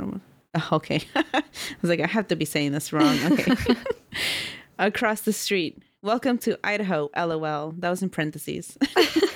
Oh, 0.56 0.70
okay. 0.72 1.02
I 1.16 1.44
was 1.82 1.90
like, 1.90 2.00
I 2.00 2.08
have 2.08 2.30
to 2.30 2.38
be 2.38 2.46
saying 2.46 2.72
this 2.72 2.94
wrong. 2.94 3.20
Okay. 3.26 3.76
Across 4.80 5.22
the 5.22 5.34
street. 5.34 5.84
Welcome 6.02 6.38
to 6.40 6.58
Idaho, 6.64 7.10
lol. 7.14 7.74
That 7.78 7.90
was 7.90 8.02
in 8.02 8.10
parentheses. 8.10 8.78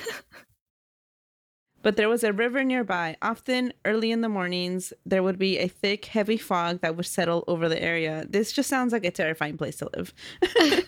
but 1.86 1.96
there 1.96 2.08
was 2.08 2.24
a 2.24 2.32
river 2.32 2.64
nearby. 2.64 3.16
Often, 3.22 3.72
early 3.84 4.10
in 4.10 4.20
the 4.20 4.28
mornings, 4.28 4.92
there 5.04 5.22
would 5.22 5.38
be 5.38 5.56
a 5.60 5.68
thick, 5.68 6.06
heavy 6.06 6.36
fog 6.36 6.80
that 6.80 6.96
would 6.96 7.06
settle 7.06 7.44
over 7.46 7.68
the 7.68 7.80
area. 7.80 8.26
This 8.28 8.50
just 8.50 8.68
sounds 8.68 8.92
like 8.92 9.04
a 9.04 9.12
terrifying 9.12 9.56
place 9.56 9.76
to 9.76 9.88
live. 9.96 10.12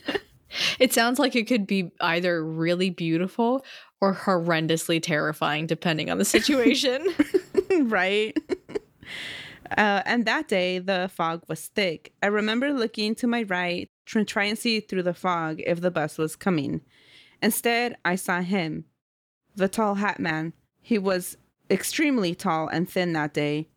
It 0.80 0.94
sounds 0.94 1.18
like 1.18 1.36
it 1.36 1.46
could 1.46 1.66
be 1.66 1.92
either 2.00 2.42
really 2.42 2.88
beautiful 2.88 3.64
or 4.00 4.14
horrendously 4.14 5.00
terrifying, 5.00 5.66
depending 5.66 6.10
on 6.10 6.16
the 6.16 6.24
situation. 6.24 7.06
right? 7.82 8.34
Uh, 9.76 10.02
and 10.06 10.24
that 10.24 10.48
day, 10.48 10.78
the 10.78 11.10
fog 11.14 11.42
was 11.48 11.66
thick. 11.66 12.12
I 12.22 12.26
remember 12.28 12.72
looking 12.72 13.14
to 13.16 13.26
my 13.26 13.42
right 13.42 13.90
to 14.06 14.24
try 14.24 14.44
and 14.44 14.58
see 14.58 14.80
through 14.80 15.02
the 15.02 15.14
fog 15.14 15.60
if 15.64 15.82
the 15.82 15.90
bus 15.90 16.16
was 16.16 16.34
coming. 16.34 16.80
Instead, 17.42 17.98
I 18.06 18.16
saw 18.16 18.40
him, 18.40 18.86
the 19.54 19.68
tall 19.68 19.96
hat 19.96 20.18
man. 20.18 20.54
He 20.88 20.96
was 20.96 21.36
extremely 21.68 22.34
tall 22.34 22.66
and 22.66 22.88
thin 22.88 23.12
that 23.12 23.34
day. 23.34 23.68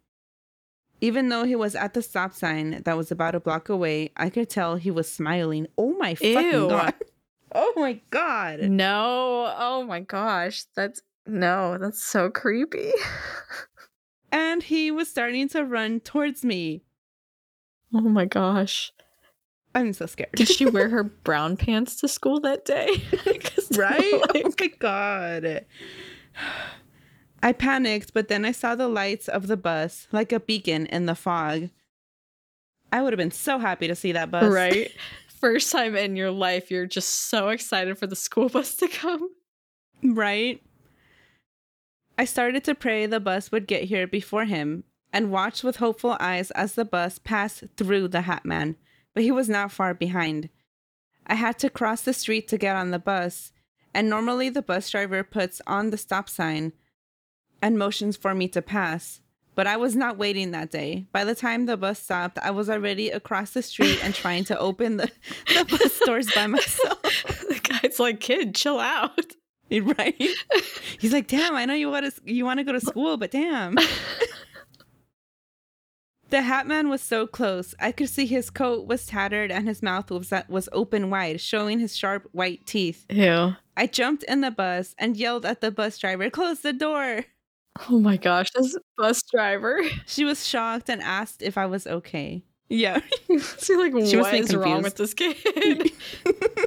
Even 1.01 1.28
though 1.28 1.43
he 1.43 1.57
was 1.57 1.76
at 1.76 1.93
the 1.93 2.01
stop 2.01 2.32
sign 2.32 2.84
that 2.86 2.95
was 2.95 3.12
about 3.12 3.36
a 3.36 3.41
block 3.41 3.68
away, 3.68 4.14
I 4.16 4.30
could 4.30 4.49
tell 4.49 4.78
he 4.78 4.91
was 4.91 5.12
smiling. 5.12 5.68
Oh 5.78 5.91
my 5.97 6.16
Ew. 6.22 6.34
fucking 6.34 6.68
god. 6.70 6.93
Oh 7.53 7.74
my 7.76 7.99
god. 8.12 8.62
no. 8.62 9.53
Oh 9.57 9.84
my 9.84 9.99
gosh. 9.99 10.64
That's 10.74 11.01
no, 11.28 11.78
that's 11.78 12.01
so 12.01 12.30
creepy. 12.30 12.91
And 14.32 14.64
he 14.64 14.89
was 14.89 15.09
starting 15.09 15.49
to 15.49 15.66
run 15.66 15.99
towards 15.99 16.45
me. 16.45 16.86
Oh 17.93 17.99
my 17.99 18.24
gosh. 18.24 18.93
I'm 19.76 19.91
so 19.91 20.05
scared. 20.05 20.32
Did 20.36 20.47
she 20.47 20.66
wear 20.66 20.88
her 20.88 21.03
brown 21.26 21.57
pants 21.57 21.97
to 21.97 22.07
school 22.07 22.39
that 22.39 22.64
day? 22.64 23.03
right? 23.76 24.22
like, 24.34 24.45
oh 24.45 24.53
my 24.57 24.68
god. 24.80 25.66
I 27.44 27.54
panicked, 27.54 28.14
but 28.14 28.28
then 28.28 28.46
I 28.46 28.52
saw 28.52 28.76
the 28.76 28.88
lights 28.88 29.28
of 29.28 29.48
the 29.48 29.58
bus 29.58 30.08
like 30.12 30.32
a 30.32 30.39
beacon 30.39 30.86
in 30.88 31.06
the 31.06 31.16
fog. 31.16 31.70
I 32.92 33.02
would 33.02 33.14
have 33.14 33.18
been 33.18 33.32
so 33.32 33.58
happy 33.58 33.88
to 33.88 33.96
see 33.96 34.12
that 34.12 34.32
bus. 34.32 34.52
right? 34.52 34.92
First 35.39 35.72
time 35.72 35.96
in 35.96 36.16
your 36.16 36.30
life, 36.30 36.70
you're 36.70 36.86
just 36.86 37.30
so 37.30 37.50
excited 37.50 37.98
for 37.98 38.06
the 38.06 38.16
school 38.16 38.50
bus 38.50 38.76
to 38.76 38.88
come. 38.88 39.30
right? 40.04 40.62
I 42.18 42.26
started 42.26 42.64
to 42.66 42.76
pray 42.76 43.06
the 43.06 43.20
bus 43.20 43.52
would 43.52 43.66
get 43.66 43.86
here 43.86 44.06
before 44.06 44.46
him 44.46 44.84
and 45.12 45.32
watched 45.32 45.64
with 45.64 45.78
hopeful 45.78 46.18
eyes 46.20 46.52
as 46.52 46.76
the 46.76 46.86
bus 46.86 47.18
passed 47.18 47.64
through 47.76 48.10
the 48.10 48.22
hat 48.22 48.46
man, 48.46 48.76
but 49.16 49.24
he 49.24 49.32
was 49.32 49.50
not 49.50 49.72
far 49.72 49.94
behind. 49.94 50.50
I 51.26 51.36
had 51.36 51.58
to 51.60 51.70
cross 51.70 52.02
the 52.02 52.14
street 52.14 52.48
to 52.50 52.58
get 52.58 52.76
on 52.76 52.92
the 52.92 53.00
bus, 53.00 53.52
and 53.94 54.10
normally 54.10 54.50
the 54.50 54.62
bus 54.62 54.89
driver 54.89 55.24
puts 55.24 55.62
on 55.66 55.89
the 55.89 55.98
stop 55.98 56.30
sign 56.30 56.74
and 57.62 57.78
motions 57.78 58.18
for 58.18 58.34
me 58.34 58.47
to 58.49 58.62
pass. 58.62 59.22
But 59.53 59.68
I 59.68 59.78
was 59.78 59.95
not 59.95 60.18
waiting 60.18 60.51
that 60.51 60.72
day. 60.72 61.05
By 61.12 61.26
the 61.26 61.36
time 61.36 61.66
the 61.66 61.78
bus 61.78 61.99
stopped, 61.99 62.39
I 62.39 62.51
was 62.51 62.70
already 62.70 63.09
across 63.09 63.51
the 63.51 63.62
street 63.62 63.99
and 64.03 64.16
trying 64.16 64.45
to 64.45 64.57
open 64.57 64.97
the, 64.97 65.12
the 65.47 65.66
bus 65.66 65.99
doors 65.99 66.32
by 66.34 66.47
myself. 66.47 67.01
the 67.03 67.59
guy's 67.62 67.99
like, 67.99 68.20
kid, 68.22 68.55
chill 68.55 68.80
out. 68.80 69.36
right? 69.97 70.22
He's 70.99 71.14
like, 71.14 71.28
"Damn, 71.28 71.55
I 71.55 71.66
know 71.66 71.74
you 71.74 71.89
want 71.89 72.14
to 72.14 72.22
you 72.26 72.45
want 72.45 72.59
to 72.59 72.64
go 72.64 72.74
to 72.74 72.82
school, 72.82 73.18
but 73.18 73.32
damn." 73.32 73.76
the 76.30 76.41
hat 76.41 76.68
man 76.68 76.89
was 76.89 77.01
so 77.01 77.26
close. 77.26 77.74
I 77.80 77.91
could 77.91 78.09
see 78.09 78.26
his 78.26 78.49
coat 78.49 78.86
was 78.86 79.05
tattered 79.05 79.51
and 79.51 79.68
his 79.68 79.82
mouth 79.82 80.12
was 80.12 80.34
was 80.49 80.68
open 80.74 81.09
wide, 81.09 81.39
showing 81.39 81.80
his 81.80 81.95
sharp 81.95 82.28
white 82.34 82.66
teeth. 82.66 83.05
Ew. 83.09 83.55
I 83.78 83.88
jumped 83.88 84.24
in 84.24 84.41
the 84.41 84.51
bus 84.51 84.93
and 84.97 85.16
yelled 85.16 85.45
at 85.45 85.62
the 85.62 85.72
bus 85.72 85.97
driver, 85.97 86.30
"Close 86.30 86.59
the 86.59 86.74
door." 86.74 87.26
Oh 87.89 87.99
my 87.99 88.17
gosh, 88.17 88.49
this 88.51 88.78
bus 88.97 89.22
driver. 89.24 89.82
She 90.05 90.26
was 90.26 90.45
shocked 90.45 90.89
and 90.89 91.01
asked 91.01 91.41
if 91.41 91.57
I 91.57 91.65
was 91.65 91.88
okay. 91.88 92.43
Yeah. 92.69 93.01
so 93.57 93.74
like, 93.76 93.93
She 94.05 94.17
what 94.17 94.34
is 94.34 94.55
wrong 94.55 94.82
with 94.82 94.95
this 94.95 95.13
kid? 95.13 95.36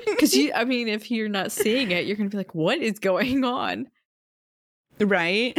Because 0.07 0.35
you, 0.35 0.53
I 0.55 0.65
mean, 0.65 0.89
if 0.89 1.11
you're 1.11 1.29
not 1.29 1.53
seeing 1.53 1.91
it, 1.91 2.07
you're 2.07 2.17
gonna 2.17 2.31
be 2.31 2.37
like, 2.37 2.55
what 2.55 2.79
is 2.79 2.99
going 2.99 3.45
on? 3.45 3.89
Right? 5.01 5.59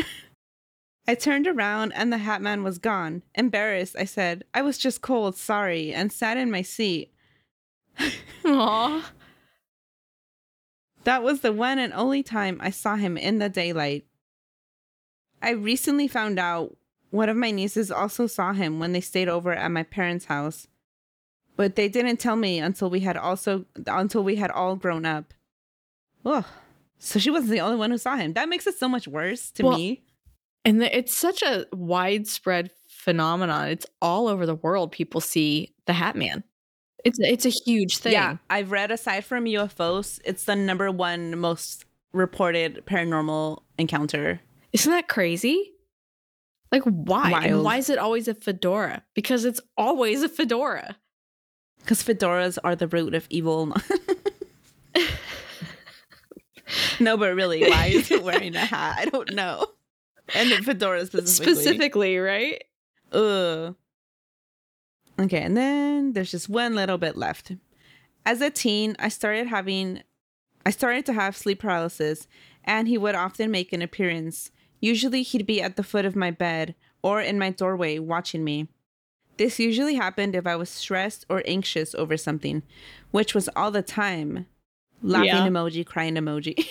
I 1.07 1.13
turned 1.15 1.45
around 1.45 1.91
and 1.91 2.11
the 2.11 2.17
hat 2.17 2.41
man 2.41 2.63
was 2.63 2.79
gone. 2.79 3.21
Embarrassed, 3.35 3.95
I 3.99 4.05
said, 4.05 4.43
I 4.53 4.61
was 4.63 4.77
just 4.77 5.01
cold, 5.01 5.35
sorry, 5.35 5.93
and 5.93 6.11
sat 6.11 6.37
in 6.37 6.49
my 6.49 6.63
seat. 6.63 7.11
Aw. 8.45 9.11
That 11.03 11.21
was 11.21 11.41
the 11.41 11.53
one 11.53 11.77
and 11.77 11.93
only 11.93 12.23
time 12.23 12.57
I 12.61 12.71
saw 12.71 12.95
him 12.95 13.17
in 13.17 13.37
the 13.37 13.49
daylight. 13.49 14.05
I 15.45 15.51
recently 15.51 16.07
found 16.07 16.39
out 16.39 16.75
one 17.11 17.29
of 17.29 17.37
my 17.37 17.51
nieces 17.51 17.91
also 17.91 18.25
saw 18.25 18.51
him 18.51 18.79
when 18.79 18.93
they 18.93 18.99
stayed 18.99 19.29
over 19.29 19.53
at 19.53 19.69
my 19.69 19.83
parents' 19.83 20.25
house. 20.25 20.67
But 21.55 21.75
they 21.75 21.87
didn't 21.87 22.17
tell 22.17 22.35
me 22.35 22.59
until 22.59 22.89
we 22.89 23.01
had 23.01 23.15
also 23.15 23.65
until 23.85 24.23
we 24.23 24.35
had 24.35 24.51
all 24.51 24.75
grown 24.75 25.05
up. 25.05 25.33
Oh, 26.25 26.45
so 26.97 27.19
she 27.19 27.29
wasn't 27.29 27.51
the 27.51 27.61
only 27.61 27.77
one 27.77 27.91
who 27.91 27.97
saw 27.99 28.15
him. 28.17 28.33
That 28.33 28.49
makes 28.49 28.65
it 28.65 28.77
so 28.77 28.89
much 28.89 29.07
worse 29.07 29.51
to 29.51 29.63
Well, 29.63 29.77
me. 29.77 30.01
And 30.65 30.81
the, 30.81 30.97
it's 30.97 31.15
such 31.15 31.43
a 31.43 31.67
widespread 31.71 32.71
phenomenon. 32.89 33.69
It's 33.69 33.85
all 34.01 34.27
over 34.27 34.47
the 34.47 34.55
world. 34.55 34.91
People 34.91 35.21
see 35.21 35.75
the 35.85 35.93
Hat 35.93 36.15
Man. 36.15 36.43
It's 37.05 37.19
it's 37.21 37.45
a 37.45 37.53
huge 37.65 37.99
thing. 37.99 38.13
Yeah, 38.13 38.37
I've 38.49 38.71
read 38.71 38.89
aside 38.89 39.23
from 39.23 39.45
UFOs, 39.45 40.19
it's 40.25 40.45
the 40.45 40.55
number 40.55 40.91
one 40.91 41.37
most 41.37 41.85
reported 42.13 42.83
paranormal 42.87 43.61
encounter. 43.77 44.41
Isn't 44.75 44.91
that 44.91 45.07
crazy? 45.07 45.71
Like 46.69 46.83
why? 46.83 47.45
And 47.45 47.63
why 47.63 47.77
is 47.77 47.89
it 47.89 47.97
always 47.97 48.27
a 48.27 48.33
fedora? 48.33 49.03
Because 49.13 49.45
it's 49.45 49.61
always 49.77 50.21
a 50.21 50.27
fedora. 50.27 50.97
Because 51.79 52.03
fedoras 52.03 52.57
are 52.61 52.75
the 52.75 52.89
root 52.89 53.15
of 53.15 53.25
evil. 53.29 53.67
no, 56.99 57.15
but 57.15 57.33
really, 57.35 57.61
why 57.69 57.85
is 57.85 58.09
he 58.09 58.17
wearing 58.17 58.53
a 58.57 58.65
hat? 58.65 58.97
I 58.99 59.05
don't 59.05 59.33
know. 59.33 59.65
And 60.33 60.51
the 60.51 60.57
fedora 60.57 61.05
specifically. 61.05 61.53
Specifically, 61.53 62.17
right? 62.17 62.61
Ugh. 63.13 63.75
Okay, 65.17 65.41
and 65.41 65.55
then 65.55 66.11
there's 66.11 66.31
just 66.31 66.49
one 66.49 66.75
little 66.75 66.97
bit 66.97 67.15
left. 67.15 67.53
As 68.25 68.41
a 68.41 68.49
teen, 68.49 68.97
I 68.99 69.07
started 69.07 69.47
having 69.47 70.03
I 70.65 70.71
started 70.71 71.05
to 71.05 71.13
have 71.13 71.37
sleep 71.37 71.59
paralysis, 71.59 72.27
and 72.65 72.89
he 72.89 72.97
would 72.97 73.15
often 73.15 73.51
make 73.51 73.71
an 73.71 73.81
appearance. 73.81 74.51
Usually 74.85 75.23
he'd 75.23 75.47
be 75.47 75.63
at 75.63 75.77
the 75.77 75.83
foot 75.83 76.05
of 76.05 76.15
my 76.15 76.29
bed 76.29 76.75
or 77.01 77.19
in 77.19 77.39
my 77.39 77.49
doorway 77.49 77.97
watching 77.97 78.43
me. 78.43 78.67
This 79.37 79.57
usually 79.57 79.95
happened 79.95 80.35
if 80.35 80.45
I 80.45 80.55
was 80.55 80.69
stressed 80.69 81.25
or 81.27 81.41
anxious 81.47 81.95
over 81.95 82.15
something, 82.17 82.61
which 83.09 83.33
was 83.33 83.49
all 83.55 83.71
the 83.71 83.81
time. 83.81 84.45
Laughing 85.01 85.27
Yeah. 85.29 85.47
emoji, 85.47 85.83
crying 85.83 86.13
emoji. 86.13 86.67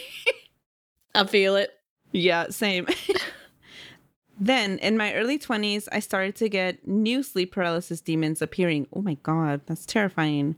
I 1.16 1.26
feel 1.26 1.56
it. 1.56 1.70
Yeah, 2.12 2.50
same. 2.50 2.86
then 4.38 4.78
in 4.78 4.96
my 4.96 5.12
early 5.14 5.36
20s, 5.36 5.88
I 5.90 5.98
started 5.98 6.36
to 6.36 6.48
get 6.48 6.86
new 6.86 7.24
sleep 7.24 7.50
paralysis 7.50 8.00
demons 8.00 8.40
appearing. 8.40 8.86
Oh 8.94 9.02
my 9.02 9.14
God, 9.24 9.62
that's 9.66 9.84
terrifying. 9.84 10.54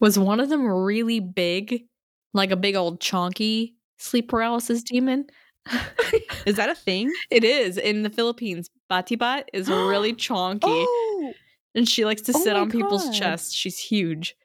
Was 0.00 0.18
one 0.18 0.40
of 0.40 0.48
them 0.48 0.66
really 0.66 1.20
big? 1.20 1.84
Like 2.32 2.50
a 2.50 2.56
big 2.56 2.74
old 2.74 3.00
chonky 3.00 3.74
sleep 3.98 4.30
paralysis 4.30 4.82
demon? 4.82 5.26
Is 6.46 6.56
that 6.56 6.68
a 6.68 6.74
thing? 6.74 7.12
It 7.30 7.44
is 7.44 7.78
in 7.78 8.02
the 8.02 8.10
Philippines. 8.10 8.70
Batibat 8.90 9.44
is 9.52 9.68
really 9.68 10.12
chonky, 10.14 10.60
Oh, 10.64 11.32
and 11.74 11.88
she 11.88 12.04
likes 12.04 12.22
to 12.22 12.32
oh 12.34 12.40
sit 12.40 12.54
on 12.56 12.70
people's 12.70 13.16
chests. 13.16 13.52
She's 13.52 13.78
huge. 13.78 14.36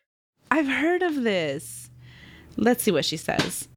I've 0.50 0.68
heard 0.68 1.04
of 1.04 1.24
this. 1.24 1.90
Let's 2.58 2.84
see 2.84 2.92
what 2.92 3.06
she 3.06 3.18
says. 3.18 3.68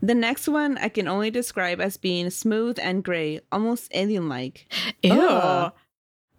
The 0.00 0.14
next 0.14 0.48
one 0.48 0.78
I 0.78 0.88
can 0.88 1.08
only 1.08 1.30
describe 1.30 1.80
as 1.80 1.96
being 1.96 2.30
smooth 2.30 2.78
and 2.80 3.02
gray, 3.02 3.40
almost 3.50 3.90
alien 3.94 4.28
like. 4.28 4.66
Ew. 5.02 5.12
Ugh. 5.12 5.72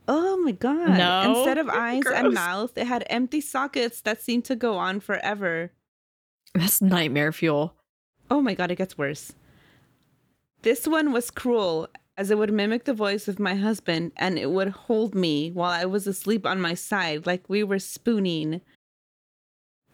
Oh 0.07 0.37
my 0.37 0.51
God. 0.51 0.97
No. 0.97 1.35
Instead 1.37 1.57
of 1.57 1.69
eyes 1.69 2.03
and 2.13 2.33
mouth, 2.33 2.77
it 2.77 2.87
had 2.87 3.03
empty 3.09 3.41
sockets 3.41 4.01
that 4.01 4.21
seemed 4.21 4.45
to 4.45 4.55
go 4.55 4.77
on 4.77 4.99
forever. 4.99 5.71
That's 6.55 6.81
nightmare 6.81 7.31
fuel. 7.31 7.75
Oh 8.31 8.41
my 8.41 8.53
god, 8.55 8.71
it 8.71 8.75
gets 8.77 8.97
worse. 8.97 9.33
This 10.61 10.87
one 10.87 11.11
was 11.11 11.31
cruel 11.31 11.87
as 12.17 12.31
it 12.31 12.37
would 12.37 12.51
mimic 12.51 12.83
the 12.83 12.93
voice 12.93 13.27
of 13.27 13.39
my 13.39 13.55
husband 13.55 14.11
and 14.17 14.37
it 14.37 14.51
would 14.51 14.69
hold 14.69 15.15
me 15.15 15.51
while 15.51 15.71
I 15.71 15.85
was 15.85 16.05
asleep 16.05 16.45
on 16.45 16.59
my 16.59 16.73
side 16.73 17.25
like 17.25 17.47
we 17.47 17.63
were 17.63 17.79
spooning. 17.79 18.61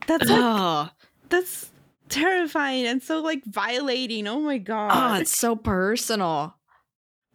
That's 0.08 0.28
like, 0.28 0.40
Oh, 0.42 0.90
that's 1.30 1.72
terrifying 2.10 2.88
and 2.88 3.04
so 3.04 3.22
like 3.22 3.44
violating. 3.46 4.28
Oh 4.28 4.40
my 4.40 4.56
oh, 4.56 4.60
god. 4.60 5.22
it's 5.22 5.38
so 5.38 5.56
personal. 5.56 6.56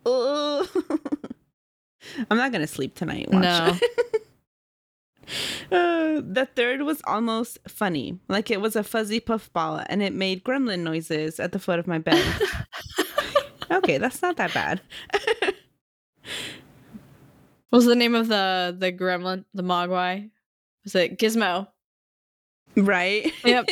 Ugh. 0.05 0.69
I'm 2.31 2.37
not 2.37 2.51
gonna 2.51 2.67
sleep 2.67 2.97
tonight. 2.97 3.31
Watch. 3.31 3.43
No. 3.43 3.79
Uh, 5.71 6.21
the 6.25 6.49
third 6.57 6.83
was 6.83 7.01
almost 7.07 7.59
funny, 7.69 8.19
like 8.27 8.51
it 8.51 8.61
was 8.61 8.75
a 8.75 8.83
fuzzy 8.83 9.21
puffball, 9.21 9.81
and 9.87 10.03
it 10.03 10.13
made 10.13 10.43
gremlin 10.43 10.81
noises 10.81 11.39
at 11.39 11.53
the 11.53 11.61
foot 11.61 11.79
of 11.79 11.87
my 11.87 11.99
bed. 11.99 12.25
okay, 13.71 13.99
that's 13.99 14.23
not 14.23 14.37
that 14.37 14.55
bad. 14.55 14.81
What 17.71 17.79
was 17.79 17.87
the 17.87 17.95
name 17.95 18.17
of 18.17 18.27
the 18.27 18.75
the 18.77 18.93
gremlin, 18.93 19.45
the 19.55 19.63
mogwai? 19.63 20.29
Was 20.83 20.97
it 20.97 21.19
Gizmo? 21.19 21.69
right? 22.77 23.33
Yep. 23.45 23.69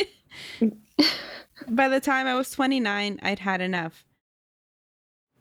By 1.67 1.89
the 1.89 1.99
time 1.99 2.25
I 2.25 2.35
was 2.35 2.49
29, 2.51 3.19
I'd 3.21 3.39
had 3.39 3.61
enough. 3.61 4.05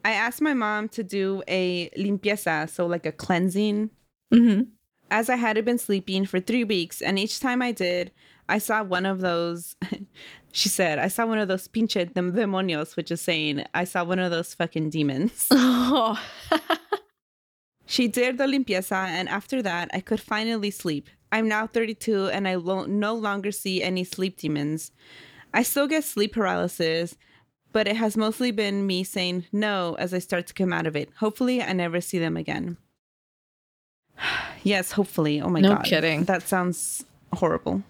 I 0.05 0.13
asked 0.13 0.41
my 0.41 0.55
mom 0.55 0.89
to 0.91 1.05
do 1.05 1.43
a 1.49 1.91
limpieza, 1.91 2.69
so 2.69 2.87
like 2.87 3.07
a 3.07 3.13
cleansing 3.13 3.91
hmm 4.33 4.63
as 5.11 5.31
I 5.31 5.37
hadn't 5.37 5.65
been 5.65 5.79
sleeping 5.79 6.27
for 6.27 6.39
three 6.39 6.65
weeks, 6.65 7.01
and 7.01 7.19
each 7.19 7.41
time 7.41 7.63
I 7.63 7.73
did, 7.73 8.13
I 8.49 8.59
saw 8.59 8.83
one 8.83 9.07
of 9.07 9.21
those. 9.21 9.75
She 10.53 10.69
said, 10.69 10.99
I 10.99 11.09
saw 11.09 11.27
one 11.27 11.39
of 11.39 11.49
those 11.49 11.69
pinche 11.69 12.13
dem- 12.15 12.33
demonios, 12.33 12.97
which 12.97 13.11
is 13.11 13.21
saying, 13.21 13.65
I 13.75 13.85
saw 13.85 14.05
one 14.05 14.19
of 14.19 14.31
those 14.31 14.55
fucking 14.55 14.91
demons. 14.91 15.47
Oh. 15.91 16.21
she 17.87 18.09
did 18.09 18.37
the 18.39 18.45
limpieza, 18.45 18.93
and 19.07 19.29
after 19.29 19.63
that, 19.63 19.89
I 19.93 20.01
could 20.01 20.21
finally 20.21 20.71
sleep. 20.71 21.09
I'm 21.33 21.49
now 21.49 21.67
32, 21.67 22.29
and 22.29 22.47
I 22.47 22.57
lo- 22.57 22.85
no 22.87 23.15
longer 23.15 23.51
see 23.53 23.83
any 23.83 24.05
sleep 24.05 24.37
demons. 24.39 24.93
I 25.55 25.63
still 25.63 25.87
get 25.87 26.05
sleep 26.05 26.35
paralysis, 26.35 27.17
but 27.73 27.89
it 27.89 27.97
has 27.97 28.17
mostly 28.17 28.51
been 28.51 28.87
me 28.87 29.05
saying 29.05 29.47
no 29.53 29.97
as 29.99 30.13
I 30.13 30.19
start 30.19 30.47
to 30.49 30.55
come 30.55 30.73
out 30.73 30.87
of 30.87 30.95
it. 30.97 31.09
Hopefully, 31.21 31.63
I 31.63 31.73
never 31.73 32.01
see 32.01 32.19
them 32.19 32.37
again. 32.37 32.77
yes, 34.63 34.93
hopefully. 34.93 35.41
Oh 35.41 35.49
my 35.49 35.61
No 35.61 35.75
god. 35.77 35.85
kidding. 35.85 36.25
That 36.25 36.43
sounds 36.47 37.05
horrible. 37.35 37.83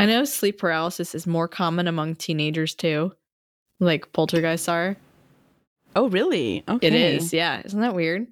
I 0.00 0.06
know 0.06 0.24
sleep 0.24 0.58
paralysis 0.58 1.14
is 1.14 1.26
more 1.26 1.46
common 1.46 1.86
among 1.86 2.14
teenagers 2.14 2.74
too, 2.74 3.12
like 3.80 4.12
poltergeists 4.14 4.66
are. 4.66 4.96
Oh, 5.94 6.08
really? 6.08 6.64
Okay. 6.66 6.86
It 6.86 6.94
is, 6.94 7.34
yeah. 7.34 7.60
Isn't 7.66 7.80
that 7.80 7.94
weird? 7.94 8.26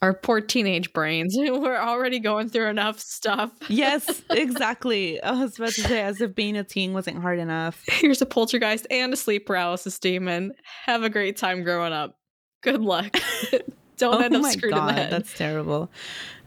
Our 0.00 0.14
poor 0.14 0.40
teenage 0.40 0.94
brains. 0.94 1.36
We're 1.38 1.76
already 1.76 2.20
going 2.20 2.48
through 2.48 2.68
enough 2.68 2.98
stuff. 3.00 3.52
Yes, 3.68 4.22
exactly. 4.30 5.22
I 5.22 5.32
was 5.32 5.58
about 5.58 5.72
to 5.72 5.82
say, 5.82 6.00
as 6.00 6.22
if 6.22 6.34
being 6.34 6.56
a 6.56 6.64
teen 6.64 6.94
wasn't 6.94 7.18
hard 7.18 7.38
enough. 7.38 7.84
Here's 7.86 8.22
a 8.22 8.26
poltergeist 8.26 8.86
and 8.90 9.12
a 9.12 9.16
sleep 9.16 9.44
paralysis 9.44 9.98
demon. 9.98 10.54
Have 10.86 11.02
a 11.02 11.10
great 11.10 11.36
time 11.36 11.64
growing 11.64 11.92
up. 11.92 12.18
Good 12.62 12.80
luck. 12.80 13.14
Don't 13.98 14.22
end 14.22 14.36
up 14.36 14.44
screwed 14.46 14.74
in 14.74 14.86
the 14.86 14.92
head. 14.94 15.08
Oh 15.08 15.16
that's 15.18 15.36
terrible. 15.36 15.90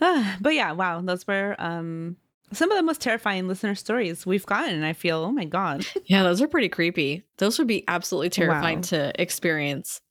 Ah, 0.02 0.36
but 0.42 0.56
yeah, 0.56 0.72
wow, 0.72 1.00
those 1.02 1.28
were 1.28 1.56
um 1.60 2.18
some 2.52 2.72
of 2.72 2.78
the 2.78 2.84
most 2.84 3.02
terrifying 3.02 3.48
listener 3.48 3.76
stories 3.76 4.26
we've 4.26 4.46
gotten. 4.46 4.76
And 4.76 4.86
I 4.86 4.94
feel, 4.94 5.18
oh 5.20 5.32
my 5.32 5.46
god. 5.46 5.86
Yeah, 6.06 6.24
those 6.24 6.42
are 6.42 6.48
pretty 6.48 6.70
creepy. 6.70 7.24
Those 7.38 7.58
would 7.60 7.68
be 7.68 7.84
absolutely 7.88 8.30
terrifying 8.30 8.78
Wow. 8.80 8.84
to 8.84 9.22
experience. 9.22 10.02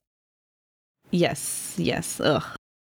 Yes, 1.10 1.74
yes. 1.78 2.20
Ugh. 2.20 2.42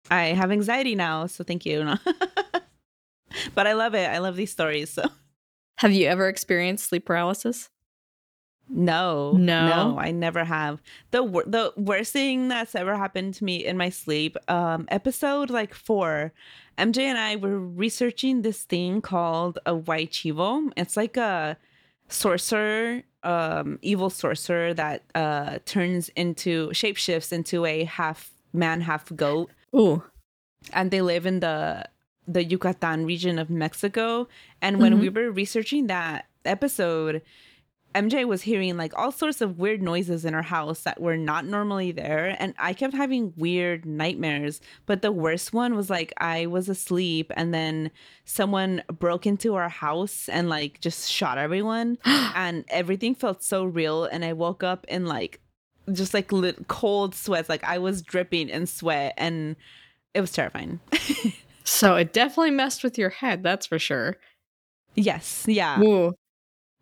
I 0.09 0.25
have 0.27 0.51
anxiety 0.51 0.95
now, 0.95 1.27
so 1.27 1.43
thank 1.43 1.65
you. 1.65 1.93
but 3.55 3.67
I 3.67 3.73
love 3.73 3.93
it. 3.93 4.09
I 4.09 4.17
love 4.19 4.35
these 4.35 4.51
stories. 4.51 4.89
So 4.91 5.03
Have 5.77 5.91
you 5.91 6.07
ever 6.07 6.27
experienced 6.27 6.89
sleep 6.89 7.05
paralysis? 7.05 7.69
no, 8.69 9.31
No? 9.33 9.93
no, 9.93 9.99
I 9.99 10.11
never 10.11 10.43
have. 10.43 10.81
The 11.11 11.23
the 11.47 11.71
worst 11.77 12.11
thing 12.11 12.49
that's 12.49 12.75
ever 12.75 12.97
happened 12.97 13.33
to 13.35 13.45
me 13.45 13.65
in 13.65 13.77
my 13.77 13.89
sleep, 13.89 14.35
um, 14.49 14.87
episode 14.89 15.49
like 15.49 15.73
four, 15.73 16.33
MJ 16.77 16.99
and 17.03 17.17
I 17.17 17.35
were 17.37 17.59
researching 17.59 18.41
this 18.43 18.63
thing 18.63 19.01
called 19.01 19.57
a 19.65 19.73
Huay 19.73 20.07
Chivo. 20.09 20.71
It's 20.77 20.95
like 20.95 21.17
a 21.17 21.57
sorcerer, 22.09 23.03
um, 23.23 23.79
evil 23.81 24.09
sorcerer 24.09 24.73
that 24.73 25.03
uh 25.15 25.59
turns 25.65 26.09
into 26.09 26.69
shapeshifts 26.69 27.31
into 27.33 27.65
a 27.65 27.83
half 27.85 28.31
man, 28.53 28.81
half 28.81 29.13
goat. 29.15 29.49
Ooh. 29.75 30.03
and 30.73 30.91
they 30.91 31.01
live 31.01 31.25
in 31.25 31.39
the 31.39 31.85
the 32.27 32.43
Yucatan 32.43 33.05
region 33.05 33.39
of 33.39 33.49
Mexico. 33.49 34.27
And 34.61 34.79
when 34.79 34.93
Mhm. 34.95 34.99
we 35.01 35.09
were 35.09 35.31
researching 35.31 35.87
that 35.87 36.25
episode, 36.43 37.21
MJ 37.97 38.25
was 38.25 38.41
hearing 38.41 38.77
like 38.77 38.93
all 38.97 39.11
sorts 39.11 39.41
of 39.41 39.57
weird 39.57 39.81
noises 39.81 40.25
in 40.25 40.33
her 40.33 40.41
house 40.41 40.81
that 40.81 41.01
were 41.01 41.17
not 41.17 41.45
normally 41.45 41.91
there. 41.91 42.35
And 42.39 42.53
I 42.59 42.73
kept 42.73 42.93
having 42.93 43.33
weird 43.37 43.85
nightmares. 43.85 44.61
But 44.85 45.01
the 45.01 45.11
worst 45.11 45.53
one 45.53 45.75
was 45.75 45.89
like 45.89 46.13
I 46.17 46.45
was 46.45 46.69
asleep 46.69 47.31
and 47.35 47.53
then 47.53 47.91
someone 48.25 48.83
broke 48.91 49.25
into 49.25 49.55
our 49.55 49.69
house 49.69 50.29
and 50.29 50.49
like 50.49 50.79
just 50.81 51.11
shot 51.11 51.37
everyone. 51.37 51.97
and 52.05 52.65
everything 52.69 53.15
felt 53.15 53.43
so 53.43 53.65
real. 53.65 54.05
And 54.05 54.23
I 54.23 54.33
woke 54.33 54.63
up 54.63 54.85
in 54.87 55.05
like 55.05 55.39
just 55.91 56.13
like 56.13 56.31
lit- 56.31 56.67
cold 56.67 57.15
sweats. 57.15 57.49
Like 57.49 57.63
I 57.63 57.77
was 57.77 58.01
dripping 58.01 58.49
in 58.49 58.67
sweat 58.67 59.13
and 59.17 59.55
it 60.13 60.21
was 60.21 60.31
terrifying. 60.31 60.79
So 61.67 61.97
it 61.97 62.13
definitely 62.13 62.51
messed 62.51 62.81
with 62.81 62.97
your 62.97 63.09
head, 63.09 63.43
that's 63.43 63.65
for 63.65 63.77
sure. 63.77 64.15
yes. 64.95 65.43
Yeah. 65.49 65.81
Ooh. 65.81 66.13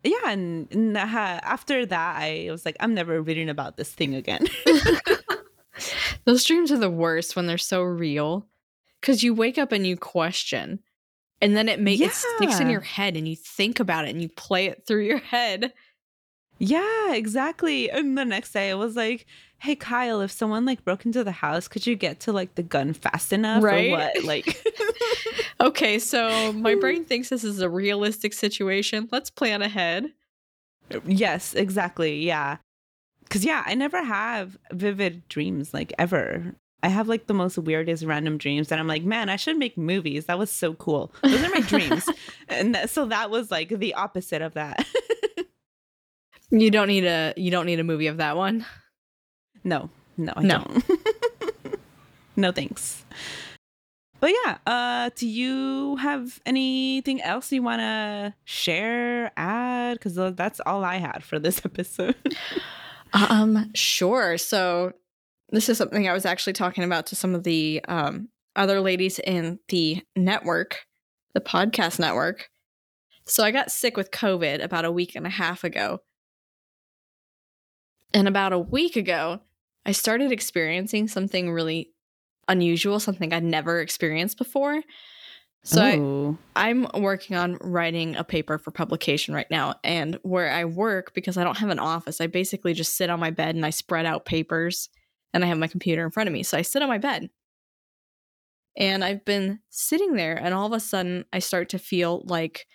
Yeah. 0.02 0.30
And, 0.30 0.68
and, 0.70 0.96
uh, 0.96 1.00
after 1.00 1.84
that, 1.86 2.16
I 2.16 2.48
was 2.50 2.64
like, 2.64 2.76
I'm 2.80 2.94
never 2.94 3.20
reading 3.20 3.48
about 3.48 3.76
this 3.76 3.92
thing 3.92 4.14
again. 4.14 4.46
Those 6.24 6.44
dreams 6.44 6.72
are 6.72 6.78
the 6.78 6.90
worst 6.90 7.36
when 7.36 7.46
they're 7.46 7.58
so 7.58 7.82
real. 7.82 8.46
Cause 9.02 9.22
you 9.22 9.34
wake 9.34 9.58
up 9.58 9.72
and 9.72 9.86
you 9.86 9.96
question. 9.96 10.80
And 11.40 11.56
then 11.56 11.68
it 11.68 11.80
makes 11.80 12.00
it 12.00 12.12
sticks 12.12 12.60
in 12.60 12.70
your 12.70 12.80
head 12.80 13.16
and 13.16 13.28
you 13.28 13.36
think 13.36 13.78
about 13.78 14.06
it 14.06 14.10
and 14.10 14.22
you 14.22 14.28
play 14.28 14.66
it 14.66 14.84
through 14.86 15.04
your 15.04 15.18
head. 15.18 15.72
yeah, 16.58 17.12
exactly. 17.12 17.90
And 17.90 18.16
the 18.16 18.24
next 18.24 18.52
day, 18.52 18.70
I 18.70 18.74
was 18.74 18.96
like, 18.96 19.26
Hey, 19.58 19.74
Kyle, 19.74 20.20
if 20.20 20.30
someone 20.30 20.64
like 20.64 20.84
broke 20.84 21.06
into 21.06 21.24
the 21.24 21.32
house, 21.32 21.66
could 21.66 21.86
you 21.86 21.96
get 21.96 22.20
to 22.20 22.32
like 22.32 22.54
the 22.56 22.62
gun 22.62 22.92
fast 22.92 23.32
enough 23.32 23.62
Right? 23.62 23.88
or 23.88 23.92
what? 23.92 24.24
Like, 24.24 24.62
Okay, 25.60 25.98
so 25.98 26.52
my 26.52 26.74
brain 26.74 27.04
thinks 27.06 27.30
this 27.30 27.42
is 27.42 27.60
a 27.60 27.68
realistic 27.70 28.32
situation. 28.34 29.08
Let's 29.10 29.30
plan 29.30 29.62
ahead. 29.62 30.12
yes, 31.06 31.54
exactly. 31.54 32.22
Yeah. 32.24 32.58
Cause 33.30 33.44
yeah, 33.44 33.64
I 33.66 33.74
never 33.74 34.04
have 34.04 34.56
vivid 34.72 35.26
dreams 35.28 35.72
like 35.74 35.92
ever. 35.98 36.54
I 36.82 36.88
have 36.88 37.08
like 37.08 37.26
the 37.26 37.34
most 37.34 37.56
weirdest 37.58 38.04
random 38.04 38.36
dreams 38.38 38.70
and 38.70 38.78
I'm 38.78 38.86
like, 38.86 39.02
man, 39.02 39.28
I 39.30 39.36
should 39.36 39.56
make 39.56 39.76
movies. 39.78 40.26
That 40.26 40.38
was 40.38 40.50
so 40.50 40.74
cool. 40.74 41.12
Those 41.22 41.42
are 41.42 41.48
my 41.48 41.60
dreams. 41.60 42.08
And 42.48 42.74
that, 42.76 42.90
so 42.90 43.06
that 43.06 43.30
was 43.30 43.50
like 43.50 43.70
the 43.70 43.94
opposite 43.94 44.42
of 44.42 44.54
that. 44.54 44.86
You 46.50 46.70
don't 46.70 46.86
need 46.86 47.04
a 47.04 47.34
you 47.36 47.50
don't 47.50 47.66
need 47.66 47.80
a 47.80 47.84
movie 47.84 48.06
of 48.06 48.18
that 48.18 48.36
one. 48.36 48.64
No, 49.66 49.90
no, 50.16 50.32
I 50.36 50.42
No. 50.42 50.58
don't. 50.64 50.84
no, 52.36 52.52
thanks. 52.52 53.04
But 54.18 54.32
yeah, 54.44 54.56
uh, 54.66 55.10
do 55.14 55.28
you 55.28 55.96
have 55.96 56.40
anything 56.46 57.20
else 57.20 57.52
you 57.52 57.62
want 57.62 57.80
to 57.80 58.34
share, 58.44 59.30
add? 59.36 59.98
Because 59.98 60.14
that's 60.34 60.58
all 60.64 60.84
I 60.84 60.96
had 60.96 61.22
for 61.22 61.38
this 61.38 61.60
episode. 61.64 62.16
Um, 63.12 63.70
sure. 63.74 64.38
So 64.38 64.92
this 65.50 65.68
is 65.68 65.76
something 65.78 66.08
I 66.08 66.12
was 66.14 66.24
actually 66.24 66.54
talking 66.54 66.82
about 66.82 67.06
to 67.06 67.16
some 67.16 67.34
of 67.34 67.42
the 67.44 67.82
um 67.88 68.28
other 68.56 68.80
ladies 68.80 69.18
in 69.18 69.58
the 69.68 70.02
network, 70.16 70.86
the 71.34 71.40
podcast 71.40 71.98
network. 71.98 72.48
So 73.26 73.44
I 73.44 73.50
got 73.50 73.70
sick 73.70 73.96
with 73.98 74.10
COVID 74.12 74.64
about 74.64 74.84
a 74.86 74.90
week 74.92 75.14
and 75.14 75.26
a 75.26 75.30
half 75.30 75.62
ago. 75.62 76.00
And 78.14 78.26
about 78.28 78.52
a 78.54 78.58
week 78.58 78.96
ago, 78.96 79.40
I 79.86 79.92
started 79.92 80.32
experiencing 80.32 81.08
something 81.08 81.52
really 81.52 81.92
unusual, 82.48 83.00
something 83.00 83.32
I'd 83.32 83.44
never 83.44 83.80
experienced 83.80 84.36
before. 84.36 84.82
So 85.62 86.36
I, 86.54 86.68
I'm 86.68 86.86
working 87.02 87.36
on 87.36 87.56
writing 87.60 88.14
a 88.14 88.24
paper 88.24 88.58
for 88.58 88.70
publication 88.70 89.34
right 89.34 89.50
now. 89.50 89.76
And 89.82 90.18
where 90.22 90.50
I 90.50 90.64
work, 90.64 91.14
because 91.14 91.36
I 91.36 91.44
don't 91.44 91.58
have 91.58 91.70
an 91.70 91.78
office, 91.78 92.20
I 92.20 92.26
basically 92.26 92.72
just 92.72 92.96
sit 92.96 93.10
on 93.10 93.18
my 93.18 93.30
bed 93.30 93.54
and 93.54 93.64
I 93.64 93.70
spread 93.70 94.06
out 94.06 94.24
papers 94.24 94.88
and 95.32 95.44
I 95.44 95.48
have 95.48 95.58
my 95.58 95.66
computer 95.66 96.04
in 96.04 96.10
front 96.10 96.28
of 96.28 96.32
me. 96.32 96.42
So 96.42 96.58
I 96.58 96.62
sit 96.62 96.82
on 96.82 96.88
my 96.88 96.98
bed. 96.98 97.30
And 98.76 99.02
I've 99.02 99.24
been 99.24 99.60
sitting 99.70 100.16
there, 100.16 100.34
and 100.34 100.52
all 100.52 100.66
of 100.66 100.72
a 100.74 100.80
sudden, 100.80 101.24
I 101.32 101.38
start 101.38 101.70
to 101.70 101.78
feel 101.78 102.22
like 102.26 102.66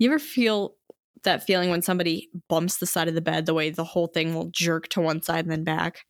you 0.00 0.10
ever 0.10 0.18
feel 0.18 0.74
that 1.22 1.44
feeling 1.44 1.70
when 1.70 1.80
somebody 1.80 2.28
bumps 2.48 2.78
the 2.78 2.86
side 2.86 3.06
of 3.06 3.14
the 3.14 3.20
bed, 3.20 3.46
the 3.46 3.54
way 3.54 3.70
the 3.70 3.84
whole 3.84 4.08
thing 4.08 4.34
will 4.34 4.50
jerk 4.50 4.88
to 4.88 5.00
one 5.00 5.22
side 5.22 5.44
and 5.44 5.52
then 5.52 5.62
back. 5.62 6.04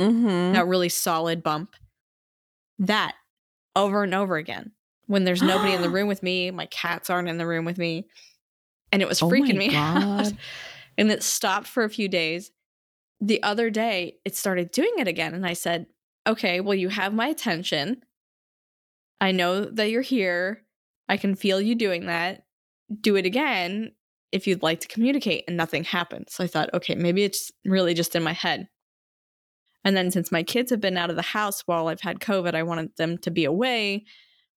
Mm-hmm. 0.00 0.54
That 0.54 0.66
really 0.66 0.88
solid 0.88 1.42
bump. 1.42 1.76
That 2.78 3.14
over 3.76 4.02
and 4.02 4.14
over 4.14 4.36
again. 4.36 4.72
When 5.06 5.24
there's 5.24 5.42
nobody 5.42 5.72
in 5.72 5.82
the 5.82 5.90
room 5.96 6.08
with 6.08 6.22
me, 6.22 6.50
my 6.50 6.66
cats 6.66 7.10
aren't 7.10 7.28
in 7.28 7.38
the 7.38 7.46
room 7.46 7.64
with 7.64 7.78
me. 7.78 8.06
And 8.92 9.02
it 9.02 9.08
was 9.08 9.22
Oh 9.22 9.28
freaking 9.28 9.56
me 9.56 9.74
out. 9.76 10.32
And 10.96 11.10
it 11.10 11.22
stopped 11.22 11.66
for 11.66 11.84
a 11.84 11.90
few 11.90 12.08
days. 12.08 12.50
The 13.20 13.42
other 13.42 13.70
day, 13.70 14.16
it 14.24 14.34
started 14.34 14.70
doing 14.70 14.92
it 14.98 15.06
again. 15.06 15.34
And 15.34 15.46
I 15.46 15.52
said, 15.52 15.86
Okay, 16.26 16.60
well, 16.60 16.74
you 16.74 16.88
have 16.88 17.14
my 17.14 17.28
attention. 17.28 18.02
I 19.20 19.32
know 19.32 19.64
that 19.64 19.90
you're 19.90 20.02
here. 20.02 20.62
I 21.08 21.16
can 21.16 21.34
feel 21.34 21.60
you 21.60 21.74
doing 21.74 22.06
that. 22.06 22.44
Do 23.00 23.16
it 23.16 23.26
again 23.26 23.92
if 24.32 24.46
you'd 24.46 24.62
like 24.62 24.80
to 24.80 24.88
communicate. 24.88 25.44
And 25.46 25.56
nothing 25.56 25.84
happened. 25.84 26.26
So 26.30 26.44
I 26.44 26.46
thought, 26.46 26.72
okay, 26.72 26.94
maybe 26.94 27.24
it's 27.24 27.50
really 27.64 27.94
just 27.94 28.14
in 28.14 28.22
my 28.22 28.32
head. 28.32 28.68
And 29.84 29.96
then 29.96 30.10
since 30.10 30.30
my 30.30 30.42
kids 30.42 30.70
have 30.70 30.80
been 30.80 30.96
out 30.96 31.10
of 31.10 31.16
the 31.16 31.22
house 31.22 31.62
while 31.66 31.88
I've 31.88 32.00
had 32.02 32.20
COVID, 32.20 32.54
I 32.54 32.62
wanted 32.62 32.96
them 32.96 33.18
to 33.18 33.30
be 33.30 33.44
away. 33.44 34.04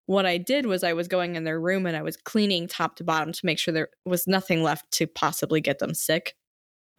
What 0.05 0.25
I 0.25 0.37
did 0.37 0.65
was 0.65 0.83
I 0.83 0.93
was 0.93 1.07
going 1.07 1.35
in 1.35 1.45
their 1.45 1.59
room 1.61 1.85
and 1.85 1.95
I 1.95 2.01
was 2.01 2.17
cleaning 2.17 2.67
top 2.67 2.97
to 2.97 3.03
bottom 3.05 3.31
to 3.31 3.45
make 3.45 3.57
sure 3.57 3.73
there 3.73 3.89
was 4.05 4.27
nothing 4.27 4.61
left 4.63 4.91
to 4.93 5.07
possibly 5.07 5.61
get 5.61 5.79
them 5.79 5.93
sick. 5.93 6.35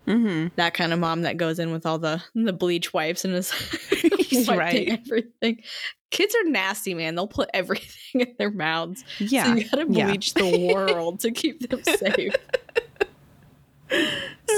Mm-hmm. 0.07 0.49
That 0.57 0.75
kind 0.75 0.93
of 0.93 0.99
mom 0.99 1.23
that 1.23 1.39
goes 1.39 1.59
in 1.59 1.73
with 1.73 1.87
all 1.87 1.99
the 1.99 2.23
the 2.35 2.53
bleach 2.53 2.93
wipes 2.93 3.25
and 3.25 3.35
is 3.35 3.53
wiping 4.33 4.59
Right. 4.59 4.89
everything. 4.91 5.63
Kids 6.11 6.35
are 6.35 6.49
nasty, 6.49 6.93
man. 6.95 7.15
They'll 7.15 7.27
put 7.27 7.49
everything 7.55 8.21
in 8.21 8.35
their 8.39 8.51
mouths. 8.51 9.05
Yeah. 9.19 9.45
So 9.45 9.55
you 9.55 9.69
gotta 9.69 9.87
yeah. 9.89 10.07
bleach 10.07 10.35
the 10.35 10.73
world 10.75 11.21
to 11.21 11.31
keep 11.31 11.69
them 11.69 11.83
safe. 11.85 12.35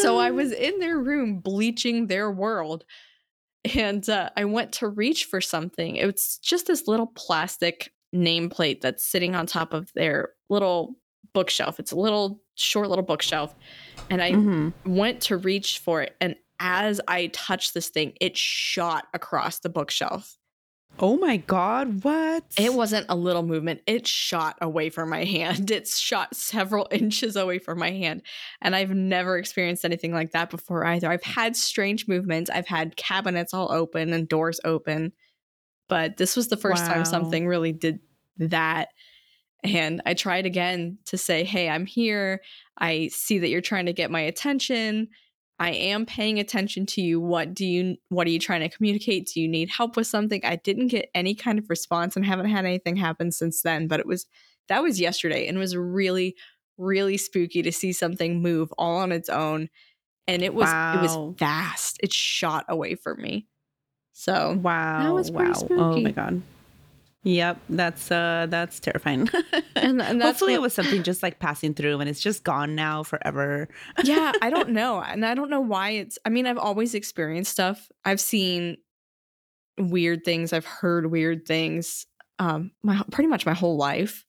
so 0.00 0.18
I 0.18 0.30
was 0.30 0.52
in 0.52 0.78
their 0.78 0.98
room 0.98 1.38
bleaching 1.38 2.06
their 2.06 2.30
world. 2.30 2.84
And 3.74 4.08
uh, 4.08 4.30
I 4.36 4.44
went 4.44 4.72
to 4.74 4.88
reach 4.88 5.24
for 5.24 5.40
something. 5.40 5.96
It's 5.96 6.38
just 6.38 6.66
this 6.66 6.86
little 6.86 7.06
plastic 7.06 7.92
nameplate 8.14 8.80
that's 8.80 9.04
sitting 9.04 9.34
on 9.34 9.46
top 9.46 9.72
of 9.74 9.92
their 9.94 10.30
little 10.48 10.96
bookshelf. 11.32 11.78
It's 11.80 11.92
a 11.92 11.96
little 11.96 12.40
short 12.54 12.88
little 12.88 13.04
bookshelf. 13.04 13.54
And 14.10 14.22
I 14.22 14.32
Mhm. 14.32 14.72
went 14.86 15.20
to 15.22 15.36
reach 15.36 15.78
for 15.80 16.02
it. 16.02 16.16
And 16.20 16.36
as 16.60 17.00
I 17.08 17.26
touched 17.28 17.74
this 17.74 17.88
thing, 17.88 18.14
it 18.20 18.36
shot 18.36 19.08
across 19.12 19.58
the 19.58 19.68
bookshelf. 19.68 20.38
Oh 20.98 21.18
my 21.18 21.36
God. 21.36 22.02
What? 22.04 22.44
It 22.58 22.72
wasn't 22.72 23.06
a 23.10 23.16
little 23.16 23.42
movement. 23.42 23.82
It 23.86 24.06
shot 24.06 24.56
away 24.62 24.88
from 24.88 25.10
my 25.10 25.24
hand. 25.24 25.70
It 25.76 25.86
shot 25.88 26.34
several 26.34 26.88
inches 26.92 27.36
away 27.36 27.58
from 27.58 27.78
my 27.78 27.90
hand. 27.90 28.22
And 28.62 28.74
I've 28.74 28.90
never 28.94 29.36
experienced 29.36 29.84
anything 29.84 30.12
like 30.12 30.32
that 30.32 30.48
before 30.48 30.86
either. 30.86 31.10
I've 31.10 31.22
had 31.22 31.54
strange 31.54 32.08
movements. 32.08 32.48
I've 32.48 32.66
had 32.66 32.96
cabinets 32.96 33.52
all 33.52 33.70
open 33.70 34.12
and 34.14 34.26
doors 34.26 34.58
open. 34.64 35.12
But 35.88 36.16
this 36.16 36.34
was 36.34 36.48
the 36.48 36.56
first 36.56 36.86
Wow. 36.86 36.94
time 36.94 37.04
something 37.04 37.46
really 37.46 37.72
did 37.72 38.00
that. 38.38 38.88
And 39.62 40.00
I 40.06 40.14
tried 40.14 40.46
again 40.46 40.98
to 41.06 41.18
say, 41.18 41.44
hey, 41.44 41.68
I'm 41.68 41.86
here. 41.86 42.40
I 42.78 43.08
see 43.08 43.38
that 43.38 43.48
you're 43.48 43.60
trying 43.60 43.86
to 43.86 43.92
get 43.92 44.10
my 44.10 44.20
attention. 44.20 45.08
I 45.58 45.70
am 45.70 46.04
paying 46.04 46.38
attention 46.38 46.84
to 46.86 47.00
you. 47.00 47.20
What 47.20 47.54
do 47.54 47.64
you 47.64 47.96
what 48.08 48.26
are 48.26 48.30
you 48.30 48.38
trying 48.38 48.60
to 48.60 48.68
communicate? 48.68 49.30
Do 49.32 49.40
you 49.40 49.48
need 49.48 49.70
help 49.70 49.96
with 49.96 50.06
something? 50.06 50.40
I 50.44 50.56
didn't 50.56 50.88
get 50.88 51.10
any 51.14 51.34
kind 51.34 51.58
of 51.58 51.70
response 51.70 52.16
and 52.16 52.24
haven't 52.24 52.50
had 52.50 52.64
anything 52.64 52.96
happen 52.96 53.32
since 53.32 53.62
then, 53.62 53.86
but 53.88 54.00
it 54.00 54.06
was 54.06 54.26
that 54.68 54.82
was 54.82 55.00
yesterday 55.00 55.46
and 55.46 55.56
it 55.56 55.60
was 55.60 55.76
really 55.76 56.36
really 56.78 57.16
spooky 57.16 57.62
to 57.62 57.72
see 57.72 57.92
something 57.92 58.42
move 58.42 58.70
all 58.76 58.98
on 58.98 59.12
its 59.12 59.30
own 59.30 59.68
and 60.26 60.42
it 60.42 60.54
was 60.54 60.68
it 60.68 61.00
was 61.00 61.36
fast. 61.38 61.98
It 62.02 62.12
shot 62.12 62.66
away 62.68 62.94
from 62.94 63.22
me. 63.22 63.46
So, 64.12 64.58
Wow. 64.62 65.02
That 65.02 65.14
was 65.14 65.30
wow. 65.30 65.52
pretty 65.52 65.74
Oh 65.74 66.00
my 66.00 66.10
God. 66.10 66.42
Yep. 67.26 67.58
That's 67.70 68.12
uh 68.12 68.46
that's 68.48 68.78
terrifying. 68.78 69.28
and, 69.74 70.00
and 70.00 70.20
that's 70.20 70.38
Hopefully 70.38 70.54
it 70.54 70.60
was 70.60 70.72
something 70.72 71.02
just 71.02 71.24
like 71.24 71.40
passing 71.40 71.74
through 71.74 71.98
and 71.98 72.08
it's 72.08 72.20
just 72.20 72.44
gone 72.44 72.76
now 72.76 73.02
forever. 73.02 73.68
yeah, 74.04 74.30
I 74.40 74.48
don't 74.48 74.68
know. 74.70 75.02
And 75.02 75.26
I 75.26 75.34
don't 75.34 75.50
know 75.50 75.60
why 75.60 75.90
it's 75.90 76.20
I 76.24 76.28
mean, 76.28 76.46
I've 76.46 76.56
always 76.56 76.94
experienced 76.94 77.50
stuff. 77.50 77.88
I've 78.04 78.20
seen 78.20 78.76
weird 79.76 80.24
things, 80.24 80.52
I've 80.52 80.66
heard 80.66 81.10
weird 81.10 81.46
things 81.48 82.06
um 82.38 82.70
my 82.84 83.02
pretty 83.10 83.28
much 83.28 83.44
my 83.44 83.54
whole 83.54 83.76
life. 83.76 84.24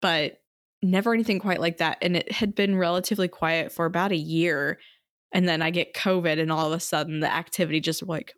But 0.00 0.40
never 0.82 1.14
anything 1.14 1.38
quite 1.38 1.60
like 1.60 1.76
that 1.76 1.98
and 2.02 2.16
it 2.16 2.32
had 2.32 2.56
been 2.56 2.76
relatively 2.76 3.28
quiet 3.28 3.70
for 3.70 3.86
about 3.86 4.10
a 4.10 4.16
year 4.16 4.80
and 5.30 5.48
then 5.48 5.62
I 5.62 5.70
get 5.70 5.94
COVID 5.94 6.40
and 6.40 6.50
all 6.50 6.66
of 6.66 6.72
a 6.72 6.80
sudden 6.80 7.20
the 7.20 7.32
activity 7.32 7.78
just 7.78 8.02
like 8.02 8.34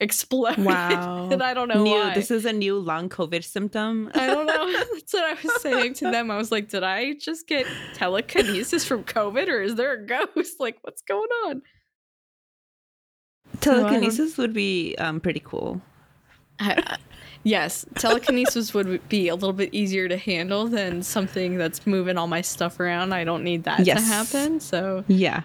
exploded. 0.00 0.58
Wow. 0.64 1.28
and 1.30 1.42
I 1.42 1.54
don't 1.54 1.68
know 1.68 1.82
new 1.82 1.90
why. 1.92 2.14
this 2.14 2.30
is 2.30 2.44
a 2.44 2.52
new 2.52 2.78
long 2.78 3.08
COVID 3.08 3.42
symptom. 3.44 4.10
I 4.14 4.26
don't 4.26 4.46
know. 4.46 4.72
That's 4.94 5.12
what 5.12 5.24
I 5.24 5.34
was 5.42 5.62
saying 5.62 5.94
to 5.94 6.10
them. 6.10 6.30
I 6.30 6.36
was 6.36 6.52
like, 6.52 6.68
did 6.68 6.82
I 6.82 7.14
just 7.14 7.46
get 7.48 7.66
telekinesis 7.94 8.84
from 8.84 9.04
COVID 9.04 9.48
or 9.48 9.62
is 9.62 9.74
there 9.76 9.92
a 9.94 10.06
ghost? 10.06 10.60
Like, 10.60 10.76
what's 10.82 11.02
going 11.02 11.28
on? 11.46 11.62
So 13.62 13.70
I 13.70 13.74
don't- 13.74 13.82
Telekinesis 13.90 14.36
would 14.38 14.52
be 14.52 14.94
um 14.98 15.20
pretty 15.20 15.40
cool. 15.44 15.80
I- 16.60 16.96
yes, 17.42 17.84
telekinesis 17.94 18.74
would 18.74 19.08
be 19.08 19.28
a 19.28 19.34
little 19.34 19.52
bit 19.52 19.72
easier 19.72 20.08
to 20.08 20.16
handle 20.16 20.66
than 20.66 21.02
something 21.02 21.56
that's 21.58 21.86
moving 21.86 22.16
all 22.18 22.26
my 22.26 22.40
stuff 22.40 22.80
around. 22.80 23.12
I 23.12 23.24
don't 23.24 23.44
need 23.44 23.64
that 23.64 23.86
Yes. 23.86 24.00
to 24.00 24.06
happen. 24.06 24.60
So 24.60 25.04
Yeah. 25.08 25.42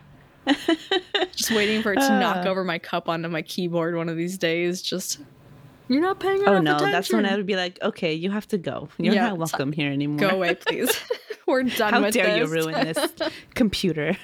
Just 1.36 1.52
waiting 1.52 1.82
for 1.82 1.94
it 1.94 1.98
to 2.00 2.20
knock 2.20 2.46
Uh. 2.46 2.50
over 2.50 2.64
my 2.64 2.80
cup 2.80 3.08
onto 3.10 3.30
my 3.30 3.42
keyboard 3.42 3.96
one 3.96 4.10
of 4.10 4.18
these 4.18 4.38
days. 4.38 4.82
Just, 4.82 5.20
you're 5.88 6.02
not 6.02 6.20
paying 6.20 6.42
attention. 6.42 6.56
Oh 6.56 6.60
no, 6.60 6.76
attention. 6.76 6.92
that's 6.92 7.12
when 7.14 7.26
I 7.26 7.36
would 7.36 7.46
be 7.46 7.56
like, 7.56 7.80
okay, 7.82 8.14
you 8.14 8.32
have 8.32 8.48
to 8.50 8.58
go. 8.58 8.90
You're 8.98 9.14
Yeah, 9.14 9.30
not 9.30 9.38
welcome 9.38 9.72
here 9.72 9.92
anymore. 9.92 10.30
Go 10.30 10.36
away, 10.36 10.56
please. 10.56 10.92
We're 11.48 11.64
done 11.64 11.94
How 11.94 12.02
with 12.02 12.14
dare 12.14 12.38
you 12.38 12.44
this. 12.48 12.52
ruin 12.52 12.74
this 12.74 13.14
computer? 13.56 14.16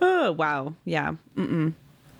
oh 0.00 0.32
wow, 0.32 0.74
yeah. 0.84 1.12
Mm-mm. 1.36 1.74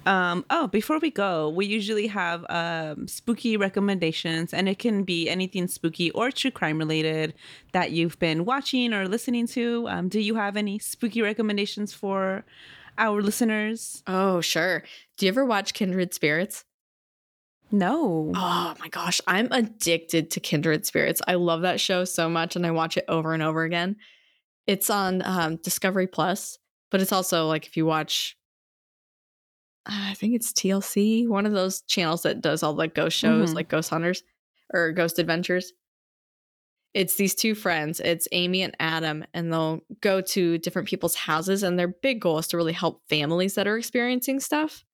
Um, 0.06 0.44
oh, 0.50 0.68
before 0.68 1.00
we 1.00 1.10
go, 1.10 1.48
we 1.48 1.66
usually 1.66 2.06
have 2.06 2.46
um, 2.48 3.08
spooky 3.08 3.56
recommendations, 3.56 4.54
and 4.54 4.68
it 4.68 4.78
can 4.78 5.02
be 5.02 5.28
anything 5.28 5.66
spooky 5.66 6.12
or 6.12 6.30
true 6.30 6.52
crime 6.52 6.78
related 6.78 7.34
that 7.72 7.90
you've 7.90 8.18
been 8.20 8.44
watching 8.44 8.94
or 8.94 9.08
listening 9.08 9.48
to. 9.48 9.86
Um, 9.88 10.08
do 10.08 10.20
you 10.20 10.36
have 10.36 10.56
any 10.56 10.78
spooky 10.78 11.22
recommendations 11.22 11.92
for 11.92 12.44
our 12.98 13.20
listeners? 13.20 14.04
Oh, 14.06 14.40
sure. 14.40 14.84
Do 15.18 15.26
you 15.26 15.32
ever 15.32 15.44
watch 15.44 15.74
Kindred 15.74 16.14
Spirits? 16.14 16.64
No. 17.72 18.30
Oh 18.34 18.74
my 18.78 18.88
gosh, 18.88 19.20
I'm 19.26 19.48
addicted 19.50 20.30
to 20.30 20.40
Kindred 20.40 20.86
Spirits. 20.86 21.20
I 21.26 21.34
love 21.34 21.62
that 21.62 21.80
show 21.80 22.04
so 22.04 22.28
much 22.28 22.54
and 22.54 22.64
I 22.64 22.70
watch 22.70 22.96
it 22.96 23.04
over 23.08 23.34
and 23.34 23.42
over 23.42 23.64
again. 23.64 23.96
It's 24.66 24.88
on 24.88 25.22
um, 25.24 25.56
Discovery 25.56 26.06
Plus, 26.06 26.58
but 26.90 27.00
it's 27.00 27.12
also 27.12 27.48
like 27.48 27.66
if 27.66 27.76
you 27.76 27.84
watch, 27.84 28.35
I 29.86 30.14
think 30.14 30.34
it's 30.34 30.52
TLC, 30.52 31.28
one 31.28 31.46
of 31.46 31.52
those 31.52 31.82
channels 31.82 32.22
that 32.22 32.40
does 32.40 32.62
all 32.62 32.74
the 32.74 32.88
ghost 32.88 33.16
shows, 33.16 33.52
Mhm. 33.52 33.54
like 33.54 33.68
Ghost 33.68 33.90
Hunters 33.90 34.22
or 34.74 34.92
Ghost 34.92 35.18
Adventures. 35.18 35.72
It's 36.94 37.16
these 37.16 37.34
two 37.34 37.54
friends, 37.54 38.00
it's 38.00 38.26
Amy 38.32 38.62
and 38.62 38.74
Adam, 38.80 39.24
and 39.34 39.52
they'll 39.52 39.80
go 40.00 40.22
to 40.22 40.56
different 40.58 40.88
people's 40.88 41.14
houses, 41.14 41.62
and 41.62 41.78
their 41.78 41.88
big 41.88 42.20
goal 42.20 42.38
is 42.38 42.46
to 42.48 42.56
really 42.56 42.72
help 42.72 43.02
families 43.08 43.54
that 43.54 43.66
are 43.66 43.76
experiencing 43.76 44.40
stuff 44.40 44.84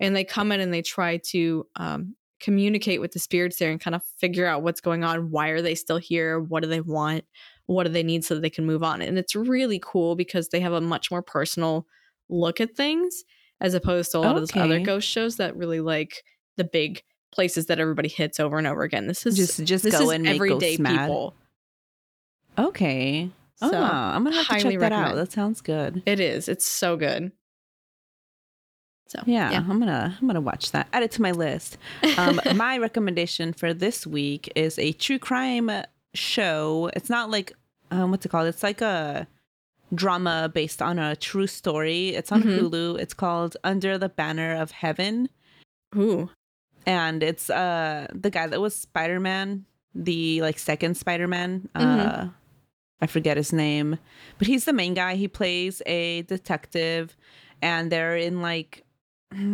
and 0.00 0.16
they 0.16 0.24
come 0.24 0.50
in 0.50 0.60
and 0.60 0.72
they 0.72 0.82
try 0.82 1.18
to 1.18 1.66
um, 1.76 2.16
communicate 2.40 3.00
with 3.00 3.12
the 3.12 3.18
spirits 3.18 3.58
there 3.58 3.70
and 3.70 3.80
kind 3.80 3.94
of 3.94 4.02
figure 4.18 4.46
out 4.46 4.62
what's 4.62 4.80
going 4.80 5.04
on 5.04 5.30
why 5.30 5.48
are 5.50 5.60
they 5.62 5.74
still 5.74 5.98
here 5.98 6.40
what 6.40 6.62
do 6.62 6.68
they 6.68 6.80
want 6.80 7.24
what 7.66 7.84
do 7.84 7.90
they 7.90 8.02
need 8.02 8.24
so 8.24 8.34
that 8.34 8.40
they 8.40 8.50
can 8.50 8.64
move 8.66 8.82
on 8.82 9.02
and 9.02 9.18
it's 9.18 9.36
really 9.36 9.78
cool 9.84 10.16
because 10.16 10.48
they 10.48 10.60
have 10.60 10.72
a 10.72 10.80
much 10.80 11.10
more 11.10 11.22
personal 11.22 11.86
look 12.30 12.60
at 12.60 12.74
things 12.76 13.24
as 13.60 13.74
opposed 13.74 14.10
to 14.12 14.18
a 14.18 14.20
lot 14.20 14.36
of 14.36 14.42
those 14.42 14.56
other 14.56 14.80
ghost 14.80 15.08
shows 15.08 15.36
that 15.36 15.56
really 15.56 15.80
like 15.80 16.22
the 16.56 16.64
big 16.64 17.02
places 17.32 17.66
that 17.66 17.78
everybody 17.78 18.08
hits 18.08 18.40
over 18.40 18.58
and 18.58 18.66
over 18.66 18.82
again 18.82 19.06
this 19.06 19.24
is 19.26 19.36
Just 19.36 19.64
just 19.64 19.84
this 19.84 19.96
go 19.96 20.10
is 20.10 20.16
and 20.16 20.26
everyday 20.26 20.76
mad. 20.78 21.02
people 21.06 21.34
Okay. 22.58 23.30
Oh, 23.62 23.70
So, 23.70 23.78
I'm 23.80 24.24
gonna 24.24 24.36
have 24.36 24.48
to 24.48 24.58
check 24.60 24.78
that 24.80 24.92
out. 24.92 25.14
That 25.14 25.30
sounds 25.32 25.60
good. 25.60 26.02
it 26.06 26.18
is 26.20 26.48
it's 26.48 26.66
so 26.66 26.96
good 26.96 27.32
so 29.06 29.20
Yeah, 29.26 29.50
I'm 29.50 29.78
gonna 29.80 30.16
I'm 30.20 30.26
gonna 30.28 30.40
watch 30.40 30.70
that. 30.70 30.86
Add 30.92 31.02
it 31.02 31.10
to 31.12 31.22
my 31.22 31.32
list. 31.32 31.78
Um, 32.16 32.40
my 32.54 32.78
recommendation 32.78 33.52
for 33.52 33.74
this 33.74 34.06
week 34.06 34.52
is 34.54 34.78
a 34.78 34.92
true 34.92 35.18
crime 35.18 35.68
show. 36.14 36.90
It's 36.94 37.10
not 37.10 37.28
like 37.28 37.52
um, 37.90 38.12
what's 38.12 38.24
it 38.24 38.28
called? 38.28 38.46
It's 38.46 38.62
like 38.62 38.80
a 38.80 39.26
drama 39.94 40.50
based 40.52 40.80
on 40.82 40.98
a 40.98 41.16
true 41.16 41.46
story. 41.46 42.10
It's 42.10 42.30
on 42.32 42.42
Mhm. 42.42 42.58
Hulu. 42.58 42.98
It's 43.00 43.14
called 43.14 43.56
Under 43.64 43.98
the 43.98 44.08
Banner 44.08 44.54
of 44.56 44.70
Heaven, 44.70 45.28
ooh 45.96 46.30
and 46.86 47.22
it's 47.22 47.50
uh 47.50 48.06
the 48.14 48.30
guy 48.30 48.46
that 48.46 48.60
was 48.60 48.74
Spider 48.74 49.20
Man, 49.20 49.64
the 49.94 50.40
like 50.42 50.58
second 50.58 50.96
Spider 50.96 51.28
Man. 51.28 51.68
Uh, 51.74 52.28
I 53.02 53.06
forget 53.06 53.36
his 53.36 53.52
name, 53.52 53.98
but 54.38 54.46
he's 54.46 54.64
the 54.66 54.72
main 54.72 54.94
guy. 54.94 55.14
He 55.16 55.26
plays 55.28 55.80
a 55.86 56.22
detective, 56.22 57.16
and 57.62 57.90
they're 57.90 58.16
in 58.16 58.40
like 58.42 58.84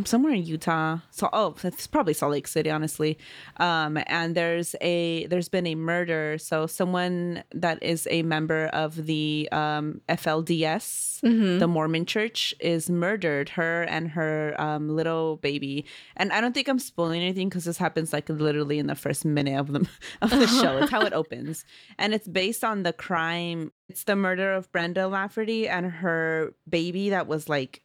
somewhere 0.04 0.32
in 0.32 0.42
Utah. 0.44 0.98
So 1.10 1.28
oh, 1.32 1.54
it's 1.62 1.86
probably 1.86 2.14
Salt 2.14 2.32
Lake 2.32 2.46
City, 2.48 2.70
honestly. 2.70 3.18
Um, 3.58 3.98
and 4.06 4.34
there's 4.34 4.74
a 4.80 5.26
there's 5.26 5.48
been 5.48 5.66
a 5.66 5.74
murder. 5.74 6.38
So 6.38 6.66
someone 6.66 7.44
that 7.52 7.82
is 7.82 8.08
a 8.10 8.22
member 8.22 8.66
of 8.68 9.06
the 9.06 9.48
um, 9.52 10.00
FLDS, 10.08 11.20
Mhm. 11.22 11.58
the 11.58 11.66
Mormon 11.68 12.06
Church, 12.06 12.54
is 12.60 12.88
murdered. 12.88 13.50
Her 13.50 13.82
and 13.84 14.08
her 14.10 14.54
um, 14.60 14.88
little 14.88 15.36
baby. 15.36 15.84
And 16.16 16.32
I 16.32 16.40
don't 16.40 16.52
think 16.52 16.68
I'm 16.68 16.78
spoiling 16.78 17.22
anything 17.22 17.48
because 17.48 17.64
this 17.64 17.78
happens 17.78 18.12
like 18.12 18.28
literally 18.28 18.78
in 18.78 18.86
the 18.86 18.94
first 18.94 19.24
minute 19.24 19.58
of 19.58 19.72
the 19.72 19.86
of 20.22 20.30
the 20.30 20.46
show. 20.46 20.78
It's 20.78 20.90
how 20.90 21.02
it 21.02 21.12
opens, 21.22 21.64
and 21.98 22.14
it's 22.14 22.28
based 22.28 22.64
on 22.64 22.82
the 22.82 22.92
crime. 22.92 23.72
It's 23.88 24.04
the 24.04 24.16
murder 24.16 24.52
of 24.54 24.70
Brenda 24.72 25.06
Lafferty 25.06 25.68
and 25.68 25.86
her 25.86 26.54
baby 26.68 27.10
that 27.10 27.26
was 27.28 27.48
like 27.48 27.82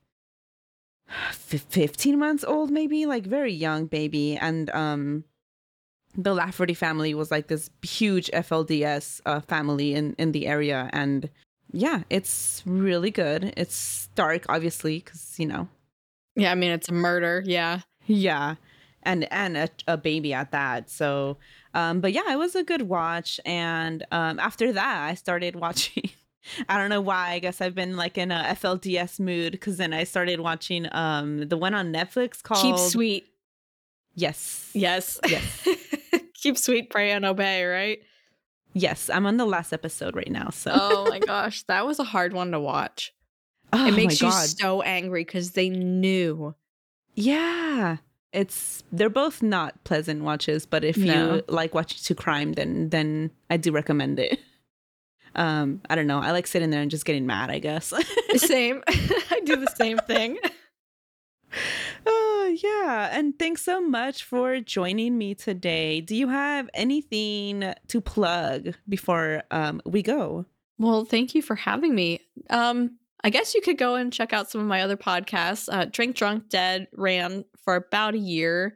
15 1.31 2.17
months 2.17 2.43
old 2.43 2.71
maybe? 2.71 3.05
Like 3.05 3.25
very 3.25 3.53
young 3.53 3.85
baby. 3.85 4.37
And 4.37 4.69
um 4.71 5.23
the 6.15 6.33
lafferty 6.33 6.73
family 6.73 7.13
was 7.13 7.31
like 7.31 7.47
this 7.47 7.69
huge 7.81 8.29
flds 8.31 9.21
uh, 9.25 9.39
family 9.41 9.93
in 9.93 10.13
in 10.17 10.31
the 10.31 10.47
area. 10.47 10.89
And 10.93 11.29
yeah 11.71 12.03
it's 12.09 12.63
really 12.65 13.11
good. 13.11 13.53
It's 13.57 14.09
dark 14.15 14.45
obviously 14.49 14.99
because 14.99 15.35
you 15.39 15.45
know. 15.45 15.67
Yeah, 16.35 16.51
I 16.51 16.55
mean 16.55 16.71
it's 16.71 16.89
a 16.89 16.93
murder. 16.93 17.43
Yeah. 17.45 17.81
yeah. 18.05 18.55
And 19.03 19.31
and 19.31 19.57
a, 19.57 19.69
a 19.87 19.97
baby 19.97 20.33
at 20.33 20.51
that. 20.51 20.89
So 20.89 21.37
um 21.73 22.01
but 22.01 22.13
yeah 22.13 22.31
it 22.31 22.37
was 22.37 22.55
a 22.55 22.63
good 22.63 22.83
watch. 22.83 23.39
And 23.45 24.05
um 24.11 24.39
after 24.39 24.71
that 24.73 25.09
i 25.09 25.13
started 25.15 25.55
watching 25.65 26.09
i 26.69 26.77
don't 26.77 26.89
know 26.89 27.01
why 27.01 27.31
i 27.31 27.39
guess 27.39 27.61
i've 27.61 27.75
been 27.75 27.95
like 27.97 28.17
in 28.17 28.31
a 28.31 28.55
flds 28.59 29.19
mood 29.19 29.51
because 29.51 29.77
then 29.77 29.93
i 29.93 30.03
started 30.03 30.39
watching 30.39 30.87
um 30.91 31.47
the 31.47 31.57
one 31.57 31.73
on 31.73 31.91
netflix 31.93 32.41
called 32.41 32.61
Keep 32.61 32.77
sweet. 32.77 33.25
yes 34.15 34.69
Yes. 34.73 35.19
Yes. 35.27 35.67
Keep 36.35 36.57
sweet, 36.57 36.89
pray 36.89 37.11
and 37.11 37.23
obey, 37.25 37.63
right? 37.65 37.99
yes 38.73 39.09
i'm 39.09 39.25
on 39.25 39.37
the 39.37 39.45
last 39.45 39.73
episode 39.73 40.15
right 40.15 40.31
now 40.31 40.49
so 40.49 40.71
Oh 40.73 41.07
my 41.09 41.19
gosh, 41.33 41.63
that 41.63 41.85
was 41.85 41.99
a 41.99 42.03
hard 42.05 42.33
one 42.33 42.51
to 42.51 42.59
watch. 42.59 43.13
oh 43.73 43.85
it 43.87 43.91
makes 43.93 44.21
you 44.21 44.29
God. 44.29 44.47
so 44.47 44.81
angry 44.81 45.23
because 45.25 45.51
they 45.51 45.69
knew. 45.69 46.55
yeah 47.15 47.97
it's 48.33 48.81
they're 48.93 49.09
both 49.09 49.43
not 49.43 49.83
pleasant 49.83 50.23
watches 50.23 50.65
but 50.65 50.83
if 50.85 50.95
No. 50.97 51.35
you 51.35 51.43
like 51.49 51.75
watching 51.75 51.99
to 52.01 52.15
crime 52.15 52.53
then 52.53 52.87
then 52.89 53.29
i 53.49 53.57
do 53.57 53.71
recommend 53.73 54.19
it 54.19 54.39
um 55.35 55.81
i 55.89 55.95
don't 55.95 56.07
know 56.07 56.19
i 56.19 56.31
like 56.31 56.47
sitting 56.47 56.69
there 56.69 56.81
and 56.81 56.91
just 56.91 57.05
getting 57.05 57.25
mad 57.25 57.49
i 57.49 57.59
guess 57.59 57.93
Same. 58.37 58.83
I 58.87 59.41
do 59.43 59.55
the 59.55 59.71
same 59.75 59.97
thing. 59.99 60.37
Oh, 62.05 62.57
yeah. 62.63 63.09
And 63.11 63.37
thanks 63.37 63.63
so 63.63 63.81
much 63.81 64.23
for 64.23 64.59
joining 64.59 65.17
me 65.17 65.35
today. 65.35 66.01
Do 66.01 66.15
you 66.15 66.29
have 66.29 66.69
anything 66.73 67.73
to 67.87 68.01
plug 68.01 68.75
before 68.87 69.43
um, 69.51 69.81
we 69.85 70.01
go? 70.01 70.45
Well, 70.77 71.05
thank 71.05 71.35
you 71.35 71.41
for 71.41 71.55
having 71.55 71.93
me. 71.93 72.21
Um, 72.49 72.97
I 73.23 73.29
guess 73.29 73.53
you 73.53 73.61
could 73.61 73.77
go 73.77 73.95
and 73.95 74.11
check 74.11 74.33
out 74.33 74.49
some 74.49 74.61
of 74.61 74.67
my 74.67 74.81
other 74.81 74.97
podcasts. 74.97 75.69
Uh, 75.71 75.85
Drink 75.85 76.15
Drunk 76.15 76.49
Dead 76.49 76.87
ran 76.93 77.45
for 77.63 77.75
about 77.75 78.15
a 78.15 78.19
year 78.19 78.75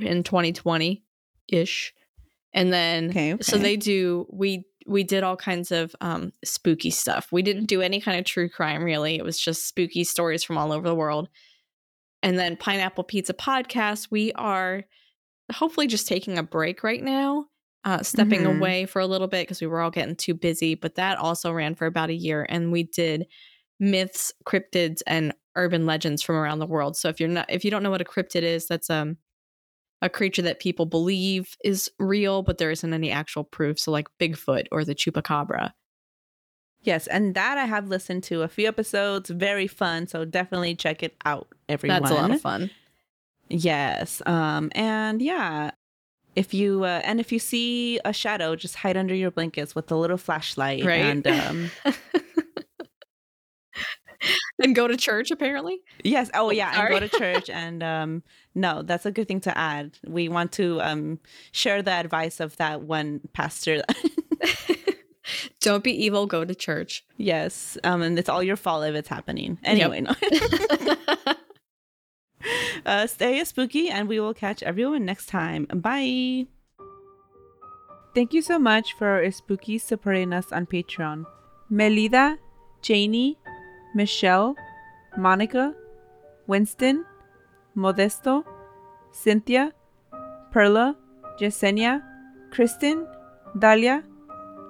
in 0.00 0.22
2020 0.22 1.02
ish, 1.48 1.94
and 2.52 2.72
then 2.72 3.10
Okay, 3.10 3.36
so 3.40 3.56
they 3.56 3.76
do 3.76 4.26
we 4.30 4.66
we 4.86 5.02
did 5.04 5.22
all 5.22 5.36
kinds 5.36 5.72
of 5.72 5.94
um, 6.00 6.32
spooky 6.44 6.90
stuff. 6.90 7.28
We 7.32 7.42
didn't 7.42 7.66
do 7.66 7.80
any 7.80 8.00
kind 8.00 8.18
of 8.18 8.24
true 8.24 8.48
crime 8.48 8.84
really. 8.84 9.16
It 9.16 9.24
was 9.24 9.40
just 9.40 9.66
spooky 9.66 10.04
stories 10.04 10.44
from 10.44 10.58
all 10.58 10.72
over 10.72 10.88
the 10.88 10.94
world. 10.94 11.28
And 12.22 12.38
then 12.38 12.56
Pineapple 12.56 13.04
Pizza 13.04 13.34
Podcast, 13.34 14.08
we 14.10 14.32
are 14.32 14.84
hopefully 15.52 15.86
just 15.86 16.08
taking 16.08 16.38
a 16.38 16.42
break 16.42 16.82
right 16.82 17.02
now, 17.02 17.46
uh, 17.84 18.02
stepping 18.02 18.44
Mhm. 18.44 18.56
away 18.56 18.86
for 18.86 19.00
a 19.00 19.06
little 19.06 19.28
bit 19.28 19.42
because 19.42 19.60
we 19.60 19.66
were 19.66 19.80
all 19.80 19.90
getting 19.90 20.16
too 20.16 20.34
busy. 20.34 20.74
But 20.74 20.94
that 20.94 21.18
also 21.18 21.52
ran 21.52 21.74
for 21.74 21.86
about 21.86 22.10
a 22.10 22.14
year, 22.14 22.46
and 22.48 22.72
we 22.72 22.84
did 22.84 23.26
myths, 23.78 24.32
cryptids, 24.46 25.02
and 25.06 25.34
urban 25.56 25.84
legends 25.86 26.22
from 26.22 26.36
around 26.36 26.58
the 26.60 26.66
world. 26.66 26.96
So 26.96 27.08
if 27.08 27.20
you're 27.20 27.28
not, 27.28 27.50
if 27.50 27.64
you 27.64 27.70
don't 27.70 27.82
know 27.82 27.90
what 27.90 28.00
a 28.00 28.04
cryptid 28.04 28.42
is, 28.42 28.66
that's 28.66 28.88
um 28.88 29.18
a 30.04 30.10
creature 30.10 30.42
that 30.42 30.60
people 30.60 30.84
believe 30.84 31.56
is 31.64 31.90
real, 31.98 32.42
but 32.42 32.58
there 32.58 32.70
isn't 32.70 32.92
any 32.92 33.10
actual 33.10 33.42
proof. 33.42 33.80
So 33.80 33.90
like 33.90 34.06
Bigfoot 34.20 34.66
or 34.70 34.84
the 34.84 34.94
chupacabra. 34.94 35.72
Yes, 36.82 37.06
and 37.06 37.34
that 37.34 37.56
I 37.56 37.64
have 37.64 37.88
listened 37.88 38.22
to 38.24 38.42
a 38.42 38.48
few 38.48 38.68
episodes. 38.68 39.30
Very 39.30 39.66
fun. 39.66 40.06
So 40.06 40.26
definitely 40.26 40.74
check 40.74 41.02
it 41.02 41.16
out, 41.24 41.48
everyone. 41.70 42.02
That's 42.02 42.12
a 42.12 42.14
lot 42.14 42.30
of 42.30 42.40
fun. 42.42 42.70
Yes. 43.48 44.20
Um, 44.26 44.70
and 44.74 45.22
yeah. 45.22 45.70
If 46.36 46.52
you 46.52 46.84
uh, 46.84 47.00
and 47.04 47.18
if 47.20 47.32
you 47.32 47.38
see 47.38 48.00
a 48.04 48.12
shadow, 48.12 48.56
just 48.56 48.74
hide 48.74 48.98
under 48.98 49.14
your 49.14 49.30
blankets 49.30 49.74
with 49.74 49.90
a 49.90 49.96
little 49.96 50.18
flashlight. 50.18 50.84
Right. 50.84 50.96
And 50.96 51.26
um, 51.26 51.70
and 54.62 54.74
go 54.74 54.86
to 54.88 54.96
church 54.96 55.30
apparently. 55.30 55.80
Yes. 56.02 56.30
Oh, 56.34 56.50
yeah. 56.50 56.80
And 56.80 56.88
go 56.88 57.00
to 57.00 57.08
church. 57.08 57.50
And 57.50 57.82
um, 57.82 58.22
no, 58.54 58.82
that's 58.82 59.06
a 59.06 59.10
good 59.10 59.28
thing 59.28 59.40
to 59.42 59.56
add. 59.56 59.98
We 60.06 60.28
want 60.28 60.52
to 60.52 60.80
um, 60.80 61.18
share 61.52 61.82
the 61.82 61.92
advice 61.92 62.40
of 62.40 62.56
that 62.56 62.82
one 62.82 63.20
pastor. 63.32 63.82
Don't 65.60 65.82
be 65.82 66.04
evil, 66.04 66.26
go 66.26 66.44
to 66.44 66.54
church. 66.54 67.04
yes. 67.16 67.78
Um, 67.82 68.02
and 68.02 68.18
it's 68.18 68.28
all 68.28 68.42
your 68.42 68.56
fault 68.56 68.84
if 68.84 68.94
it's 68.94 69.08
happening. 69.08 69.58
Anyway, 69.64 70.02
no. 70.02 70.14
uh, 72.86 73.06
stay 73.06 73.42
spooky, 73.44 73.88
and 73.88 74.06
we 74.06 74.20
will 74.20 74.34
catch 74.34 74.62
everyone 74.62 75.06
next 75.06 75.26
time. 75.26 75.64
Bye. 75.72 76.46
Thank 78.14 78.34
you 78.34 78.42
so 78.42 78.58
much 78.58 78.92
for 78.92 79.08
our 79.08 79.30
spooky 79.30 79.78
supporting 79.78 80.32
us 80.34 80.52
on 80.52 80.66
Patreon. 80.66 81.24
Melida, 81.72 82.38
Janie, 82.82 83.38
Michelle, 83.94 84.56
Monica, 85.16 85.74
Winston, 86.46 87.04
Modesto, 87.76 88.44
Cynthia, 89.12 89.72
Perla, 90.50 90.96
Yesenia, 91.40 92.02
Kristen, 92.50 93.06
Dalia, 93.56 94.02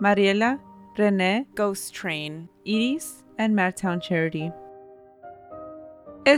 Mariela, 0.01 0.61
Rene, 0.99 1.47
Ghost 1.55 1.95
Train, 1.95 2.49
Edie's, 2.67 3.25
and 3.39 3.55
Madtown 3.55 4.01
Charity. 4.01 4.53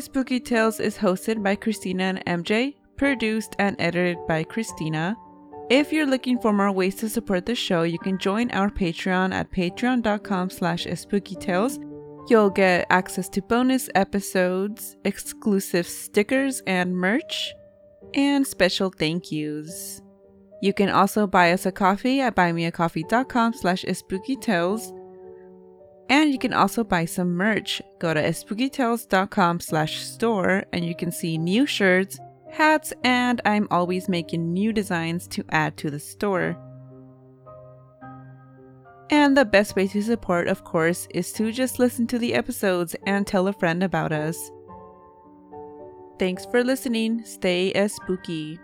Spooky 0.01 0.41
Tales 0.41 0.81
is 0.81 0.99
hosted 0.99 1.43
by 1.43 1.55
Christina 1.55 2.21
and 2.25 2.45
MJ, 2.45 2.75
produced 2.97 3.55
and 3.59 3.77
edited 3.79 4.19
by 4.27 4.43
Christina. 4.43 5.17
If 5.69 5.93
you're 5.93 6.07
looking 6.07 6.39
for 6.39 6.53
more 6.53 6.73
ways 6.73 6.95
to 6.97 7.09
support 7.09 7.47
the 7.47 7.55
show, 7.55 7.83
you 7.83 7.99
can 7.99 8.19
join 8.19 8.51
our 8.53 8.71
Patreon 8.71 9.33
at 9.33 9.51
patreon.com 9.51 10.51
slash 10.51 10.87
spookytales. 10.87 11.79
You'll 12.29 12.51
get 12.51 12.87
access 12.91 13.29
to 13.31 13.43
bonus 13.43 13.89
episodes, 13.95 14.97
exclusive 15.05 15.87
stickers 15.87 16.61
and 16.67 16.97
merch, 16.97 17.55
and 18.15 18.45
special 18.45 18.91
thank 18.91 19.31
yous. 19.31 20.03
You 20.61 20.73
can 20.73 20.89
also 20.89 21.29
buy 21.29 21.53
us 21.53 21.67
a 21.67 21.73
coffee 21.73 22.21
at 22.21 22.35
buymeacoffee.com 22.35 23.53
slash 23.53 23.85
spookytales. 23.85 24.93
And 26.09 26.33
you 26.33 26.39
can 26.39 26.53
also 26.53 26.83
buy 26.83 27.05
some 27.05 27.35
merch. 27.35 27.81
Go 28.01 28.13
to 28.15 28.23
spookytales.com 28.23 29.61
slash 29.61 30.01
store 30.01 30.65
and 30.73 30.85
you 30.85 30.97
can 30.97 31.13
see 31.13 31.39
new 31.39 31.67
shirts, 31.67 32.19
hats, 32.51 32.93
and 33.05 33.41
I'm 33.45 33.69
always 33.71 34.09
making 34.09 34.53
new 34.53 34.73
designs 34.73 35.29
to 35.29 35.45
add 35.51 35.77
to 35.79 35.91
the 35.91 36.01
store. 36.01 36.57
And 39.11 39.37
the 39.37 39.45
best 39.45 39.77
way 39.77 39.87
to 39.89 40.03
support, 40.03 40.49
of 40.49 40.65
course, 40.65 41.07
is 41.15 41.33
to 41.35 41.53
just 41.53 41.79
listen 41.79 42.07
to 42.09 42.19
the 42.19 42.35
episodes 42.35 42.97
and 43.07 43.27
tell 43.27 43.47
a 43.47 43.53
friend 43.53 43.83
about 43.83 44.13
us. 44.13 44.51
Thanks 46.19 46.47
for 46.47 46.65
listening. 46.65 47.25
Stay 47.25 47.73
as 47.73 47.93
spooky. 47.93 48.59